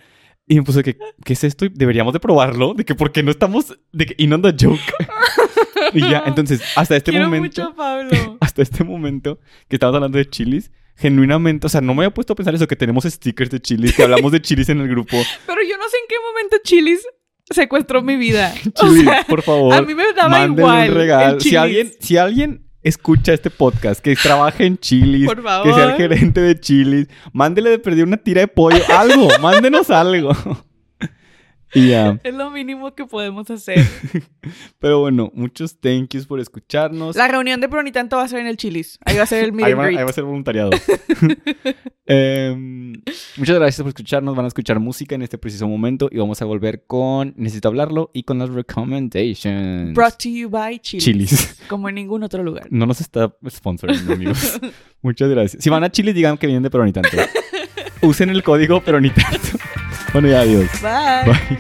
Y 0.49 0.57
me 0.57 0.63
puso 0.65 0.83
que, 0.83 0.97
¿qué 1.25 1.33
es 1.35 1.45
esto? 1.45 1.65
Y 1.67 1.69
Deberíamos 1.69 2.13
de 2.15 2.19
probarlo. 2.21 2.75
De 2.75 2.85
que, 2.85 2.97
¿por 2.97 3.13
qué 3.13 3.23
no 3.23 3.31
estamos? 3.31 3.79
De 3.93 4.07
que, 4.07 4.15
in 4.19 4.33
on 4.33 4.43
the 4.43 4.53
joke. 4.61 4.81
y 5.95 6.01
ya, 6.01 6.25
entonces, 6.27 6.63
hasta 6.77 6.97
este 6.97 7.13
Quiero 7.13 7.27
momento 7.27 7.63
mucho 7.63 7.77
Pablo. 7.77 8.39
hasta 8.41 8.61
este 8.63 8.83
momento 8.83 9.39
que 9.69 9.77
estamos 9.77 9.95
hablando 9.95 10.19
de 10.19 10.29
chilis, 10.29 10.73
genuinamente, 10.97 11.67
o 11.67 11.71
sea, 11.71 11.81
no 11.81 11.95
me 11.95 12.05
había 12.05 12.15
puesto 12.15 12.33
a 12.33 12.37
pensar 12.37 12.55
eso, 12.55 12.67
que 12.69 12.77
tenemos 12.77 13.05
stickers 13.05 13.51
de 13.51 13.61
chilis, 13.61 13.95
que 13.95 14.03
hablamos 14.05 14.33
de 14.33 14.41
chilis 14.41 14.69
en 14.69 14.81
el 14.81 14.89
grupo. 14.89 15.17
Pero 15.47 15.61
yo 15.63 15.77
no 15.77 15.85
sé 15.89 15.97
en 15.97 16.09
qué 16.09 16.15
momento 16.31 16.57
Chilis 16.65 17.07
secuestró 17.51 18.03
mi 18.03 18.17
vida. 18.17 18.55
O 18.77 18.87
Chilis, 18.89 19.05
sea, 19.05 19.25
por 19.29 19.43
favor, 19.43 19.75
a 19.75 19.83
mí 19.83 19.95
me 19.95 20.13
daba 20.13 20.45
igual. 20.45 20.89
un 20.91 20.95
regalo. 20.95 21.35
el 21.37 21.41
Si 21.41 21.57
alguien, 21.57 21.93
si 22.01 22.17
alguien 22.17 22.67
escucha 22.83 23.33
este 23.33 23.51
podcast, 23.51 24.01
que 24.01 24.15
trabaje 24.15 24.67
en 24.67 24.79
chilis, 24.79 25.27
Por 25.27 25.43
que 25.43 25.73
sea 25.75 25.91
el 25.91 25.97
gerente 25.97 26.41
de 26.41 26.59
chilis, 26.61 27.09
mándele 27.33 27.71
de 27.71 27.79
perder 27.79 28.05
una 28.05 28.19
tira 28.19 28.43
de 28.43 28.49
pollo, 28.49 28.83
algo, 28.97 29.29
mándenos 29.41 29.91
algo. 29.91 30.33
Y 31.75 31.89
ya, 31.89 32.19
Es 32.25 32.35
lo 32.35 32.51
mínimo 32.51 32.95
que 32.95 33.05
podemos 33.05 33.51
hacer. 33.51 33.85
pero 34.79 35.01
bueno, 35.01 35.31
muchos 35.35 35.79
thank 35.81 36.11
yous 36.11 36.27
por 36.27 36.41
escucharnos. 36.41 37.17
La 37.17 37.29
reunión 37.29 37.61
de 37.61 37.69
Pronitanto 37.69 38.17
va 38.17 38.25
a 38.25 38.29
ser 38.29 38.41
en 38.41 38.47
el 38.47 38.57
Chilis. 38.57 38.99
Ahí 39.05 39.17
va 39.17 39.25
a 39.25 39.27
ser 39.27 39.45
el 39.45 39.53
meet 39.55 39.67
Ahí 39.67 39.75
va, 39.75 39.85
ahí 39.85 39.97
va 39.97 40.11
a 40.11 40.13
ser 40.13 40.25
voluntariado. 40.25 40.71
Em, 42.07 42.93
muchas 43.37 43.57
gracias 43.57 43.79
por 43.79 43.89
escucharnos. 43.89 44.37
Van 44.37 44.45
a 44.45 44.49
escuchar 44.49 44.79
música 44.79 45.15
en 45.15 45.23
este 45.23 45.39
preciso 45.39 45.67
momento 45.67 46.09
y 46.13 46.19
vamos 46.19 46.41
a 46.43 46.45
volver 46.45 46.85
con 46.87 47.35
Necesito 47.37 47.69
hablarlo 47.69 48.11
y 48.13 48.25
con 48.25 48.39
las 48.39 48.51
recommendations. 48.51 49.95
Brought 49.95 50.17
to 50.19 50.29
you 50.29 50.49
by 50.49 50.79
Chilis. 50.79 51.05
Chilis. 51.05 51.63
Como 51.69 51.89
en 51.89 51.97
ningún 51.97 52.23
otro 52.23 52.43
lugar. 52.43 52.67
No 52.71 52.87
nos 52.87 53.01
está 53.01 53.35
sponsoring, 53.49 54.11
amigos. 54.11 54.61
muchas 55.03 55.29
gracias. 55.31 55.63
Si 55.63 55.71
van 55.71 55.85
a 55.85 55.91
Chilis, 55.91 56.15
digan 56.15 56.37
que 56.37 56.47
vienen 56.47 56.63
de 56.63 56.71
Peronitanto. 56.71 57.17
Usen 58.03 58.29
el 58.31 58.43
código 58.43 58.83
Peronitanto. 58.83 59.59
Bueno, 60.15 60.29
ya 60.29 60.41
adiós. 60.41 60.71
Bye. 60.81 61.33
Bye. 61.33 61.59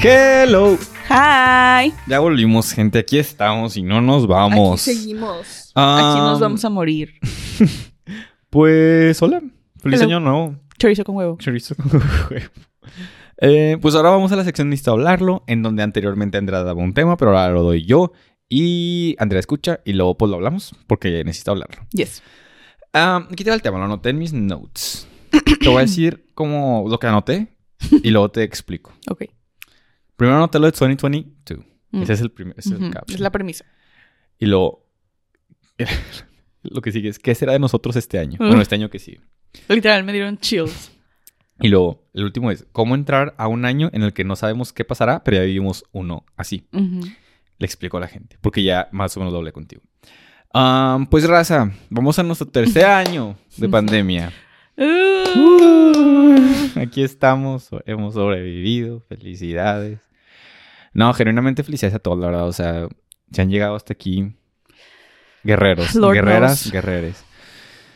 Hello. 0.00 0.78
Hi. 1.08 1.92
Ya 2.06 2.20
volvimos, 2.20 2.72
gente. 2.72 2.98
Aquí 3.00 3.18
estamos 3.18 3.76
y 3.76 3.82
no 3.82 4.00
nos 4.00 4.26
vamos. 4.26 4.80
Aquí 4.86 4.94
seguimos. 4.94 5.72
Aquí 5.74 6.18
nos 6.20 6.40
vamos 6.40 6.64
a 6.64 6.70
morir. 6.70 7.14
Pues, 8.50 9.20
hola. 9.20 9.42
Feliz 9.76 10.00
Hello. 10.00 10.16
año 10.16 10.20
nuevo. 10.20 10.56
Chorizo 10.78 11.04
con 11.04 11.16
huevo. 11.16 11.36
Chorizo 11.38 11.74
con 11.74 11.90
huevo. 12.30 12.46
Eh, 13.42 13.76
pues 13.82 13.94
ahora 13.94 14.08
vamos 14.08 14.32
a 14.32 14.36
la 14.36 14.44
sección 14.44 14.70
Necesito 14.70 14.92
hablarlo, 14.92 15.44
en 15.46 15.62
donde 15.62 15.82
anteriormente 15.82 16.38
Andrea 16.38 16.62
daba 16.62 16.80
un 16.82 16.94
tema, 16.94 17.18
pero 17.18 17.38
ahora 17.38 17.52
lo 17.52 17.62
doy 17.62 17.84
yo. 17.84 18.12
Y 18.48 19.14
Andrea 19.18 19.40
escucha 19.40 19.80
y 19.84 19.92
luego 19.92 20.16
pues 20.16 20.30
lo 20.30 20.36
hablamos, 20.36 20.74
porque 20.86 21.22
necesito 21.24 21.50
hablarlo. 21.50 21.86
Yes. 21.92 22.22
Ah, 22.92 23.26
aquí 23.30 23.44
te 23.44 23.50
va 23.50 23.56
el 23.56 23.62
tema, 23.62 23.78
lo 23.78 23.84
anoté 23.84 24.10
en 24.10 24.18
mis 24.18 24.32
notes. 24.32 25.06
te 25.60 25.68
voy 25.68 25.78
a 25.78 25.80
decir 25.80 26.30
como 26.34 26.86
lo 26.88 26.98
que 26.98 27.06
anoté 27.06 27.56
y 28.02 28.10
luego 28.10 28.30
te 28.30 28.42
explico. 28.42 28.94
Ok. 29.10 29.24
Primero 30.16 30.38
anoté 30.38 30.58
lo 30.58 30.66
de 30.66 30.72
2022. 30.72 31.64
Mm. 31.90 32.02
Ese 32.02 32.12
es 32.12 32.20
el 32.20 32.30
primer, 32.30 32.54
ese 32.58 32.74
es 32.74 32.80
el. 32.80 32.92
Es 33.08 33.20
la 33.20 33.30
premisa. 33.30 33.64
Y 34.38 34.46
luego, 34.46 34.86
lo 36.62 36.80
que 36.80 36.92
sigue 36.92 37.08
es, 37.08 37.18
¿qué 37.18 37.34
será 37.34 37.52
de 37.52 37.58
nosotros 37.58 37.96
este 37.96 38.18
año? 38.18 38.36
Mm. 38.40 38.46
Bueno, 38.46 38.62
este 38.62 38.74
año 38.74 38.88
que 38.88 38.98
sigue. 38.98 39.20
Literal, 39.68 40.04
me 40.04 40.12
dieron 40.12 40.38
chills. 40.38 40.92
Y 41.60 41.68
luego, 41.68 42.08
el 42.14 42.24
último 42.24 42.50
es, 42.50 42.66
¿cómo 42.72 42.94
entrar 42.94 43.34
a 43.36 43.48
un 43.48 43.64
año 43.64 43.90
en 43.92 44.02
el 44.02 44.12
que 44.12 44.24
no 44.24 44.36
sabemos 44.36 44.72
qué 44.72 44.84
pasará, 44.84 45.24
pero 45.24 45.38
ya 45.38 45.42
vivimos 45.42 45.84
uno 45.92 46.24
así? 46.36 46.66
Ujú. 46.72 47.00
Le 47.58 47.66
explico 47.66 47.96
a 47.96 48.00
la 48.00 48.08
gente, 48.08 48.36
porque 48.40 48.62
ya 48.62 48.88
más 48.92 49.16
o 49.16 49.20
menos 49.20 49.32
doble 49.32 49.52
contigo. 49.52 49.82
Am, 50.52 51.06
pues 51.06 51.26
raza, 51.28 51.70
vamos 51.90 52.18
a 52.18 52.22
nuestro 52.22 52.46
tercer 52.48 52.84
año 52.86 53.36
de 53.56 53.68
pandemia. 53.68 54.32
Uh. 54.76 56.38
Aquí 56.76 57.02
estamos, 57.02 57.68
hemos 57.86 58.14
sobrevivido, 58.14 59.00
felicidades. 59.08 60.00
No, 60.94 61.12
genuinamente 61.12 61.62
felicidades 61.64 61.96
a 61.96 61.98
todos, 61.98 62.18
la 62.18 62.26
verdad. 62.26 62.46
O 62.48 62.52
sea, 62.52 62.88
se 63.32 63.42
han 63.42 63.50
llegado 63.50 63.74
hasta 63.76 63.92
aquí 63.92 64.32
guerreros, 65.44 65.94
Lord 65.94 66.14
guerreras, 66.14 66.62
knows. 66.62 66.72
guerreres. 66.72 67.24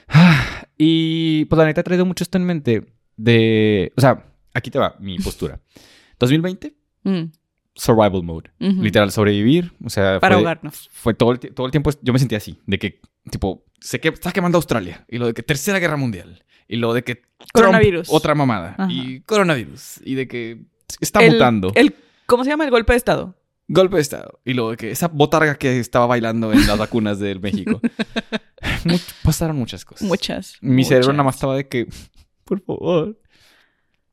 Y 0.84 1.44
pues 1.44 1.58
la 1.58 1.66
neta 1.66 1.82
he 1.82 1.84
traído 1.84 2.04
mucho 2.04 2.24
esto 2.24 2.38
en 2.38 2.44
mente 2.44 2.84
de... 3.16 3.92
O 3.96 4.00
sea, 4.00 4.24
aquí 4.52 4.68
te 4.70 4.80
va 4.80 4.96
mi 4.98 5.16
postura. 5.18 5.60
2020, 6.18 6.74
Mm, 7.04 7.24
survival 7.74 8.22
mode. 8.22 8.50
Literal, 8.58 9.10
sobrevivir. 9.10 9.72
O 9.84 9.90
sea, 9.90 10.20
Para 10.20 10.34
fue, 10.36 10.40
ahogarnos. 10.42 10.88
fue 10.92 11.14
todo 11.14 11.32
el, 11.32 11.38
todo 11.38 11.66
el 11.66 11.70
tiempo, 11.72 11.90
yo 12.02 12.12
me 12.12 12.18
sentía 12.18 12.38
así, 12.38 12.58
de 12.66 12.78
que, 12.78 13.00
tipo, 13.30 13.64
sé 13.80 14.00
que 14.00 14.08
está 14.08 14.32
quemando 14.32 14.58
Australia, 14.58 15.04
y 15.08 15.18
lo 15.18 15.26
de 15.26 15.34
que 15.34 15.42
Tercera 15.42 15.78
Guerra 15.78 15.96
Mundial, 15.96 16.44
y 16.68 16.76
lo 16.76 16.92
de 16.94 17.02
que 17.02 17.16
Trump, 17.16 17.50
Coronavirus. 17.52 18.08
otra 18.10 18.34
mamada, 18.34 18.74
Ajá. 18.78 18.88
y 18.90 19.20
coronavirus, 19.20 20.00
y 20.04 20.14
de 20.14 20.28
que 20.28 20.64
está 21.00 21.20
El- 21.24 21.32
mutando, 21.32 21.72
El, 21.74 21.94
¿Cómo 22.26 22.44
se 22.44 22.50
llama? 22.50 22.64
El 22.64 22.70
golpe 22.70 22.92
de 22.92 22.96
Estado. 22.98 23.36
golpe 23.68 23.96
de 23.96 24.02
Estado, 24.02 24.40
y 24.44 24.54
lo 24.54 24.70
de 24.70 24.76
que 24.76 24.90
esa 24.90 25.08
botarga 25.08 25.54
que 25.56 25.78
estaba 25.78 26.06
bailando 26.06 26.52
en 26.52 26.66
las 26.66 26.78
vacunas 26.78 27.18
del 27.18 27.40
México. 27.40 27.80
Much- 28.84 29.12
pasaron 29.22 29.56
muchas 29.56 29.84
cosas. 29.84 30.06
Muchas. 30.06 30.56
Mi 30.60 30.84
cerebro 30.84 31.12
nada 31.12 31.24
más 31.24 31.36
estaba 31.36 31.56
de 31.56 31.68
que, 31.68 31.86
por 32.44 32.60
favor. 32.62 33.18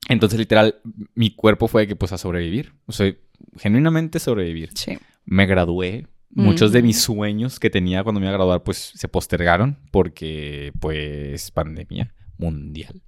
Entonces, 0.10 0.38
literal, 0.40 0.76
mi 1.16 1.32
cuerpo 1.32 1.68
fue 1.68 1.84
de 1.84 1.88
que, 1.88 1.96
pues, 1.96 2.12
a 2.12 2.18
sobrevivir. 2.18 2.74
O 2.88 2.92
sea, 2.92 3.14
genuinamente 3.58 4.20
sobrevivir. 4.20 4.70
Sí. 4.76 4.98
me 5.26 5.46
gradué. 5.46 6.08
Muchos 6.32 6.72
de 6.72 6.82
mis 6.84 7.00
sueños 7.02 7.60
que 7.60 7.70
tenía 7.72 8.04
cuando 8.04 8.20
me 8.20 8.26
iba 8.28 8.32
a 8.34 8.38
graduar, 8.38 8.64
pues 8.64 8.92
se 8.96 9.08
postergaron 9.08 9.78
porque, 9.92 10.72
pues, 10.80 11.50
pandemia 11.52 12.14
mundial. 12.38 13.02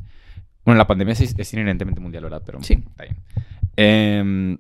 Bueno, 0.66 0.78
la 0.80 0.88
pandemia 0.88 1.14
es 1.14 1.54
inherentemente 1.54 2.00
mundial, 2.00 2.24
¿verdad? 2.24 2.42
Pero 2.46 2.62
Sí. 2.64 2.74
está 2.88 3.04
bien. 3.04 3.18
Em, 3.76 4.58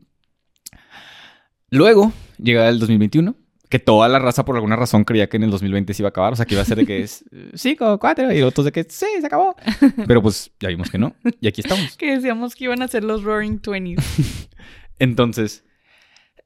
luego 1.69 2.11
llega 2.37 2.67
el 2.69 2.79
2021, 2.79 3.35
que 3.71 3.79
toda 3.79 4.07
la 4.09 4.19
raza 4.19 4.45
por 4.45 4.55
alguna 4.55 4.75
razón 4.75 5.03
creía 5.03 5.27
que 5.27 5.37
en 5.37 5.43
el 5.43 5.49
2020 5.49 5.93
se 5.95 6.03
iba 6.03 6.09
a 6.09 6.11
acabar. 6.11 6.33
O 6.33 6.35
sea, 6.35 6.45
que 6.45 6.53
iba 6.53 6.61
a 6.61 6.65
ser 6.65 6.77
de 6.77 6.85
que 6.85 7.01
es 7.01 7.25
5, 7.55 7.97
4 7.97 8.31
y 8.33 8.41
otros 8.43 8.65
de 8.65 8.71
que 8.71 8.83
sí, 8.83 9.07
se 9.19 9.25
acabó. 9.25 9.55
Pero 10.07 10.21
pues 10.21 10.51
ya 10.59 10.69
vimos 10.69 10.91
que 10.91 10.99
no. 10.99 11.15
Y 11.39 11.47
aquí 11.47 11.61
estamos. 11.61 11.97
Que 11.97 12.15
decíamos 12.15 12.53
que 12.55 12.65
iban 12.65 12.83
a 12.83 12.87
ser 12.87 13.03
los 13.03 13.23
Roaring 13.23 13.59
Twenties. 13.59 13.99
Entonces, 14.99 15.63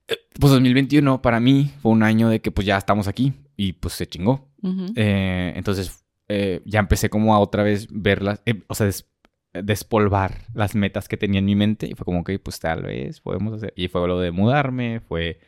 eh, 0.08 0.16
pues 0.40 0.52
2021 0.54 1.22
para 1.22 1.40
mí 1.40 1.72
fue 1.82 1.92
un 1.92 2.04
año 2.04 2.30
de 2.30 2.40
que 2.42 2.52
pues 2.52 2.66
ya 2.66 2.78
estamos 2.78 3.08
aquí 3.08 3.34
y 3.58 3.74
pues 3.74 3.94
se 3.96 4.08
chingó. 4.08 4.48
Eh, 4.96 5.54
entonces 5.56 6.04
eh, 6.28 6.62
ya 6.66 6.80
empecé 6.80 7.10
como 7.10 7.36
a 7.36 7.40
otra 7.40 7.62
vez 7.62 7.88
verlas, 7.92 8.42
eh, 8.48 8.64
o 8.68 8.74
sea, 8.74 8.88
des- 8.88 9.08
despolvar 9.54 10.40
las 10.56 10.74
metas 10.74 11.08
que 11.08 11.18
tenía 11.18 11.38
en 11.40 11.46
mi 11.46 11.56
mente 11.56 11.88
y 11.88 11.94
fue 11.94 12.04
como 12.04 12.24
que 12.24 12.40
pues 12.40 12.60
tal 12.60 12.82
vez 12.84 13.22
podemos 13.22 13.54
hacer. 13.54 13.74
Y 13.76 13.90
fue 13.90 14.08
lo 14.08 14.20
de 14.20 14.32
mudarme, 14.32 15.02
fue 15.08 15.40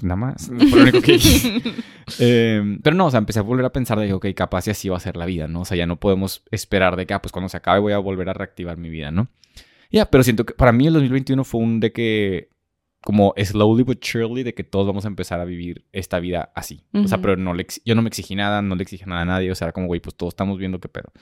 nada 0.00 0.16
más, 0.16 0.46
fue 0.46 0.70
lo 0.70 0.82
único 0.82 1.00
que 1.00 1.14
hice. 1.14 1.62
Eh, 2.18 2.78
pero 2.82 2.96
no, 2.96 3.06
o 3.06 3.10
sea, 3.10 3.18
empecé 3.18 3.38
a 3.38 3.42
volver 3.42 3.64
a 3.64 3.72
pensar 3.72 3.98
de 3.98 4.06
que, 4.06 4.12
ok, 4.12 4.26
capaz 4.34 4.66
y 4.66 4.70
así 4.70 4.88
va 4.88 4.96
a 4.96 5.00
ser 5.00 5.16
la 5.16 5.24
vida, 5.24 5.46
¿no? 5.46 5.60
O 5.60 5.64
sea, 5.64 5.76
ya 5.76 5.86
no 5.86 6.00
podemos 6.00 6.42
esperar 6.50 6.96
de 6.96 7.06
que, 7.06 7.14
ah, 7.14 7.22
pues 7.22 7.30
cuando 7.30 7.48
se 7.48 7.56
acabe 7.56 7.78
voy 7.78 7.92
a 7.92 7.98
volver 7.98 8.28
a 8.28 8.32
reactivar 8.32 8.76
mi 8.76 8.90
vida, 8.90 9.10
¿no? 9.12 9.28
Ya, 9.90 10.10
pero 10.10 10.24
siento 10.24 10.44
que 10.44 10.52
para 10.52 10.72
mí 10.72 10.88
el 10.88 10.94
2021 10.94 11.44
fue 11.44 11.60
un 11.60 11.78
de 11.78 11.92
que, 11.92 12.50
como 13.02 13.34
slowly 13.36 13.84
but 13.84 14.02
surely, 14.04 14.42
de 14.42 14.52
que 14.52 14.64
todos 14.64 14.86
vamos 14.86 15.04
a 15.04 15.08
empezar 15.08 15.40
a 15.40 15.44
vivir 15.44 15.86
esta 15.92 16.18
vida 16.18 16.50
así. 16.54 16.84
O 16.92 17.06
sea, 17.06 17.18
pero 17.18 17.36
no 17.36 17.54
le 17.54 17.66
yo 17.84 17.94
no 17.94 18.02
me 18.02 18.08
exigí 18.08 18.34
nada, 18.34 18.62
no 18.62 18.74
le 18.74 18.82
exigí 18.82 19.04
nada 19.06 19.22
a 19.22 19.26
nadie, 19.26 19.50
o 19.50 19.54
sea, 19.54 19.66
era 19.66 19.72
como, 19.72 19.86
güey, 19.86 20.00
pues 20.00 20.16
todos 20.16 20.32
estamos 20.32 20.58
viendo 20.58 20.80
qué 20.80 20.88
pedo. 20.88 21.12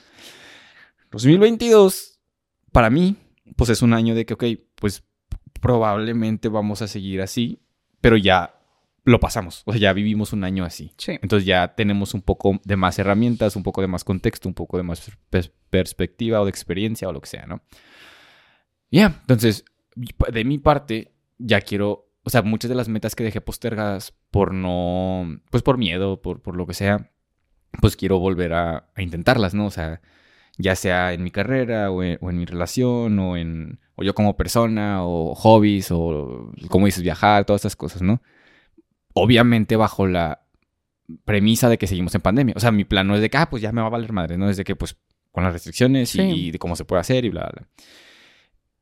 2022, 1.10 2.20
para 2.72 2.90
mí, 2.90 3.16
pues 3.56 3.70
es 3.70 3.82
un 3.82 3.92
año 3.92 4.14
de 4.14 4.24
que, 4.24 4.34
ok, 4.34 4.44
pues 4.76 5.04
probablemente 5.60 6.48
vamos 6.48 6.82
a 6.82 6.88
seguir 6.88 7.20
así, 7.20 7.60
pero 8.00 8.16
ya 8.16 8.59
lo 9.10 9.20
pasamos, 9.20 9.62
o 9.66 9.72
sea, 9.72 9.80
ya 9.80 9.92
vivimos 9.92 10.32
un 10.32 10.44
año 10.44 10.64
así. 10.64 10.92
Sí. 10.96 11.18
Entonces 11.22 11.46
ya 11.46 11.74
tenemos 11.74 12.14
un 12.14 12.22
poco 12.22 12.60
de 12.64 12.76
más 12.76 12.98
herramientas, 12.98 13.56
un 13.56 13.62
poco 13.62 13.80
de 13.80 13.88
más 13.88 14.04
contexto, 14.04 14.48
un 14.48 14.54
poco 14.54 14.76
de 14.76 14.82
más 14.82 15.10
pers- 15.30 15.52
perspectiva 15.70 16.40
o 16.40 16.44
de 16.44 16.50
experiencia 16.50 17.08
o 17.08 17.12
lo 17.12 17.20
que 17.20 17.28
sea, 17.28 17.46
¿no? 17.46 17.62
Ya, 18.90 19.18
entonces, 19.20 19.64
de 19.94 20.44
mi 20.44 20.58
parte, 20.58 21.12
ya 21.38 21.60
quiero, 21.60 22.08
o 22.24 22.30
sea, 22.30 22.42
muchas 22.42 22.68
de 22.68 22.74
las 22.74 22.88
metas 22.88 23.14
que 23.14 23.24
dejé 23.24 23.40
postergadas 23.40 24.14
por 24.30 24.52
no, 24.52 25.40
pues 25.50 25.62
por 25.62 25.78
miedo, 25.78 26.20
por, 26.20 26.42
por 26.42 26.56
lo 26.56 26.66
que 26.66 26.74
sea, 26.74 27.10
pues 27.80 27.96
quiero 27.96 28.18
volver 28.18 28.52
a, 28.52 28.90
a 28.94 29.02
intentarlas, 29.02 29.54
¿no? 29.54 29.66
O 29.66 29.70
sea, 29.70 30.00
ya 30.58 30.74
sea 30.74 31.12
en 31.12 31.22
mi 31.22 31.30
carrera 31.30 31.90
o 31.90 32.02
en, 32.02 32.18
o 32.20 32.30
en 32.30 32.36
mi 32.36 32.44
relación 32.44 33.18
o 33.20 33.36
en, 33.36 33.78
o 33.94 34.02
yo 34.02 34.14
como 34.14 34.36
persona 34.36 35.04
o 35.04 35.34
hobbies 35.34 35.90
o, 35.92 36.52
como 36.68 36.86
dices, 36.86 37.02
viajar, 37.02 37.44
todas 37.44 37.60
estas 37.60 37.76
cosas, 37.76 38.02
¿no? 38.02 38.20
Obviamente 39.14 39.76
bajo 39.76 40.06
la 40.06 40.46
premisa 41.24 41.68
de 41.68 41.78
que 41.78 41.86
seguimos 41.86 42.14
en 42.14 42.20
pandemia. 42.20 42.54
O 42.56 42.60
sea, 42.60 42.70
mi 42.70 42.84
plan 42.84 43.06
no 43.06 43.14
es 43.14 43.20
de 43.20 43.30
que, 43.30 43.36
ah, 43.36 43.50
pues 43.50 43.62
ya 43.62 43.72
me 43.72 43.80
va 43.80 43.88
a 43.88 43.90
valer 43.90 44.12
madre, 44.12 44.38
¿no? 44.38 44.48
Es 44.48 44.56
de 44.56 44.64
que, 44.64 44.76
pues, 44.76 44.96
con 45.32 45.44
las 45.44 45.52
restricciones 45.52 46.14
y, 46.14 46.50
de 46.50 46.58
cómo 46.58 46.76
se 46.76 46.84
puede 46.84 47.00
hacer 47.00 47.24
y 47.24 47.30
bla, 47.30 47.50
bla. 47.52 47.68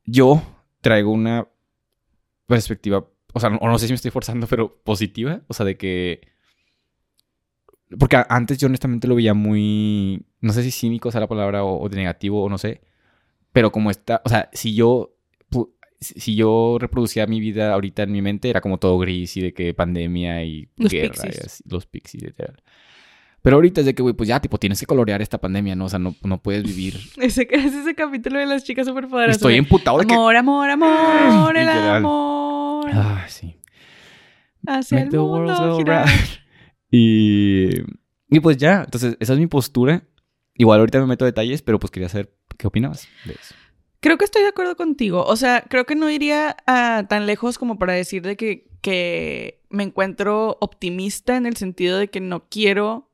Yo 0.05 0.41
traigo 0.81 1.11
una 1.11 1.47
perspectiva, 2.47 3.07
o 3.33 3.39
sea, 3.39 3.49
no, 3.49 3.57
o 3.57 3.67
no 3.67 3.77
sé 3.77 3.87
si 3.87 3.93
me 3.93 3.95
estoy 3.95 4.11
forzando, 4.11 4.47
pero 4.47 4.81
positiva. 4.83 5.41
O 5.47 5.53
sea, 5.53 5.65
de 5.65 5.77
que... 5.77 6.21
Porque 7.97 8.23
antes 8.29 8.59
yo 8.59 8.67
honestamente 8.67 9.07
lo 9.07 9.15
veía 9.15 9.33
muy... 9.33 10.25
No 10.41 10.53
sé 10.53 10.63
si 10.63 10.71
cínico 10.71 11.11
sea 11.11 11.21
la 11.21 11.27
palabra 11.27 11.63
o, 11.63 11.81
o 11.81 11.89
de 11.89 11.97
negativo 11.97 12.43
o 12.43 12.49
no 12.49 12.57
sé. 12.57 12.81
Pero 13.51 13.71
como 13.71 13.89
está... 13.91 14.21
O 14.25 14.29
sea, 14.29 14.49
si 14.53 14.75
yo... 14.75 15.15
Si 16.01 16.35
yo 16.35 16.77
reproducía 16.79 17.27
mi 17.27 17.39
vida 17.39 17.73
ahorita 17.73 18.03
en 18.03 18.11
mi 18.11 18.21
mente, 18.21 18.49
era 18.49 18.61
como 18.61 18.77
todo 18.77 18.97
gris 18.99 19.35
y 19.37 19.41
de 19.41 19.53
que 19.53 19.73
pandemia 19.73 20.43
y 20.45 20.69
Los 20.77 20.91
guerra 20.91 21.07
y 21.07 21.09
pixies. 21.09 21.45
así, 21.45 21.63
los 21.67 21.85
pixies, 21.85 22.23
literal. 22.23 22.61
Pero 23.41 23.55
ahorita 23.57 23.81
es 23.81 23.85
de 23.85 23.95
que, 23.95 24.01
güey, 24.01 24.13
pues 24.13 24.27
ya, 24.27 24.39
tipo, 24.41 24.57
tienes 24.57 24.79
que 24.79 24.85
colorear 24.85 25.21
esta 25.21 25.37
pandemia, 25.37 25.75
¿no? 25.75 25.85
O 25.85 25.89
sea, 25.89 25.99
no, 25.99 26.15
no 26.23 26.41
puedes 26.41 26.63
vivir. 26.63 26.99
Ese, 27.17 27.47
es 27.49 27.73
ese 27.73 27.95
capítulo 27.95 28.39
de 28.39 28.45
las 28.45 28.63
chicas 28.63 28.85
superpoderosas. 28.87 29.37
Estoy 29.37 29.55
emputado 29.55 29.99
de 29.99 30.05
que. 30.05 30.13
Amor, 30.13 30.35
amor, 30.35 30.69
amor, 30.69 31.57
el 31.57 31.69
amor. 31.69 32.89
Ah, 32.93 33.25
sí. 33.27 33.55
Hace 34.67 34.95
Make 34.95 35.15
el 35.15 35.21
mundo 35.21 35.77
girar. 35.77 36.07
Y, 36.91 37.69
y 38.29 38.39
pues 38.41 38.57
ya, 38.57 38.83
entonces 38.83 39.15
esa 39.19 39.33
es 39.33 39.39
mi 39.39 39.47
postura. 39.47 40.03
Igual 40.55 40.79
ahorita 40.79 40.99
me 40.99 41.07
meto 41.07 41.23
detalles, 41.23 41.61
pero 41.61 41.79
pues 41.79 41.91
quería 41.91 42.09
saber 42.09 42.33
qué 42.57 42.67
opinabas 42.67 43.07
de 43.25 43.33
eso. 43.33 43.55
Creo 44.01 44.17
que 44.17 44.25
estoy 44.25 44.43
de 44.43 44.49
acuerdo 44.49 44.75
contigo. 44.75 45.23
O 45.23 45.35
sea, 45.35 45.63
creo 45.69 45.85
que 45.85 45.95
no 45.95 46.09
iría 46.09 46.55
a 46.65 47.05
tan 47.09 47.25
lejos 47.25 47.57
como 47.57 47.77
para 47.77 47.93
decir 47.93 48.21
de 48.21 48.37
que, 48.37 48.69
que 48.81 49.61
me 49.69 49.83
encuentro 49.83 50.57
optimista 50.61 51.35
en 51.35 51.45
el 51.45 51.57
sentido 51.57 51.97
de 51.97 52.09
que 52.09 52.21
no 52.21 52.47
quiero. 52.47 53.11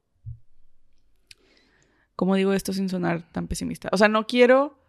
¿Cómo 2.15 2.35
digo 2.35 2.53
esto 2.53 2.71
sin 2.71 2.89
sonar 2.89 3.29
tan 3.31 3.47
pesimista? 3.47 3.89
O 3.91 3.97
sea, 3.97 4.07
no 4.07 4.27
quiero. 4.27 4.79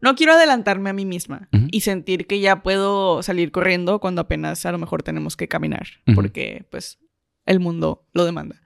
No 0.00 0.14
quiero 0.14 0.34
adelantarme 0.34 0.90
a 0.90 0.92
mí 0.92 1.04
misma 1.04 1.48
y 1.72 1.80
sentir 1.80 2.28
que 2.28 2.38
ya 2.38 2.62
puedo 2.62 3.20
salir 3.24 3.50
corriendo 3.50 3.98
cuando 3.98 4.20
apenas 4.20 4.64
a 4.64 4.70
lo 4.70 4.78
mejor 4.78 5.02
tenemos 5.02 5.36
que 5.36 5.48
caminar, 5.48 5.88
porque 6.14 6.66
pues 6.70 7.00
el 7.46 7.58
mundo 7.58 8.06
lo 8.12 8.24
demanda. 8.24 8.62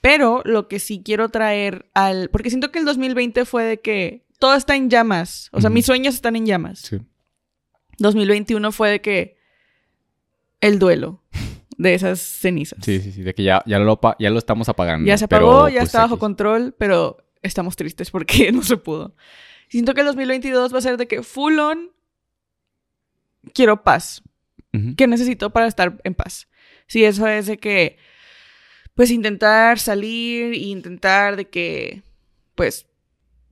Pero 0.00 0.40
lo 0.46 0.66
que 0.66 0.78
sí 0.78 1.02
quiero 1.04 1.28
traer 1.28 1.90
al... 1.92 2.30
Porque 2.30 2.48
siento 2.48 2.70
que 2.70 2.78
el 2.78 2.86
2020 2.86 3.44
fue 3.44 3.64
de 3.64 3.80
que 3.80 4.25
todo 4.38 4.54
está 4.54 4.76
en 4.76 4.90
llamas. 4.90 5.48
O 5.52 5.60
sea, 5.60 5.70
mis 5.70 5.86
sueños 5.86 6.14
están 6.14 6.36
en 6.36 6.46
llamas. 6.46 6.80
Sí. 6.80 6.98
2021 7.98 8.72
fue 8.72 8.90
de 8.90 9.00
que 9.00 9.38
el 10.60 10.78
duelo 10.78 11.22
de 11.78 11.94
esas 11.94 12.20
cenizas. 12.20 12.78
Sí, 12.82 13.00
sí, 13.00 13.12
sí. 13.12 13.22
De 13.22 13.34
que 13.34 13.42
ya, 13.42 13.62
ya, 13.66 13.78
lo, 13.78 14.00
ya 14.18 14.30
lo 14.30 14.38
estamos 14.38 14.68
apagando. 14.68 15.06
Ya 15.06 15.18
se 15.18 15.28
pero, 15.28 15.48
apagó, 15.48 15.68
ya 15.68 15.80
pues, 15.80 15.88
está 15.88 16.00
bajo 16.00 16.18
control, 16.18 16.74
pero 16.78 17.18
estamos 17.42 17.76
tristes 17.76 18.10
porque 18.10 18.52
no 18.52 18.62
se 18.62 18.76
pudo. 18.76 19.14
Siento 19.68 19.94
que 19.94 20.00
el 20.00 20.06
2022 20.06 20.72
va 20.72 20.78
a 20.78 20.82
ser 20.82 20.96
de 20.96 21.06
que 21.06 21.22
full 21.22 21.58
on 21.58 21.90
quiero 23.52 23.82
paz. 23.82 24.22
Ujú. 24.72 24.94
¿Qué 24.96 25.06
necesito 25.06 25.50
para 25.50 25.66
estar 25.66 26.00
en 26.04 26.14
paz? 26.14 26.48
Si 26.86 27.04
eso 27.04 27.26
es 27.26 27.46
de 27.46 27.58
que, 27.58 27.98
pues 28.94 29.10
intentar 29.10 29.78
salir 29.78 30.54
e 30.54 30.58
intentar 30.58 31.36
de 31.36 31.48
que, 31.48 32.02
pues, 32.54 32.86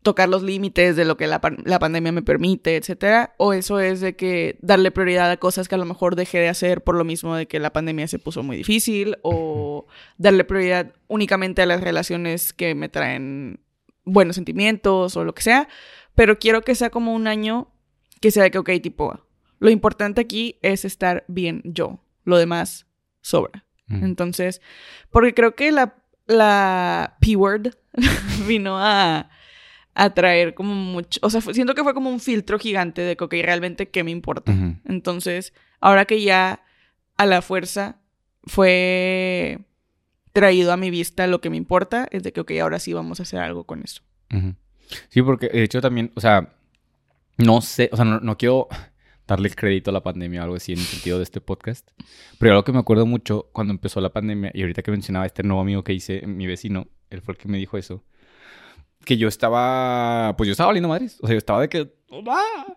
tocar 0.05 0.29
los 0.29 0.43
límites 0.43 0.97
de 0.97 1.07
lo 1.07 1.17
que 1.17 1.27
la, 1.27 1.41
la 1.65 1.79
pandemia 1.79 2.13
me 2.13 2.23
permite, 2.23 2.77
etcétera. 2.77 3.35
O 3.39 3.55
eso 3.55 3.81
es 3.81 4.01
de 4.03 4.15
que 4.15 4.59
darle 4.61 4.91
prioridad 4.91 5.31
a 5.31 5.39
cosas 5.39 5.67
que 5.67 5.75
a 5.75 5.79
lo 5.79 5.87
mejor 5.87 6.15
dejé 6.15 6.39
de 6.39 6.51
hacer 6.51 6.85
por 6.85 6.95
lo 6.95 7.05
mismo 7.05 7.35
de 7.35 7.47
que 7.47 7.59
la 7.59 7.73
pandemia 7.73 8.07
se 8.07 8.19
puso 8.19 8.43
muy 8.43 8.59
difícil. 8.59 9.17
O 9.23 9.87
darle 10.19 10.45
prioridad 10.45 10.93
únicamente 11.09 11.63
a 11.63 11.67
las 11.67 11.81
relaciones 11.81 12.53
que 12.53 12.75
me 12.75 12.91
traen 12.91 13.61
buenos 14.05 14.37
sentimientos 14.37 15.17
o 15.17 15.25
lo 15.25 15.35
que 15.35 15.43
sea. 15.43 15.69
pero 16.15 16.39
quiero 16.39 16.63
que 16.63 16.75
sea 16.75 16.91
como 16.91 17.15
un 17.15 17.27
año 17.27 17.73
que 18.21 18.31
sea 18.31 18.45
de 18.45 18.51
que, 18.51 18.59
ok, 18.59 18.71
tipo, 18.83 19.21
lo 19.59 19.71
importante 19.71 20.21
aquí 20.21 20.59
es 20.61 20.85
estar 20.85 21.25
bien 21.29 21.63
yo, 21.65 21.99
lo 22.25 22.37
demás 22.37 22.87
sobra. 23.23 23.65
Mm. 23.87 24.05
Entonces, 24.05 24.61
porque 25.11 25.33
creo 25.33 25.55
que 25.55 25.73
la, 25.73 25.97
la 26.27 27.17
P-word 27.21 27.75
vino 28.47 28.79
a, 28.79 29.31
a 29.95 30.11
traer 30.11 30.55
como 30.55 30.75
mucho, 30.75 31.21
o 31.23 31.31
sea, 31.31 31.41
siento 31.41 31.75
que 31.75 31.83
fue 31.83 31.95
como 31.95 32.11
un 32.11 32.21
filtro 32.21 32.59
gigante 32.59 33.03
de 33.03 33.17
que, 33.17 33.25
ok, 33.25 33.35
realmente, 33.43 33.89
¿qué 33.89 34.03
me 34.03 34.11
importa? 34.11 34.53
Entonces, 34.85 35.53
ahora 35.81 36.05
que 36.05 36.23
ya 36.23 36.65
a 37.17 37.27
la 37.27 37.43
fuerza 37.43 38.01
fue 38.45 39.61
traído 40.33 40.73
a 40.73 40.77
mi 40.77 40.91
vista 40.91 41.27
lo 41.29 41.41
que 41.41 41.51
me 41.51 41.57
importa, 41.57 42.09
es 42.11 42.25
de 42.25 42.33
que, 42.33 42.41
ok, 42.41 42.53
ahora 42.61 42.81
sí 42.81 42.93
vamos 42.93 43.21
a 43.21 43.23
hacer 43.23 43.39
algo 43.39 43.65
con 43.65 43.83
eso. 43.83 44.03
Sí, 45.09 45.23
porque 45.23 45.49
de 45.49 45.63
hecho 45.63 45.81
también, 45.81 46.11
o 46.17 46.21
sea, 46.21 46.53
no 47.39 47.61
sé, 47.61 47.89
o 47.93 47.97
sea, 47.97 48.05
no, 48.05 48.21
no 48.21 48.37
quiero 48.37 48.69
darle 49.27 49.49
el 49.49 49.57
crédito 49.57 49.91
a 49.91 49.93
la 49.95 50.03
pandemia 50.03 50.41
o 50.41 50.45
algo 50.45 50.57
así 50.57 50.73
en 50.73 50.81
el 50.81 50.85
sentido 50.85 51.19
de 51.19 51.25
este 51.25 51.41
podcast, 51.41 51.89
pero 52.39 52.53
algo 52.53 52.65
que 52.65 52.73
me 52.73 52.79
acuerdo 52.79 53.07
mucho 53.07 53.49
cuando 53.53 53.73
empezó 53.73 54.01
la 54.01 54.13
pandemia 54.13 54.51
y 54.53 54.63
ahorita 54.63 54.83
que 54.83 54.91
mencionaba 54.91 55.25
este 55.25 55.43
nuevo 55.43 55.63
amigo 55.63 55.85
que 55.85 55.93
hice, 55.93 56.27
mi 56.27 56.47
vecino, 56.47 56.89
él 57.11 57.23
fue 57.23 57.33
el 57.33 57.39
que 57.39 57.49
me 57.49 57.59
dijo 57.59 57.79
eso, 57.79 58.05
que 59.05 59.17
yo 59.17 59.29
estaba, 59.29 60.35
pues 60.37 60.47
yo 60.49 60.53
estaba 60.53 60.69
valiendo 60.69 60.89
madres, 60.89 61.19
o 61.23 61.27
sea, 61.27 61.35
yo 61.35 61.39
estaba 61.39 61.61
de 61.61 61.69
que... 61.69 61.93
¡ah! 62.29 62.77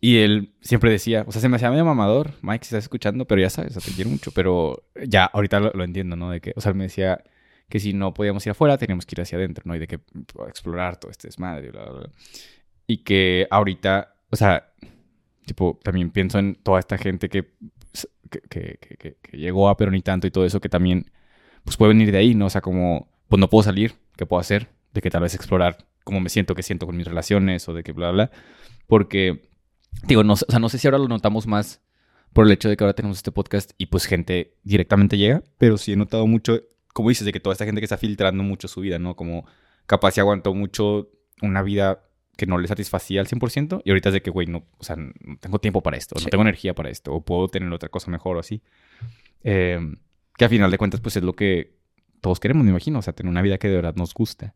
Y 0.00 0.18
él 0.18 0.52
siempre 0.60 0.90
decía, 0.90 1.24
o 1.28 1.32
sea, 1.32 1.40
se 1.40 1.48
me 1.48 1.56
hacía 1.56 1.70
medio 1.70 1.84
mamador, 1.84 2.32
Mike, 2.42 2.64
si 2.64 2.68
estás 2.74 2.84
escuchando, 2.84 3.24
pero 3.26 3.40
ya 3.40 3.50
sabes, 3.50 3.76
o 3.76 3.80
sea, 3.80 3.88
te 3.88 3.94
quiero 3.94 4.10
mucho, 4.10 4.32
pero 4.32 4.84
ya 5.06 5.24
ahorita 5.26 5.60
lo, 5.60 5.70
lo 5.72 5.84
entiendo, 5.84 6.16
¿no? 6.16 6.30
De 6.30 6.40
que, 6.40 6.52
o 6.56 6.60
sea, 6.60 6.72
me 6.74 6.84
decía 6.84 7.22
que 7.68 7.78
si 7.78 7.92
no 7.92 8.12
podíamos 8.12 8.44
ir 8.46 8.50
afuera, 8.50 8.76
teníamos 8.78 9.06
que 9.06 9.14
ir 9.14 9.20
hacia 9.20 9.38
adentro, 9.38 9.62
¿no? 9.64 9.76
Y 9.76 9.78
de 9.78 9.86
que 9.86 9.98
pues, 9.98 10.48
explorar 10.48 10.96
todo 10.98 11.10
este 11.12 11.28
desmadre, 11.28 11.70
bla, 11.70 11.82
bla, 11.84 11.92
bla. 12.00 12.10
Y 12.88 12.98
que 12.98 13.46
ahorita, 13.48 14.16
o 14.30 14.36
sea, 14.36 14.72
tipo, 15.46 15.78
también 15.84 16.10
pienso 16.10 16.38
en 16.40 16.56
toda 16.56 16.80
esta 16.80 16.98
gente 16.98 17.28
que, 17.28 17.52
que, 18.28 18.40
que- 18.50 18.78
que- 18.98 19.16
que 19.22 19.36
llegó 19.36 19.68
a 19.68 19.76
pero 19.76 19.90
ni 19.92 20.02
tanto 20.02 20.26
y 20.26 20.30
todo 20.32 20.44
eso, 20.44 20.60
que 20.60 20.68
también, 20.68 21.12
pues 21.64 21.76
puede 21.76 21.90
venir 21.92 22.10
de 22.10 22.18
ahí, 22.18 22.34
¿no? 22.34 22.46
O 22.46 22.50
sea, 22.50 22.60
como, 22.60 23.08
pues 23.28 23.38
no 23.38 23.48
puedo 23.48 23.62
salir, 23.62 23.94
¿qué 24.16 24.26
puedo 24.26 24.40
hacer? 24.40 24.68
De 24.92 25.00
que 25.00 25.10
tal 25.10 25.22
vez 25.22 25.34
explorar 25.34 25.78
cómo 26.04 26.20
me 26.20 26.28
siento, 26.28 26.54
qué 26.54 26.62
siento 26.62 26.86
con 26.86 26.96
mis 26.96 27.06
relaciones 27.06 27.68
o 27.68 27.74
de 27.74 27.82
que 27.82 27.92
bla, 27.92 28.10
bla. 28.10 28.30
Porque, 28.86 29.48
digo, 30.06 30.24
no, 30.24 30.34
o 30.34 30.36
sea, 30.36 30.58
no 30.58 30.68
sé 30.68 30.78
si 30.78 30.86
ahora 30.86 30.98
lo 30.98 31.08
notamos 31.08 31.46
más 31.46 31.80
por 32.32 32.46
el 32.46 32.52
hecho 32.52 32.68
de 32.68 32.76
que 32.76 32.84
ahora 32.84 32.94
tenemos 32.94 33.18
este 33.18 33.30
podcast 33.32 33.72
y 33.78 33.86
pues 33.86 34.06
gente 34.06 34.54
directamente 34.64 35.16
llega, 35.18 35.42
pero 35.58 35.76
sí 35.78 35.92
he 35.92 35.96
notado 35.96 36.26
mucho, 36.26 36.60
como 36.92 37.08
dices, 37.10 37.24
de 37.26 37.32
que 37.32 37.40
toda 37.40 37.52
esta 37.52 37.64
gente 37.66 37.80
que 37.80 37.84
está 37.84 37.98
filtrando 37.98 38.42
mucho 38.42 38.68
su 38.68 38.80
vida, 38.80 38.98
¿no? 38.98 39.16
Como 39.16 39.46
capaz 39.86 40.12
se 40.12 40.20
aguantó 40.20 40.54
mucho 40.54 41.10
una 41.42 41.62
vida 41.62 42.02
que 42.36 42.46
no 42.46 42.56
le 42.58 42.66
satisfacía 42.68 43.20
al 43.20 43.26
100% 43.26 43.82
y 43.84 43.90
ahorita 43.90 44.08
es 44.08 44.12
de 44.14 44.22
que, 44.22 44.30
güey, 44.30 44.46
no, 44.46 44.64
o 44.78 44.84
sea, 44.84 44.96
no 44.96 45.12
tengo 45.40 45.58
tiempo 45.58 45.82
para 45.82 45.98
esto, 45.98 46.18
Sí. 46.18 46.24
no 46.24 46.30
tengo 46.30 46.42
energía 46.42 46.74
para 46.74 46.88
esto, 46.88 47.12
o 47.12 47.20
puedo 47.22 47.48
tener 47.48 47.70
otra 47.72 47.90
cosa 47.90 48.10
mejor 48.10 48.36
o 48.38 48.40
así. 48.40 48.62
Eh, 49.44 49.78
que 50.38 50.44
a 50.46 50.48
final 50.48 50.70
de 50.70 50.78
cuentas, 50.78 51.00
pues 51.02 51.16
es 51.16 51.22
lo 51.22 51.34
que 51.34 51.76
todos 52.22 52.40
queremos, 52.40 52.64
me 52.64 52.70
imagino, 52.70 53.00
o 53.00 53.02
sea, 53.02 53.12
tener 53.12 53.30
una 53.30 53.42
vida 53.42 53.58
que 53.58 53.68
de 53.68 53.76
verdad 53.76 53.94
nos 53.96 54.14
gusta. 54.14 54.54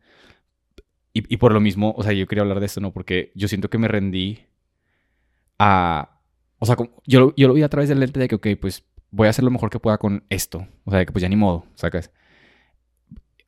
Y, 1.13 1.39
por 1.39 1.53
lo 1.53 1.61
mismo, 1.61 1.95
o 1.97 2.03
sea, 2.03 2.13
yo 2.13 2.27
quería 2.27 2.43
hablar 2.43 2.61
de 2.61 2.67
esto, 2.67 2.83
¿no? 2.83 2.93
Porque 2.93 3.33
yo 3.35 3.49
siento 3.49 3.71
que 3.71 3.79
me 3.79 3.89
rendí 3.89 4.41
a... 5.59 6.21
O 6.59 6.67
sea, 6.67 6.77
yo, 7.07 7.33
yo 7.35 7.49
lo 7.49 7.55
vi 7.55 7.63
a 7.63 7.71
través 7.71 7.89
del 7.89 8.01
lente 8.01 8.21
de 8.21 8.29
que, 8.29 8.35
ok, 8.35 8.49
pues 8.61 8.85
voy 9.11 9.27
a 9.27 9.31
hacer 9.31 9.43
lo 9.43 9.51
mejor 9.51 9.71
que 9.71 9.81
pueda 9.81 9.97
con 9.97 10.25
esto. 10.29 10.69
O 10.85 10.91
sea, 10.91 10.99
de 10.99 11.07
que 11.07 11.13
pues 11.13 11.23
ya 11.23 11.31
ni 11.31 11.37
modo, 11.37 11.65
sacas. 11.75 12.11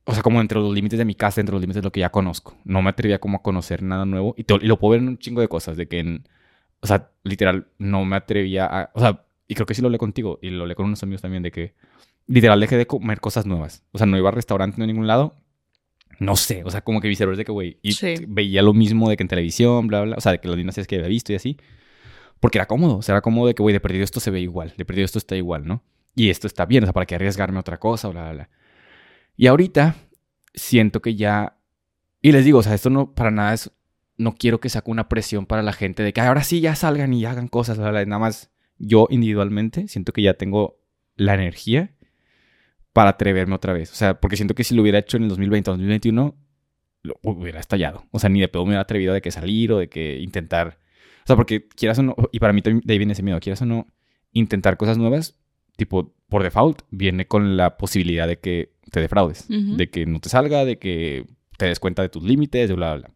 O 0.03 0.13
sea, 0.15 0.23
como 0.23 0.41
entre 0.41 0.57
los 0.57 0.73
límites 0.73 0.97
de 0.97 1.05
mi 1.05 1.13
casa, 1.13 1.41
entre 1.41 1.53
los 1.53 1.61
límites 1.61 1.83
de 1.83 1.85
lo 1.85 1.91
que 1.91 1.99
ya 1.99 2.09
conozco. 2.09 2.57
No 2.63 2.81
me 2.81 2.89
atrevía 2.89 3.19
como 3.19 3.37
a 3.37 3.43
conocer 3.43 3.83
nada 3.83 4.03
nuevo. 4.03 4.33
Y, 4.35 4.45
te- 4.45 4.57
lo 4.57 4.79
puedo 4.79 4.93
ver 4.93 5.01
en 5.01 5.09
un 5.09 5.19
chingo 5.19 5.41
de 5.41 5.47
cosas, 5.47 5.77
de 5.77 5.87
que 5.87 5.99
en... 5.99 6.27
O 6.79 6.87
sea, 6.87 7.11
literal, 7.23 7.67
no 7.77 8.03
me 8.03 8.15
atrevía 8.15 8.65
a... 8.65 8.89
O 8.95 8.99
sea, 8.99 9.25
y 9.47 9.53
creo 9.53 9.67
que 9.67 9.75
sí 9.75 9.83
lo 9.83 9.89
hablé 9.89 9.99
contigo 9.99 10.39
y 10.41 10.49
lo 10.49 10.63
hablé 10.63 10.73
con 10.73 10.87
unos 10.87 11.03
amigos 11.03 11.21
también, 11.21 11.43
de 11.43 11.51
que 11.51 11.75
literal 12.29 12.59
dejé 12.59 12.77
de 12.77 12.87
comer 12.87 13.19
cosas 13.19 13.45
nuevas. 13.45 13.83
O 13.91 13.97
sea, 13.97 14.07
no 14.07 14.17
iba 14.17 14.29
a 14.29 14.31
restaurante 14.31 14.77
no 14.77 14.83
a 14.85 14.87
ningún 14.87 15.07
lado. 15.07 15.35
No 16.19 16.35
sé, 16.35 16.63
o 16.65 16.69
sea, 16.69 16.81
como 16.81 17.01
que 17.01 17.07
mi 17.07 17.15
cerebro 17.15 17.33
es 17.33 17.37
de 17.37 17.45
que, 17.45 17.51
güey, 17.51 17.79
y 17.81 17.93
Sí. 17.93 18.15
veía 18.27 18.61
lo 18.61 18.73
mismo 18.73 19.09
de 19.09 19.17
que 19.17 19.23
en 19.23 19.29
televisión, 19.29 19.87
bla, 19.87 20.01
bla, 20.01 20.15
o 20.17 20.21
sea, 20.21 20.33
de 20.33 20.39
que 20.39 20.47
las 20.47 20.57
mismas 20.57 20.75
series 20.75 20.87
que 20.87 20.95
había 20.97 21.07
visto 21.07 21.31
y 21.31 21.35
así. 21.35 21.57
Porque 22.39 22.57
era 22.57 22.67
cómodo, 22.67 22.97
o 22.97 23.01
sea, 23.01 23.13
era 23.13 23.21
cómodo 23.21 23.47
de 23.47 23.55
que, 23.55 23.63
güey, 23.63 23.73
de 23.73 23.79
perdido 23.79 24.03
esto 24.03 24.19
se 24.19 24.29
ve 24.31 24.41
igual, 24.41 24.73
de 24.77 24.85
perdido 24.85 25.05
esto 25.05 25.17
está 25.17 25.35
igual, 25.35 25.65
¿no? 25.65 25.83
Y 26.15 26.29
esto 26.29 26.47
está 26.47 26.65
bien, 26.65 26.83
o 26.83 26.87
sea, 26.87 26.93
para 26.93 27.05
qué 27.05 27.15
arriesgarme 27.15 27.57
a 27.57 27.61
otra 27.61 27.79
cosa, 27.79 28.09
bla, 28.09 28.23
bla, 28.23 28.33
bla. 28.33 28.49
Y 29.37 29.47
ahorita 29.47 29.95
siento 30.53 31.01
que 31.01 31.15
ya... 31.15 31.57
Y 32.21 32.33
les 32.33 32.43
digo, 32.43 32.59
o 32.59 32.63
sea, 32.63 32.73
esto 32.73 32.89
no, 32.89 33.13
para 33.13 33.31
nada 33.31 33.53
es... 33.53 33.71
No 34.17 34.35
quiero 34.35 34.59
que 34.59 34.67
saque 34.67 34.91
una 34.91 35.07
presión 35.07 35.45
para 35.45 35.63
la 35.63 35.71
gente 35.71 36.03
de 36.03 36.11
que 36.11 36.19
ahora 36.19 36.43
sí 36.43 36.59
ya 36.59 36.75
salgan 36.75 37.13
y 37.13 37.23
hagan 37.23 37.47
cosas, 37.47 37.77
bla, 37.77 37.91
bla, 37.91 38.01
bla. 38.01 38.05
Nada 38.05 38.19
más 38.19 38.51
yo 38.77 39.07
individualmente 39.09 39.87
siento 39.87 40.11
que 40.11 40.21
ya 40.21 40.33
tengo 40.33 40.81
la 41.15 41.35
energía 41.35 41.93
para 42.93 43.11
atreverme 43.11 43.55
otra 43.55 43.73
vez. 43.73 43.91
O 43.91 43.95
sea, 43.95 44.19
porque 44.19 44.35
siento 44.35 44.55
que 44.55 44.63
si 44.63 44.75
lo 44.75 44.81
hubiera 44.81 44.99
hecho 44.99 45.17
en 45.17 45.23
el 45.23 45.29
2020 45.29 45.69
o 45.69 45.73
2021, 45.73 46.35
lo 47.03 47.15
hubiera 47.23 47.59
estallado. 47.59 48.05
O 48.11 48.19
sea, 48.19 48.29
ni 48.29 48.41
de 48.41 48.47
pedo 48.47 48.63
me 48.63 48.69
hubiera 48.69 48.81
atrevido 48.81 49.13
de 49.13 49.21
que 49.21 49.31
salir 49.31 49.71
o 49.71 49.77
de 49.77 49.89
que 49.89 50.19
intentar. 50.19 50.79
O 51.23 51.27
sea, 51.27 51.35
porque 51.35 51.67
quieras 51.67 51.99
o 51.99 52.03
no, 52.03 52.15
y 52.31 52.39
para 52.39 52.53
mí 52.53 52.61
de 52.61 52.93
ahí 52.93 52.97
viene 52.97 53.13
ese 53.13 53.23
miedo, 53.23 53.39
quieras 53.39 53.61
o 53.61 53.65
no, 53.65 53.87
intentar 54.31 54.77
cosas 54.77 54.97
nuevas, 54.97 55.39
tipo, 55.75 56.15
por 56.27 56.43
default, 56.43 56.81
viene 56.91 57.27
con 57.27 57.57
la 57.57 57.77
posibilidad 57.77 58.27
de 58.27 58.39
que 58.39 58.73
te 58.91 58.99
defraudes, 58.99 59.47
de 59.47 59.89
que 59.89 60.05
no 60.05 60.19
te 60.19 60.29
salga, 60.29 60.65
de 60.65 60.77
que 60.77 61.25
te 61.57 61.67
des 61.67 61.79
cuenta 61.79 62.01
de 62.01 62.09
tus 62.09 62.23
límites, 62.23 62.67
de 62.67 62.75
bla, 62.75 62.95
bla, 62.95 63.07
bla. 63.07 63.15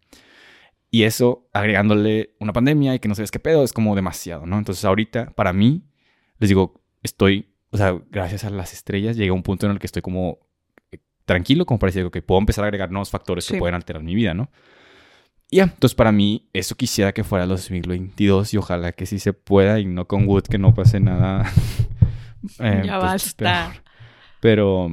Y 0.92 1.04
eso, 1.04 1.50
agregándole 1.54 2.36
una 2.40 2.54
pandemia 2.54 2.94
y 2.94 3.00
que 3.00 3.08
no 3.08 3.16
sabes 3.16 3.32
qué 3.32 3.40
pedo, 3.40 3.64
es 3.64 3.74
como 3.74 3.96
demasiado, 3.96 4.46
¿no? 4.46 4.60
Entonces, 4.60 4.86
ahorita, 4.86 5.32
para 5.32 5.52
mí, 5.52 5.84
les 6.38 6.50
digo, 6.50 6.84
estoy, 7.02 7.53
o 7.74 7.78
sea, 7.78 8.00
gracias 8.12 8.44
a 8.44 8.52
las 8.52 8.72
estrellas, 8.72 9.18
llegué 9.18 9.32
a 9.32 9.34
un 9.34 9.42
punto 9.44 9.66
en 9.66 9.72
el 9.74 9.80
que 9.80 9.88
estoy 9.88 10.04
como 10.04 10.38
eh, 10.92 11.00
tranquilo, 11.26 11.66
como 11.66 11.80
para 11.80 11.92
decir 11.92 12.10
que 12.12 12.22
puedo 12.22 12.40
empezar 12.40 12.64
a 12.64 12.68
agregar 12.68 12.92
nuevos 12.92 13.10
factores 13.10 13.46
Sí. 13.46 13.54
que 13.54 13.60
pueden 13.60 13.74
alterar 13.76 14.04
mi 14.04 14.14
vida, 14.14 14.34
¿no? 14.36 14.52
Y 15.50 15.58
ya, 15.58 15.64
entonces 15.64 15.96
para 15.96 16.12
mí, 16.12 16.50
eso 16.54 16.76
quisiera 16.76 17.12
que 17.14 17.24
fuera 17.24 17.46
los 17.48 17.62
2022 17.62 18.54
y 18.54 18.58
ojalá 18.58 18.92
que 18.92 19.06
sí 19.08 19.18
se 19.20 19.34
pueda 19.34 19.80
y 19.80 19.86
no 19.86 20.08
con 20.08 20.28
Wood 20.28 20.44
que 20.44 20.58
no 20.60 20.74
pase 20.74 21.00
nada. 21.00 21.52
eh, 22.60 22.84
ya 22.86 23.00
pues, 23.00 23.12
basta. 23.12 23.72
peor. 23.72 23.84
Pero, 24.40 24.90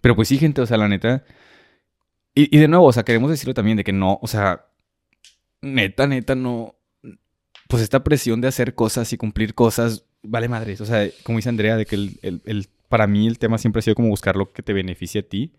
pero 0.00 0.16
pues 0.16 0.28
sí, 0.28 0.38
gente, 0.38 0.60
o 0.60 0.66
sea, 0.66 0.76
la 0.78 0.88
neta. 0.88 1.24
Y, 2.34 2.54
y 2.54 2.58
de 2.60 2.68
nuevo, 2.68 2.86
o 2.86 2.92
sea, 2.92 3.02
queremos 3.04 3.30
decirlo 3.30 3.54
también 3.54 3.76
de 3.76 3.84
que 3.84 3.92
no, 3.92 4.18
o 4.22 4.26
sea, 4.26 4.66
neta, 5.60 6.06
neta, 6.06 6.34
no. 6.34 6.76
Pues 7.68 7.82
esta 7.82 8.02
presión 8.02 8.40
de 8.40 8.48
hacer 8.48 8.74
cosas 8.74 9.12
y 9.12 9.16
cumplir 9.16 9.54
cosas, 9.54 10.04
vale 10.22 10.48
madres. 10.48 10.80
O 10.80 10.86
sea, 10.86 11.08
como 11.22 11.38
dice 11.38 11.48
Andrea, 11.48 11.76
de 11.76 11.86
que 11.86 11.96
el, 11.96 12.18
el- 12.22 12.42
el- 12.44 12.66
para 12.88 13.06
mí 13.06 13.26
el 13.28 13.38
tema 13.38 13.58
siempre 13.58 13.78
ha 13.80 13.82
sido 13.82 13.94
como 13.94 14.08
buscar 14.08 14.36
lo 14.36 14.52
que 14.52 14.62
te 14.62 14.72
beneficie 14.72 15.20
a 15.20 15.28
ti. 15.28 15.54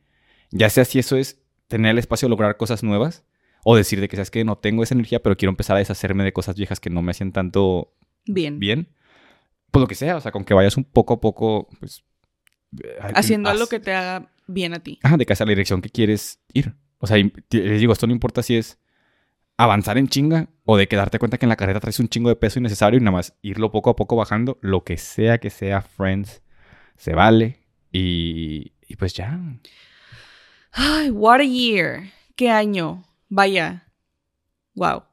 Ya 0.52 0.70
sea 0.70 0.84
si 0.86 1.00
eso 1.00 1.16
es 1.16 1.42
tener 1.68 1.92
el 1.92 1.98
espacio 1.98 2.26
de 2.28 2.32
lograr 2.32 2.58
cosas 2.58 2.84
nuevas 2.84 3.24
o 3.64 3.76
decir 3.78 4.02
de 4.02 4.10
que, 4.10 4.18
sabes 4.18 4.32
que 4.32 4.44
no 4.44 4.58
tengo 4.58 4.84
esa 4.84 4.94
energía, 4.96 5.22
pero 5.24 5.38
quiero 5.38 5.52
empezar 5.52 5.76
a 5.78 5.80
deshacerme 5.80 6.24
de 6.26 6.34
cosas 6.34 6.56
viejas 6.56 6.80
que 6.82 6.90
no 6.90 7.02
me 7.02 7.12
hacían 7.12 7.32
tanto 7.32 7.94
Bien. 8.26 8.60
bien. 8.60 8.90
Pues 9.72 9.80
lo 9.82 9.88
que 9.88 9.96
sea, 9.96 10.18
o 10.18 10.22
sea, 10.22 10.32
con 10.34 10.44
que 10.44 10.54
vayas 10.54 10.76
un 10.76 10.84
poco 10.84 11.14
a 11.14 11.22
poco, 11.22 11.70
pues... 11.80 12.04
eh, 12.84 12.98
Haciendo 13.16 13.50
haz- 13.50 13.54
algo 13.54 13.68
que 13.68 13.80
te 13.80 13.94
haga 13.94 14.30
bien 14.48 14.74
a 14.74 14.80
ti. 14.80 15.00
Ajá, 15.02 15.16
de 15.16 15.26
que 15.26 15.32
hacia 15.32 15.46
la 15.46 15.52
dirección 15.52 15.82
que 15.82 15.90
quieres 15.90 16.42
ir. 16.54 16.74
O 16.98 17.08
sea, 17.08 17.16
les 17.18 17.80
digo, 17.80 17.94
esto 17.94 18.06
no 18.08 18.14
importa 18.14 18.44
si 18.44 18.58
es 18.58 18.78
avanzar 19.64 19.98
en 19.98 20.08
chinga 20.08 20.50
o 20.66 20.78
de 20.78 20.88
que 20.88 20.96
darte 20.96 21.20
cuenta 21.20 21.38
que 21.38 21.46
en 21.46 21.50
la 21.50 21.56
carrera 21.56 21.80
traes 21.80 22.00
un 22.00 22.10
chingo 22.10 22.30
de 22.30 22.36
peso 22.36 22.60
innecesario 22.60 23.00
y 23.00 23.04
nada 23.04 23.18
más 23.18 23.38
irlo 23.42 23.72
poco 23.72 23.92
a 23.92 23.96
poco 23.96 24.16
bajando, 24.16 24.58
lo 24.62 24.84
que 24.84 24.98
sea 24.98 25.38
que 25.38 25.50
sea, 25.50 25.82
friends, 25.82 26.42
se 26.98 27.14
vale. 27.14 27.60
Y, 27.92 28.74
y 28.88 28.96
pues 28.96 29.14
ya. 29.14 29.40
Ay, 30.72 31.12
what 31.12 31.42
a 31.42 31.44
year. 31.44 32.12
Qué 32.36 32.50
año. 32.50 33.04
Vaya. 33.30 33.88
Wow. 34.74 35.04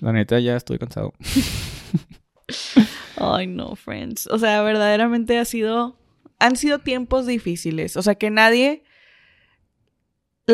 La 0.00 0.12
neta, 0.12 0.40
ya 0.40 0.56
estoy 0.56 0.78
cansado. 0.78 1.12
Ay, 3.16 3.46
no, 3.46 3.76
friends. 3.76 4.26
O 4.26 4.38
sea, 4.38 4.62
verdaderamente 4.62 5.38
ha 5.38 5.44
sido. 5.44 5.98
Han 6.38 6.56
sido 6.56 6.80
tiempos 6.80 7.26
difíciles. 7.26 7.96
O 7.96 8.02
sea, 8.02 8.16
que 8.16 8.30
nadie 8.30 8.82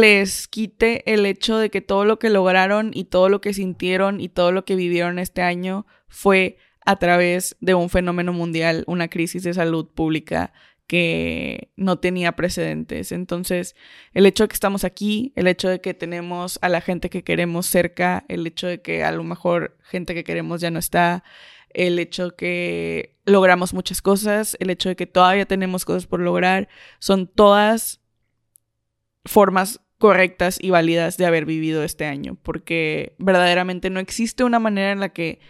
les 0.00 0.48
quite 0.48 1.12
el 1.12 1.26
hecho 1.26 1.58
de 1.58 1.70
que 1.70 1.80
todo 1.80 2.04
lo 2.04 2.18
que 2.18 2.30
lograron 2.30 2.90
y 2.94 3.04
todo 3.04 3.28
lo 3.28 3.40
que 3.40 3.54
sintieron 3.54 4.20
y 4.20 4.28
todo 4.28 4.52
lo 4.52 4.64
que 4.64 4.76
vivieron 4.76 5.18
este 5.18 5.42
año 5.42 5.86
fue 6.08 6.56
a 6.84 6.96
través 6.96 7.56
de 7.60 7.74
un 7.74 7.90
fenómeno 7.90 8.32
mundial, 8.32 8.84
una 8.86 9.08
crisis 9.08 9.42
de 9.42 9.54
salud 9.54 9.88
pública 9.88 10.52
que 10.86 11.70
no 11.76 11.98
tenía 11.98 12.32
precedentes. 12.32 13.12
Entonces, 13.12 13.76
el 14.14 14.24
hecho 14.24 14.44
de 14.44 14.48
que 14.48 14.54
estamos 14.54 14.84
aquí, 14.84 15.32
el 15.36 15.46
hecho 15.46 15.68
de 15.68 15.82
que 15.82 15.92
tenemos 15.92 16.58
a 16.62 16.70
la 16.70 16.80
gente 16.80 17.10
que 17.10 17.22
queremos 17.22 17.66
cerca, 17.66 18.24
el 18.28 18.46
hecho 18.46 18.66
de 18.66 18.80
que 18.80 19.04
a 19.04 19.12
lo 19.12 19.22
mejor 19.22 19.76
gente 19.82 20.14
que 20.14 20.24
queremos 20.24 20.62
ya 20.62 20.70
no 20.70 20.78
está, 20.78 21.24
el 21.70 21.98
hecho 21.98 22.34
que 22.36 23.18
logramos 23.26 23.74
muchas 23.74 24.00
cosas, 24.00 24.56
el 24.60 24.70
hecho 24.70 24.88
de 24.88 24.96
que 24.96 25.06
todavía 25.06 25.44
tenemos 25.44 25.84
cosas 25.84 26.06
por 26.06 26.20
lograr, 26.20 26.68
son 26.98 27.26
todas 27.26 28.00
formas 29.26 29.82
correctas 29.98 30.58
y 30.60 30.70
válidas 30.70 31.16
de 31.16 31.26
haber 31.26 31.44
vivido 31.44 31.82
este 31.82 32.06
año, 32.06 32.36
porque 32.42 33.14
verdaderamente 33.18 33.90
no 33.90 34.00
existe 34.00 34.44
una 34.44 34.60
manera 34.60 34.92
en 34.92 35.00
la 35.00 35.10
que 35.10 35.40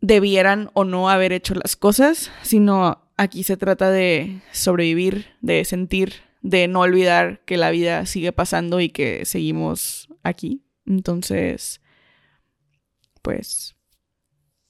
debieran 0.00 0.70
o 0.74 0.84
no 0.84 1.10
haber 1.10 1.32
hecho 1.32 1.54
las 1.54 1.76
cosas, 1.76 2.30
sino 2.42 3.10
aquí 3.16 3.42
se 3.42 3.56
trata 3.56 3.90
de 3.90 4.40
sobrevivir, 4.52 5.26
de 5.40 5.64
sentir, 5.64 6.14
de 6.40 6.68
no 6.68 6.80
olvidar 6.80 7.40
que 7.44 7.56
la 7.56 7.70
vida 7.70 8.06
sigue 8.06 8.32
pasando 8.32 8.80
y 8.80 8.88
que 8.88 9.24
seguimos 9.24 10.08
aquí. 10.22 10.64
Entonces, 10.86 11.80
pues, 13.22 13.76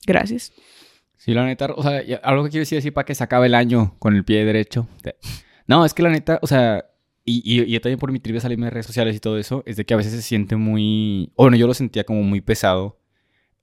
gracias. 0.06 0.52
Sí, 1.16 1.32
la 1.34 1.46
neta, 1.46 1.72
o 1.74 1.82
sea, 1.82 2.02
algo 2.22 2.44
que 2.44 2.50
quiero 2.50 2.62
decir 2.62 2.78
así 2.78 2.90
para 2.90 3.04
que 3.04 3.14
se 3.14 3.24
acabe 3.24 3.46
el 3.46 3.54
año 3.54 3.96
con 3.98 4.16
el 4.16 4.24
pie 4.24 4.44
derecho. 4.44 4.88
No, 5.66 5.84
es 5.84 5.94
que 5.94 6.02
la 6.02 6.10
neta, 6.10 6.38
o 6.42 6.46
sea, 6.46 6.84
y, 7.24 7.42
y, 7.44 7.70
yo 7.70 7.80
también 7.80 7.98
por 7.98 8.12
mi 8.12 8.20
trivia 8.20 8.40
salirme 8.40 8.66
de 8.66 8.70
redes 8.70 8.86
sociales 8.86 9.16
y 9.16 9.20
todo 9.20 9.38
eso, 9.38 9.62
es 9.66 9.76
de 9.76 9.84
que 9.84 9.94
a 9.94 9.96
veces 9.96 10.12
se 10.12 10.22
siente 10.22 10.56
muy... 10.56 11.32
Bueno, 11.36 11.56
yo 11.56 11.66
lo 11.66 11.74
sentía 11.74 12.04
como 12.04 12.22
muy 12.22 12.40
pesado 12.40 12.98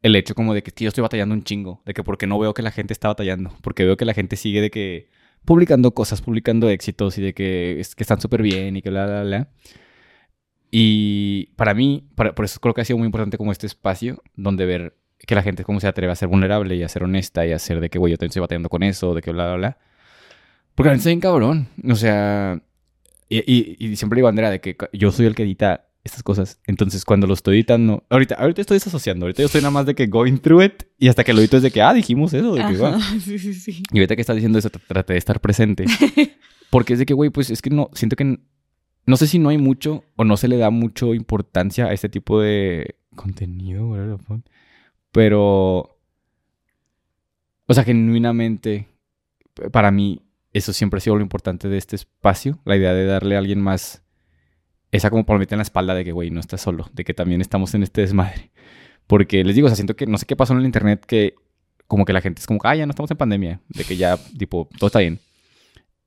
el 0.01 0.15
hecho 0.15 0.35
como 0.35 0.53
de 0.53 0.63
que 0.63 0.71
yo 0.83 0.87
estoy 0.87 1.01
batallando 1.01 1.35
un 1.35 1.43
chingo, 1.43 1.81
de 1.85 1.93
que 1.93 2.03
porque 2.03 2.27
no 2.27 2.39
veo 2.39 2.53
que 2.53 2.61
la 2.61 2.71
gente 2.71 2.93
está 2.93 3.09
batallando, 3.09 3.53
porque 3.61 3.85
veo 3.85 3.97
que 3.97 4.05
la 4.05 4.13
gente 4.13 4.35
sigue 4.37 4.61
de 4.61 4.69
que 4.69 5.09
publicando 5.45 5.93
cosas, 5.93 6.21
publicando 6.21 6.69
éxitos 6.69 7.17
y 7.17 7.21
de 7.21 7.33
que, 7.33 7.81
que 7.95 8.03
están 8.03 8.21
súper 8.21 8.41
bien 8.41 8.77
y 8.77 8.81
que 8.81 8.89
bla, 8.89 9.05
bla, 9.05 9.23
bla. 9.23 9.49
Y 10.71 11.47
para 11.55 11.73
mí, 11.73 12.07
por 12.15 12.45
eso 12.45 12.59
creo 12.59 12.73
que 12.73 12.81
ha 12.81 12.85
sido 12.85 12.97
muy 12.99 13.07
importante 13.07 13.37
como 13.37 13.51
este 13.51 13.65
espacio 13.67 14.21
donde 14.35 14.65
ver 14.65 14.95
que 15.17 15.35
la 15.35 15.41
gente 15.41 15.63
como 15.63 15.79
se 15.79 15.87
atreve 15.87 16.11
a 16.11 16.15
ser 16.15 16.29
vulnerable 16.29 16.75
y 16.75 16.83
a 16.83 16.87
ser 16.87 17.03
honesta 17.03 17.45
y 17.45 17.51
a 17.51 17.59
ser 17.59 17.79
de 17.79 17.89
que, 17.89 17.99
güey, 17.99 18.11
yo 18.11 18.17
también 18.17 18.29
estoy 18.29 18.41
batallando 18.41 18.69
con 18.69 18.83
eso, 18.83 19.13
de 19.13 19.21
que 19.21 19.31
bla, 19.31 19.47
bla, 19.47 19.55
bla. 19.55 19.77
Porque 20.75 20.89
la 20.89 20.93
gente 20.93 21.01
está 21.01 21.09
bien 21.09 21.19
cabrón. 21.19 21.67
O 21.89 21.95
sea, 21.95 22.61
y, 23.29 23.75
y, 23.79 23.95
siempre 23.95 24.17
digo, 24.17 24.27
bandera 24.27 24.49
de 24.49 24.59
que 24.59 24.75
yo 24.93 25.11
soy 25.11 25.27
el 25.27 25.35
que 25.35 25.43
edita 25.43 25.85
estas 26.03 26.23
cosas. 26.23 26.59
Entonces, 26.65 27.05
cuando 27.05 27.27
lo 27.27 27.33
estoy 27.33 27.57
editando, 27.57 28.03
ahorita, 28.09 28.35
ahorita 28.35 28.61
estoy 28.61 28.75
desasociando. 28.75 29.25
Ahorita 29.25 29.41
yo 29.41 29.45
estoy 29.45 29.61
nada 29.61 29.71
más 29.71 29.85
de 29.85 29.95
que 29.95 30.07
going 30.07 30.37
through 30.37 30.63
it 30.63 30.83
y 30.97 31.07
hasta 31.09 31.23
que 31.23 31.33
lo 31.33 31.39
edito 31.39 31.57
es 31.57 31.63
de 31.63 31.71
que, 31.71 31.81
ah, 31.81 31.93
dijimos 31.93 32.33
eso. 32.33 32.55
De 32.55 32.65
que, 32.65 32.75
sí, 33.19 33.39
sí, 33.39 33.53
sí. 33.53 33.83
Y 33.91 33.99
ahorita 33.99 34.15
que 34.15 34.21
estás 34.21 34.35
diciendo 34.35 34.57
eso, 34.57 34.69
traté 34.69 35.13
de 35.13 35.19
estar 35.19 35.39
presente. 35.39 35.85
Porque 36.69 36.93
es 36.93 36.99
de 36.99 37.05
que, 37.05 37.13
güey, 37.13 37.29
pues 37.29 37.49
es 37.49 37.61
que 37.61 37.69
no, 37.69 37.89
siento 37.93 38.15
que 38.15 38.39
no 39.05 39.17
sé 39.17 39.27
si 39.27 39.39
no 39.39 39.49
hay 39.49 39.57
mucho 39.57 40.03
o 40.15 40.23
no 40.23 40.37
se 40.37 40.47
le 40.47 40.57
da 40.57 40.69
mucho 40.69 41.13
importancia 41.15 41.85
a 41.85 41.93
este 41.93 42.09
tipo 42.09 42.39
de 42.39 42.95
contenido, 43.15 44.19
pero, 45.11 45.97
o 47.65 47.73
sea, 47.73 47.83
genuinamente, 47.83 48.87
para 49.71 49.89
mí, 49.89 50.21
eso 50.59 50.73
siempre 50.73 50.99
ha 50.99 51.01
sido 51.01 51.15
lo 51.15 51.21
importante 51.21 51.67
de 51.67 51.77
este 51.77 51.95
espacio, 51.95 52.59
la 52.65 52.75
idea 52.77 52.93
de 52.93 53.05
darle 53.05 53.35
a 53.35 53.39
alguien 53.39 53.61
más 53.61 54.03
esa 54.91 55.09
como 55.09 55.25
palomita 55.25 55.55
en 55.55 55.59
la 55.59 55.63
espalda 55.63 55.93
de 55.93 56.03
que, 56.03 56.11
güey, 56.11 56.31
no 56.31 56.39
estás 56.39 56.61
solo, 56.61 56.89
de 56.93 57.03
que 57.03 57.13
también 57.13 57.41
estamos 57.41 57.73
en 57.73 57.83
este 57.83 58.01
desmadre. 58.01 58.51
Porque 59.07 59.43
les 59.43 59.55
digo, 59.55 59.65
o 59.65 59.69
sea, 59.69 59.75
siento 59.75 59.95
que 59.95 60.05
no 60.05 60.17
sé 60.17 60.25
qué 60.25 60.35
pasó 60.35 60.53
en 60.53 60.59
el 60.59 60.65
internet 60.65 61.05
que 61.05 61.35
como 61.87 62.05
que 62.05 62.13
la 62.13 62.21
gente 62.21 62.39
es 62.39 62.47
como, 62.47 62.59
ah, 62.63 62.75
ya 62.75 62.85
no 62.85 62.91
estamos 62.91 63.09
en 63.09 63.17
pandemia, 63.17 63.61
de 63.67 63.83
que 63.83 63.97
ya, 63.97 64.17
tipo, 64.37 64.69
todo 64.77 64.87
está 64.87 64.99
bien. 64.99 65.19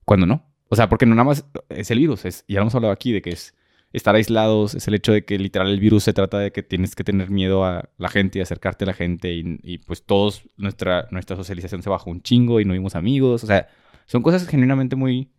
Cuando 0.05 0.27
no. 0.27 0.47
O 0.69 0.77
sea, 0.77 0.89
porque 0.89 1.07
no 1.07 1.15
nada 1.15 1.25
más 1.25 1.45
es 1.69 1.91
el 1.91 1.99
virus, 1.99 2.25
es, 2.25 2.45
ya 2.47 2.57
lo 2.57 2.63
hemos 2.63 2.75
hablado 2.75 2.93
aquí, 2.93 3.13
de 3.13 3.21
que 3.21 3.31
es 3.31 3.55
estar 3.93 4.15
aislados, 4.15 4.75
es 4.75 4.89
el 4.89 4.95
hecho 4.95 5.13
de 5.13 5.25
que 5.25 5.39
literal 5.39 5.69
el 5.69 5.81
virus 5.81 6.05
se 6.05 6.13
trata 6.13 6.39
de 6.39 6.53
que 6.53 6.63
tienes 6.63 6.95
que 6.95 7.05
tener 7.05 7.31
miedo 7.31 7.65
a 7.65 7.91
la 7.99 8.09
gente 8.09 8.39
y 8.39 8.43
acercarte 8.43 8.85
a 8.85 8.87
la 8.87 8.95
gente 8.95 9.35
y, 9.35 9.59
y 9.63 9.79
pues 9.79 10.05
todos, 10.05 10.49
nuestra, 10.57 11.09
nuestra 11.11 11.37
socialización 11.37 11.83
se 11.83 11.91
bajó 11.91 12.11
un 12.11 12.23
chingo 12.23 12.61
y 12.61 12.65
no 12.65 12.73
vimos 12.73 12.95
amigos, 12.95 13.45
o 13.45 13.47
sea, 13.47 13.69
son 14.13 14.23
cosas 14.23 14.47
genuinamente 14.47 14.95
muy, 14.95 15.31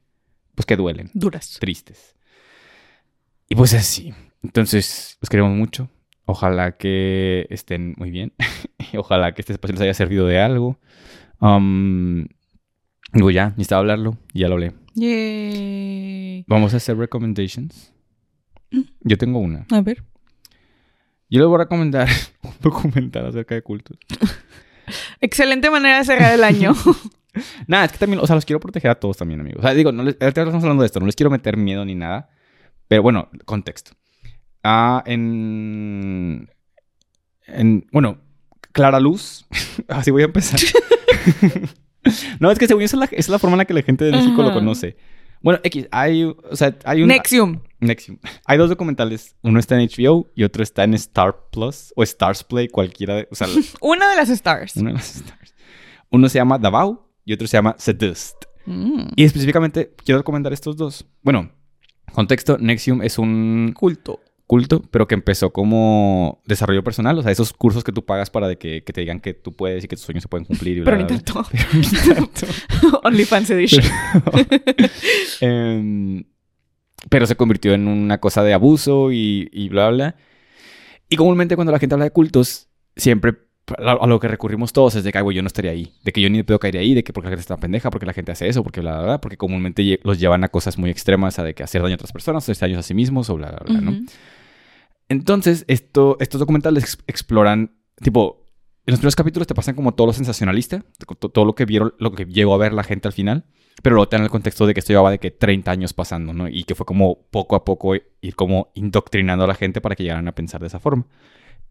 pues 0.56 0.66
que 0.66 0.76
duelen. 0.76 1.12
Duras. 1.14 1.58
Tristes. 1.60 2.16
Y 3.48 3.54
pues 3.54 3.76
así. 3.76 4.16
Entonces, 4.42 5.20
los 5.22 5.30
queremos 5.30 5.56
mucho. 5.56 5.92
Ojalá 6.26 6.76
que 6.76 7.46
estén 7.52 7.94
muy 7.98 8.10
bien. 8.10 8.34
Ojalá 8.98 9.36
que 9.36 9.44
este 9.44 9.54
espacio 9.54 9.74
les 9.74 9.82
haya 9.84 9.94
servido 9.94 10.26
de 10.26 10.40
algo. 10.40 10.80
Um, 11.40 12.26
digo, 13.14 13.30
ya, 13.30 13.50
necesitaba 13.50 13.82
hablarlo 13.82 14.18
y 14.34 14.40
ya 14.40 14.48
lo 14.48 14.56
hablé. 14.56 14.74
Yay. 14.96 16.44
Vamos 16.48 16.74
a 16.74 16.78
hacer 16.78 16.98
recommendations. 16.98 17.94
Mm. 18.72 18.82
Yo 19.02 19.20
tengo 19.20 19.38
una. 19.38 19.68
A 19.70 19.82
ver. 19.82 20.04
Yo 21.30 21.42
les 21.42 21.48
voy 21.48 21.58
a 21.58 21.64
recomendar 21.66 22.10
un 22.42 22.54
documental 22.60 23.28
acerca 23.28 23.54
de 23.54 23.62
cultos. 23.62 24.00
Excelente 25.22 25.70
manera 25.70 26.00
de 26.00 26.06
cerrar 26.06 26.34
el 26.34 26.44
año. 26.44 26.74
nada, 27.68 27.86
es 27.86 27.92
que 27.92 27.98
también, 27.98 28.20
o 28.22 28.28
sea, 28.28 28.36
los 28.36 28.46
quiero 28.46 28.60
proteger 28.60 28.92
a 28.92 28.96
todos 28.96 29.18
también, 29.18 29.40
amigos. 29.40 29.60
O 29.60 29.62
sea, 29.62 29.74
digo, 29.74 29.92
no 29.92 30.04
les, 30.04 30.16
estamos 30.20 30.56
hablando 30.56 30.84
de 30.84 30.88
esto, 30.88 31.00
no 31.00 31.06
les 31.06 31.16
quiero 31.16 31.30
meter 31.30 31.58
miedo 31.58 31.84
ni 31.86 31.96
nada. 31.96 32.30
Pero 32.88 33.02
bueno, 33.02 33.30
contexto. 33.46 33.92
Ah, 34.64 35.04
en, 35.06 36.50
en. 37.48 37.88
Bueno, 37.92 38.20
Clara 38.72 39.00
Luz. 39.00 39.46
Así 39.88 40.12
voy 40.12 40.24
a 40.24 40.26
empezar. 40.26 40.60
no, 42.40 42.52
es 42.52 42.60
que 42.60 42.68
según 42.68 42.84
eso 42.84 42.98
es 42.98 43.00
la, 43.00 43.18
es 43.18 43.30
la 43.30 43.40
forma 43.40 43.56
en 43.56 43.60
la 43.60 43.66
que 43.66 43.74
la 43.74 43.82
gente 43.82 44.06
de 44.06 44.12
México 44.12 44.42
lo 44.42 44.54
conoce. 44.54 44.98
Bueno, 45.42 45.60
X, 45.64 45.88
hay, 45.92 46.24
o 46.24 46.56
sea, 46.56 46.78
hay 46.86 47.02
un... 47.02 47.10
Nexium. 47.10 47.60
Nexium. 47.82 48.18
Hay 48.46 48.58
dos 48.58 48.70
documentales. 48.70 49.36
Uno 49.42 49.60
está 49.60 49.78
en 49.78 49.90
HBO 49.90 50.32
y 50.36 50.46
otro 50.46 50.64
está 50.64 50.86
en 50.86 50.94
Star 50.94 51.36
Plus 51.52 51.92
o 51.98 52.04
Stars 52.04 52.46
Play, 52.46 52.70
cualquiera 52.70 53.16
de... 53.16 53.28
O 53.30 53.36
sea, 53.36 53.48
una 53.82 54.10
de 54.10 54.16
las 54.16 54.30
Stars. 54.30 54.78
Una 54.78 54.92
de 54.92 54.96
las 54.96 55.18
Stars. 55.18 55.54
Uno 56.10 56.30
se 56.30 56.38
llama 56.38 56.58
Davao 56.58 57.13
y 57.26 57.34
otro 57.34 57.48
se 57.48 57.58
llama 57.58 57.76
Seduced. 57.78 58.36
Mm. 58.66 59.08
Y 59.16 59.24
específicamente 59.24 59.94
quiero 60.04 60.20
recomendar 60.20 60.54
estos 60.54 60.78
dos. 60.78 61.06
Bueno, 61.22 61.52
Contexto, 62.14 62.58
Nexium 62.60 63.02
es 63.02 63.18
un 63.18 63.74
culto. 63.76 64.20
Culto, 64.46 64.82
pero 64.92 65.08
que 65.08 65.16
empezó 65.16 65.52
como 65.52 66.42
desarrollo 66.46 66.84
personal, 66.84 67.18
o 67.18 67.24
sea, 67.24 67.32
esos 67.32 67.54
cursos 67.54 67.84
que 67.84 67.94
tú 67.94 68.06
pagas 68.06 68.30
para 68.30 68.48
de 68.48 68.58
que, 68.58 68.82
te 68.82 69.02
digan 69.02 69.20
que 69.20 69.34
tú 69.34 69.54
puedes 69.54 69.84
y 69.84 69.88
que 69.88 69.96
tus 69.96 70.06
sueños 70.06 70.22
se 70.22 70.28
pueden 70.28 70.46
cumplir. 70.46 70.80
Y 70.80 70.82
pero 70.82 70.98
ni 70.98 71.08
tanto. 71.08 71.44
OnlyFans 73.04 73.50
Edition. 73.50 73.84
Em, 75.42 76.26
pero 77.10 77.26
se 77.26 77.36
convirtió 77.36 77.74
en 77.74 77.88
una 77.88 78.20
cosa 78.20 78.44
de 78.44 78.54
abuso 78.54 79.12
y, 79.12 79.50
y 79.52 79.70
bla, 79.70 79.90
bla. 79.90 80.16
Y 81.10 81.16
comúnmente 81.16 81.56
cuando 81.56 81.72
la 81.72 81.80
gente 81.80 81.96
habla 81.96 82.06
de 82.06 82.12
cultos, 82.12 82.68
siempre 82.96 83.34
a 83.78 84.08
lo 84.08 84.20
que 84.20 84.28
recurrimos 84.28 84.74
todos 84.74 84.96
es 84.96 85.04
de 85.04 85.12
que, 85.12 85.22
güey, 85.22 85.36
yo 85.36 85.42
no 85.42 85.48
estaría 85.48 85.72
ahí. 85.72 85.94
De 86.04 86.12
que 86.12 86.22
yo 86.22 86.30
ni 86.30 86.44
puedo 86.44 86.60
caer 86.60 86.78
ahí, 86.78 86.94
de 86.94 87.04
que 87.04 87.14
porque 87.14 87.28
la 87.28 87.32
gente 87.32 87.42
está 87.42 87.58
pendeja, 87.58 87.90
porque 87.90 88.06
la 88.06 88.14
gente 88.14 88.32
hace 88.32 88.48
eso, 88.48 88.64
porque 88.64 88.82
bla, 88.82 88.94
bla, 88.98 89.04
bla. 89.04 89.22
Porque 89.22 89.38
comúnmente 89.38 90.00
los 90.04 90.20
llevan 90.20 90.44
a 90.44 90.50
cosas 90.50 90.78
muy 90.78 90.90
extremas, 90.90 91.40
a 91.40 91.44
de 91.44 91.54
que 91.54 91.64
hacer 91.64 91.82
daño 91.82 91.94
a 91.94 91.96
otras 91.96 92.12
personas, 92.12 92.44
hacer 92.44 92.58
daño 92.58 92.80
a 92.80 92.84
sí 92.84 92.94
mismos, 92.94 93.30
o 93.30 93.36
bla, 93.36 93.52
bla, 93.52 93.60
bla, 93.66 93.82
¿no? 93.82 94.06
Entonces, 95.10 95.66
esto, 95.68 96.18
estos 96.20 96.40
documentales 96.40 96.98
exploran, 97.08 97.72
tipo, 98.02 98.46
en 98.86 98.92
los 98.92 99.00
primeros 99.00 99.16
capítulos 99.16 99.48
te 99.48 99.56
pasan 99.56 99.76
como 99.76 99.94
todo 99.94 100.08
lo 100.08 100.14
sensacionalista, 100.14 100.84
todo 101.18 101.46
lo 101.46 101.56
que 101.56 101.66
vieron, 101.66 101.94
lo 102.00 102.12
que 102.12 102.26
llegó 102.26 102.54
a 102.54 102.58
ver 102.58 102.74
la 102.74 102.84
gente 102.84 103.08
al 103.08 103.14
final, 103.14 103.46
pero 103.82 103.96
luego 103.96 104.10
te 104.10 104.18
dan 104.18 104.24
el 104.24 104.30
contexto 104.30 104.68
de 104.68 104.74
que 104.74 104.82
esto 104.82 104.92
llevaba 104.92 105.12
de 105.12 105.20
que 105.20 105.32
30 105.32 105.72
años 105.72 105.94
pasando, 105.94 106.34
¿no? 106.34 106.50
Y 106.50 106.64
que 106.66 106.76
fue 106.76 106.86
como 106.86 107.28
poco 107.32 107.56
a 107.56 107.64
poco 107.64 107.96
ir 107.96 108.36
como 108.36 108.72
indoctrinando 108.76 109.46
a 109.46 109.48
la 109.48 109.56
gente 109.56 109.80
para 109.82 109.96
que 109.96 110.04
llegaran 110.04 110.28
a 110.28 110.36
pensar 110.36 110.60
de 110.62 110.68
esa 110.68 110.80
forma. 110.80 111.06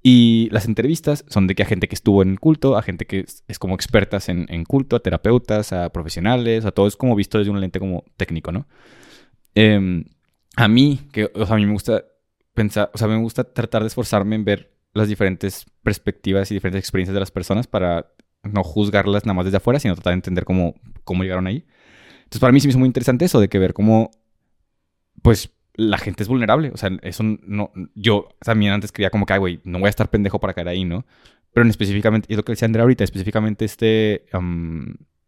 Y 0.03 0.49
las 0.51 0.67
entrevistas 0.67 1.25
son 1.29 1.47
de 1.47 1.55
que 1.55 1.63
a 1.63 1.67
gente 1.67 1.87
que 1.87 1.95
estuvo 1.95 2.23
en 2.23 2.31
el 2.31 2.41
culto, 2.41 2.77
a 2.77 2.83
gente 2.83 3.07
que 3.07 3.25
es, 3.47 3.59
como 3.61 3.75
expertas 3.75 4.29
en, 4.29 4.65
culto, 4.65 4.97
a 4.97 5.01
terapeutas, 5.01 5.73
a 5.73 5.91
profesionales, 5.91 6.65
a 6.65 6.73
todo 6.73 6.89
es 6.89 6.97
como 6.97 7.15
visto 7.15 7.39
desde 7.39 7.53
un 7.53 7.61
lente 7.61 7.79
como 7.79 8.05
técnico, 8.17 8.51
¿no? 8.51 8.67
Em, 9.55 10.05
a 10.57 10.67
mí, 10.67 11.01
que, 11.13 11.31
o 11.35 11.47
sea, 11.47 11.55
a 11.55 11.59
mí 11.59 11.67
me 11.67 11.73
gusta 11.73 12.05
pensar, 12.53 12.91
o 12.93 12.99
sea, 12.99 13.07
me 13.07 13.17
gusta 13.17 13.45
tratar 13.45 13.83
de 13.83 13.89
esforzarme 13.89 14.35
en 14.35 14.45
ver 14.45 14.73
las 14.93 15.09
diferentes 15.09 15.67
perspectivas 15.83 16.51
y 16.51 16.55
diferentes 16.55 16.81
experiencias 16.81 17.15
de 17.15 17.21
las 17.21 17.31
personas 17.31 17.67
para 17.69 18.13
no 18.43 18.65
juzgarlas 18.65 19.25
nada 19.25 19.35
más 19.35 19.45
desde 19.45 19.59
afuera, 19.59 19.79
sino 19.79 19.95
tratar 19.95 20.13
de 20.13 20.17
entender 20.17 20.45
cómo, 20.45 20.75
cómo 21.05 21.23
llegaron 21.23 21.47
ahí. 21.47 21.65
Entonces, 22.25 22.41
para 22.41 22.53
mí 22.53 22.61
sí 22.61 22.67
me 22.67 22.71
hizo 22.71 22.79
muy 22.79 22.89
interesante 22.89 23.25
eso, 23.25 23.39
de 23.41 23.49
que 23.49 23.59
ver 23.59 23.73
cómo, 23.73 24.11
pues, 25.23 25.53
la 25.75 25.99
gente 25.99 26.23
es 26.23 26.29
vulnerable. 26.29 26.71
O 26.73 26.77
sea, 26.77 26.91
eso 27.03 27.23
no. 27.23 27.73
Yo 27.95 28.29
también 28.41 28.73
antes 28.73 28.93
creía 28.93 29.11
como 29.11 29.27
que, 29.27 29.33
ay, 29.33 29.39
güey, 29.39 29.61
no 29.65 29.79
voy 29.79 29.87
a 29.87 29.91
estar 29.91 30.11
pendejo 30.11 30.41
para 30.41 30.55
caer 30.55 30.69
ahí, 30.69 30.85
¿no? 30.85 31.05
Pero 31.53 31.65
en 31.65 31.71
específicamente, 31.71 32.27
y 32.31 32.35
es 32.35 32.37
lo 32.37 32.45
que 32.45 32.53
decía 32.53 32.67
Andrea 32.67 32.83
ahorita, 32.83 33.05
específicamente 33.05 33.65
este 33.65 34.27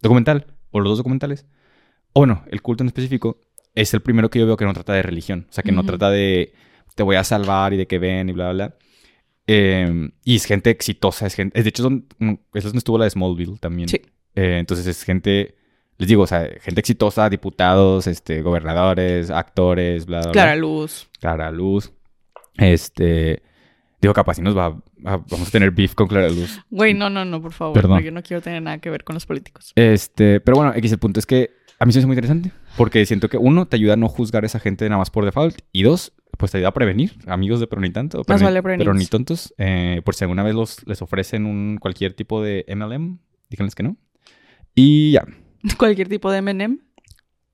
documental, 0.01 0.47
o 0.70 0.80
los 0.80 0.90
dos 0.90 0.99
documentales, 0.99 1.47
o 2.12 2.20
bueno, 2.20 2.45
el 2.51 2.62
culto 2.62 2.82
en 2.82 2.88
específico, 2.88 3.40
es 3.74 3.92
el 3.92 4.01
primero 4.01 4.30
que 4.30 4.38
yo 4.38 4.47
veo 4.47 4.57
que 4.57 4.64
no 4.64 4.72
trata 4.72 4.95
de 4.95 5.03
religión. 5.03 5.47
O 5.51 5.53
sea, 5.53 5.62
que 5.62 5.72
no 5.72 5.84
trata 5.84 6.11
de 6.11 6.55
te 6.95 7.03
voy 7.03 7.16
a 7.16 7.24
salvar 7.24 7.74
y 7.74 7.76
de 7.76 7.86
que 7.86 7.99
ven 7.99 8.28
y 8.28 8.32
bla, 8.32 8.53
bla, 8.53 8.68
bla. 8.68 8.76
Em, 9.47 10.12
y 10.24 10.36
es 10.36 10.45
gente 10.47 10.70
exitosa, 10.70 11.26
es 11.26 11.34
gente. 11.34 11.61
De 11.61 11.68
hecho, 11.68 11.82
es 12.55 12.64
donde 12.64 12.78
estuvo 12.78 12.99
la 12.99 13.05
de 13.05 13.11
Smallville 13.11 13.59
también. 13.59 13.88
Sí. 13.88 14.01
Eh, 14.34 14.59
entonces 14.59 14.86
es 14.86 15.03
gente 15.03 15.57
les 15.99 16.09
digo, 16.09 16.22
o 16.22 16.26
sea, 16.26 16.49
gente 16.61 16.80
exitosa, 16.80 17.28
diputados, 17.30 18.07
este, 18.07 18.42
gobernadores, 18.42 19.30
actores, 19.30 20.07
bla, 20.07 20.20
bla, 20.22 20.32
Clara 20.32 20.57
Luz. 20.57 21.09
Clara 21.20 21.51
Luz. 21.51 21.92
Este, 22.57 23.42
digo, 24.01 24.14
capaz 24.14 24.34
si 24.34 24.42
nos 24.42 24.57
va, 24.57 24.76
vamos 24.99 25.49
a 25.49 25.51
tener 25.51 25.70
beef 25.70 25.95
con 25.95 26.07
Clara 26.09 26.28
Luz. 26.28 26.61
Güey, 26.70 26.95
no, 26.95 27.11
no, 27.11 27.24
no, 27.24 27.40
por 27.42 27.53
favor, 27.53 27.74
Perdón. 27.74 28.03
yo 28.03 28.11
no 28.12 28.22
quiero 28.22 28.40
tener 28.42 28.62
nada 28.62 28.78
que 28.78 28.90
ver 28.90 29.05
con 29.05 29.14
los 29.14 29.26
políticos. 29.26 29.72
Este, 29.76 30.40
pero 30.40 30.57
bueno, 30.57 30.72
X, 30.74 30.92
el 30.92 30.99
punto 30.99 31.20
es 31.20 31.26
que 31.26 31.51
a 31.78 31.86
mí 31.86 31.92
se 31.92 31.99
me 31.99 32.01
hace 32.01 32.07
muy 32.07 32.14
interesante. 32.14 32.53
Porque 32.76 33.05
siento 33.07 33.28
que 33.28 33.36
uno, 33.36 33.66
te 33.66 33.76
ayuda 33.76 33.95
a 33.95 33.97
no 33.97 34.09
juzgar 34.09 34.45
a 34.45 34.47
esa 34.47 34.61
gente 34.61 34.88
nada 34.88 34.99
más 34.99 35.11
por 35.11 35.24
default. 35.24 35.59
Y 35.72 35.82
dos, 35.82 36.12
pues 36.38 36.53
te 36.53 36.59
ayuda 36.59 36.68
a 36.68 36.74
prevenir. 36.74 37.12
Amigos 37.26 37.61
de 37.61 37.66
pero 37.66 37.80
ni 37.82 37.90
tanto. 37.90 38.18
Más 38.18 38.26
pero 38.26 38.38
ni- 38.38 38.45
vale 38.45 38.62
prevenir. 38.62 38.86
Pero 38.86 38.95
ni 38.95 39.07
tontos. 39.07 39.53
eh, 39.59 40.01
por 40.05 40.14
si 40.14 40.24
alguna 40.24 40.42
vez 40.42 40.55
los, 40.55 40.86
les 40.86 41.03
ofrecen 41.03 41.47
un 41.47 41.78
cualquier 41.80 42.14
tipo 42.14 42.42
de 42.42 42.64
MLM, 42.68 43.18
díganles 43.51 43.74
que 43.74 43.82
no. 43.82 43.97
Y 44.74 45.12
ya. 45.12 45.24
Cualquier 45.78 46.08
tipo 46.08 46.30
de 46.30 46.38
M&M. 46.38 46.78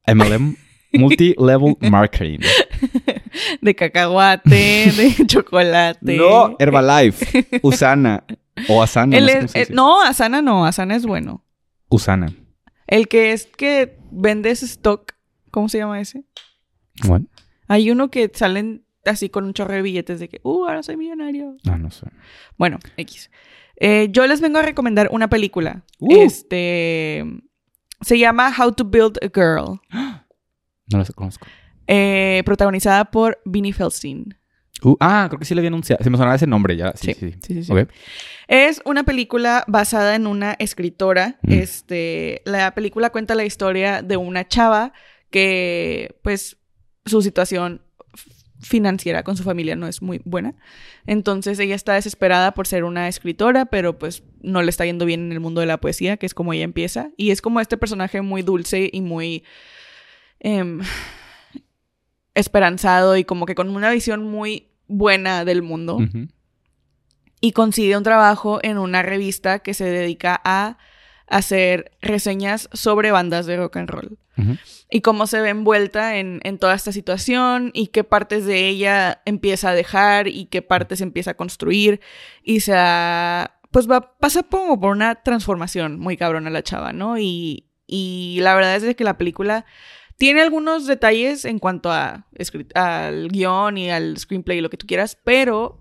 MLM, 0.07 0.57
Multi-Level 0.95 1.77
Marketing. 1.91 2.39
De 3.61 3.75
cacahuate, 3.75 4.49
de 4.51 5.15
chocolate. 5.27 6.17
No, 6.17 6.57
Herbalife, 6.59 7.47
Usana 7.63 8.25
o 8.69 8.83
Asana. 8.83 9.17
El 9.17 9.25
no, 9.27 9.31
sé 9.31 9.35
es- 9.37 9.41
cómo 9.41 9.49
se 9.53 9.59
dice. 9.61 9.73
no, 9.75 10.03
Asana 10.03 10.43
no, 10.43 10.67
Asana 10.67 10.97
es 10.97 11.07
bueno. 11.07 11.45
Usana. 11.89 12.33
El 12.87 13.07
que 13.09 13.33
es 13.33 13.47
que 13.47 13.97
vendes 14.11 14.63
stock, 14.65 15.13
¿cómo 15.53 15.69
se 15.69 15.79
llama 15.79 16.01
ese? 16.01 16.25
What? 17.07 17.23
Hay 17.69 17.91
uno 17.91 18.11
que 18.11 18.31
salen 18.35 18.85
así 19.05 19.29
con 19.29 19.45
un 19.45 19.55
chorro 19.55 19.75
de 19.75 19.83
billetes 19.83 20.19
de 20.19 20.29
que, 20.29 20.41
uh, 20.43 20.65
ahora 20.67 20.83
soy 20.83 20.97
millonario. 20.97 21.57
Ah, 21.69 21.79
no 21.79 21.91
sé. 21.93 22.07
Bueno, 22.59 22.79
X. 22.97 23.31
Eh, 23.77 24.09
yo 24.11 24.27
les 24.27 24.41
vengo 24.41 24.59
a 24.59 24.63
recomendar 24.63 25.09
una 25.13 25.29
película. 25.31 25.85
Uh. 26.01 26.21
Este. 26.23 27.25
Se 28.01 28.19
llama 28.19 28.53
How 28.57 28.73
to 28.73 28.85
Build 28.85 29.19
a 29.23 29.29
Girl. 29.29 29.81
No 30.93 30.99
lo 30.99 31.05
conozco. 31.15 31.47
eh, 31.87 32.43
protagonizada 32.45 33.05
por 33.05 33.39
Vinnie 33.45 33.73
Feldstein. 33.73 34.37
Uh, 34.83 34.97
ah, 34.99 35.27
creo 35.29 35.39
que 35.39 35.45
sí 35.45 35.55
le 35.55 35.61
había 35.61 35.69
anunciado. 35.69 36.03
Se 36.03 36.11
me 36.11 36.17
sonaba 36.17 36.35
ese 36.35 36.49
nombre 36.49 36.77
ya. 36.77 36.93
Sí, 36.97 37.15
sí. 37.15 37.35
sí. 37.47 37.63
sí. 37.63 37.73
Es 38.49 38.83
una 38.85 39.05
película 39.05 39.63
basada 39.69 40.17
en 40.17 40.27
una 40.27 40.57
escritora. 40.59 41.39
Mm. 41.43 41.53
Este, 41.53 42.43
la 42.45 42.75
película 42.75 43.11
cuenta 43.11 43.37
la 43.37 43.45
historia 43.45 44.03
de 44.03 44.17
una 44.17 44.49
chava 44.49 44.93
que, 45.31 46.19
pues, 46.23 46.57
su 47.05 47.23
situación 47.23 47.83
financiera 48.61 49.23
con 49.23 49.37
su 49.37 49.43
familia 49.43 49.77
no 49.77 49.87
es 49.87 50.03
muy 50.03 50.21
buena. 50.25 50.55
Entonces 51.07 51.59
ella 51.59 51.75
está 51.75 51.95
desesperada 51.95 52.53
por 52.53 52.67
ser 52.67 52.85
una 52.85 53.09
escritora, 53.09 53.67
pero 53.67 53.99
pues 53.99 54.23
no 54.43 54.63
le 54.63 54.71
está 54.71 54.85
yendo 54.85 55.05
bien 55.05 55.27
en 55.27 55.33
el 55.33 55.41
mundo 55.41 55.61
de 55.61 55.67
la 55.67 55.81
poesía, 55.81 56.17
que 56.17 56.27
es 56.27 56.35
como 56.35 56.53
ella 56.53 56.65
empieza. 56.65 57.11
Y 57.17 57.31
es 57.31 57.41
como 57.43 57.61
este 57.61 57.77
personaje 57.77 58.21
muy 58.23 58.43
dulce 58.43 58.91
y 58.93 59.01
muy 59.01 59.45
em, 60.41 60.81
esperanzado 62.35 63.17
y 63.17 63.25
como 63.25 63.47
que 63.47 63.55
con 63.55 63.69
una 63.71 63.91
visión 63.91 64.25
muy 64.25 64.69
buena 64.87 65.45
del 65.45 65.63
mundo 65.63 65.99
y 67.41 67.53
consigue 67.53 67.97
un 67.97 68.03
trabajo 68.03 68.61
en 68.63 68.79
una 68.79 69.03
revista 69.03 69.61
que 69.61 69.75
se 69.75 69.85
dedica 69.85 70.41
a 70.45 70.77
hacer 71.27 71.93
reseñas 72.03 72.69
sobre 72.73 73.13
bandas 73.13 73.47
de 73.47 73.57
rock 73.57 73.77
and 73.77 73.89
roll. 73.89 74.19
Y 74.91 75.01
cómo 75.03 75.27
se 75.27 75.41
ve 75.41 75.51
envuelta 75.51 76.17
en, 76.17 76.41
en 76.43 76.59
toda 76.59 76.75
esta 76.75 76.91
situación 76.93 77.71
y 77.75 77.89
qué 77.89 78.03
partes 78.05 78.45
de 78.45 78.69
ella 78.69 79.23
empieza 79.25 79.71
a 79.71 79.75
dejar 79.75 80.27
y 80.29 80.47
qué 80.47 80.63
partes 80.63 81.01
empieza 81.01 81.33
a 81.33 81.35
construir 81.37 82.01
y 82.43 82.61
se 82.61 82.73
da- 82.73 83.57
pues 83.71 83.89
va, 83.89 84.17
pasa 84.19 84.43
como 84.43 84.81
por 84.81 84.91
una 84.91 85.23
transformación 85.23 86.01
muy 86.01 86.17
cabrona 86.17 86.51
la 86.51 86.63
chava, 86.65 86.93
¿no? 86.93 87.19
Y, 87.19 87.69
y 87.87 88.39
la 88.41 88.55
verdad 88.57 88.75
es 88.77 88.97
que 88.97 89.05
la 89.05 89.17
película 89.17 89.65
tiene 90.19 90.43
algunos 90.43 90.87
detalles 90.87 91.45
en 91.45 91.59
cuanto 91.61 91.93
a 91.93 92.27
al 92.75 93.29
guion 93.29 93.79
y 93.79 93.91
al 93.91 94.19
screenplay 94.19 94.59
y 94.59 94.61
lo 94.61 94.71
que 94.71 94.77
tú 94.77 94.87
quieras, 94.87 95.17
pero 95.25 95.79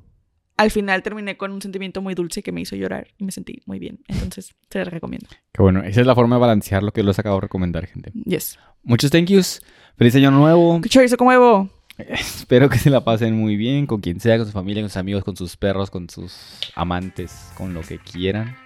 al 0.59 0.71
final 0.71 1.01
terminé 1.03 1.37
con 1.37 1.53
un 1.53 1.61
sentimiento 1.61 2.01
muy 2.01 2.15
dulce 2.15 2.43
que 2.43 2.51
me 2.51 2.59
hizo 2.59 2.75
llorar 2.75 3.07
y 3.17 3.23
me 3.23 3.31
sentí 3.31 3.61
muy 3.65 3.79
bien. 3.79 3.99
Entonces, 4.09 4.53
se 4.69 4.79
la 4.79 4.83
recomiendo. 4.83 5.25
Qué 5.53 5.61
bueno. 5.61 5.81
Esa 5.83 6.01
es 6.01 6.07
la 6.07 6.13
forma 6.13 6.35
de 6.35 6.41
balancear 6.41 6.83
lo 6.83 6.91
que 6.91 7.01
les 7.01 7.17
acabo 7.17 7.37
de 7.37 7.41
recomendar, 7.41 7.87
gente. 7.87 8.11
Yes. 8.25 8.59
Muchos 8.83 9.09
thank 9.09 9.27
yous. 9.27 9.61
Feliz 9.97 10.15
año 10.15 10.31
nuevo. 10.31 10.81
¿Qué 10.81 10.89
chorizo 10.89 11.15
como 11.15 11.29
huevo? 11.29 11.69
Espero 11.97 12.67
que 12.67 12.77
se 12.77 12.89
la 12.89 13.05
pasen 13.05 13.37
muy 13.37 13.55
bien 13.55 13.87
con 13.87 14.01
quien 14.01 14.19
sea, 14.19 14.37
con 14.37 14.47
su 14.47 14.51
familia, 14.51 14.83
con 14.83 14.89
sus 14.89 14.97
amigos, 14.97 15.23
con 15.23 15.37
sus 15.37 15.55
perros, 15.55 15.89
con 15.89 16.09
sus 16.09 16.59
amantes, 16.75 17.51
con 17.55 17.73
lo 17.73 17.79
que 17.79 17.97
quieran. 17.97 18.57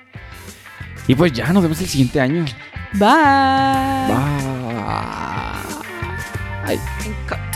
Y 1.07 1.13
pues 1.13 1.31
ya, 1.31 1.53
nos 1.53 1.61
vemos 1.61 1.79
el 1.79 1.87
siguiente 1.87 2.19
año. 2.19 2.43
Bye. 2.93 3.07
Bye. 6.65 6.77
Bye. 7.27 7.52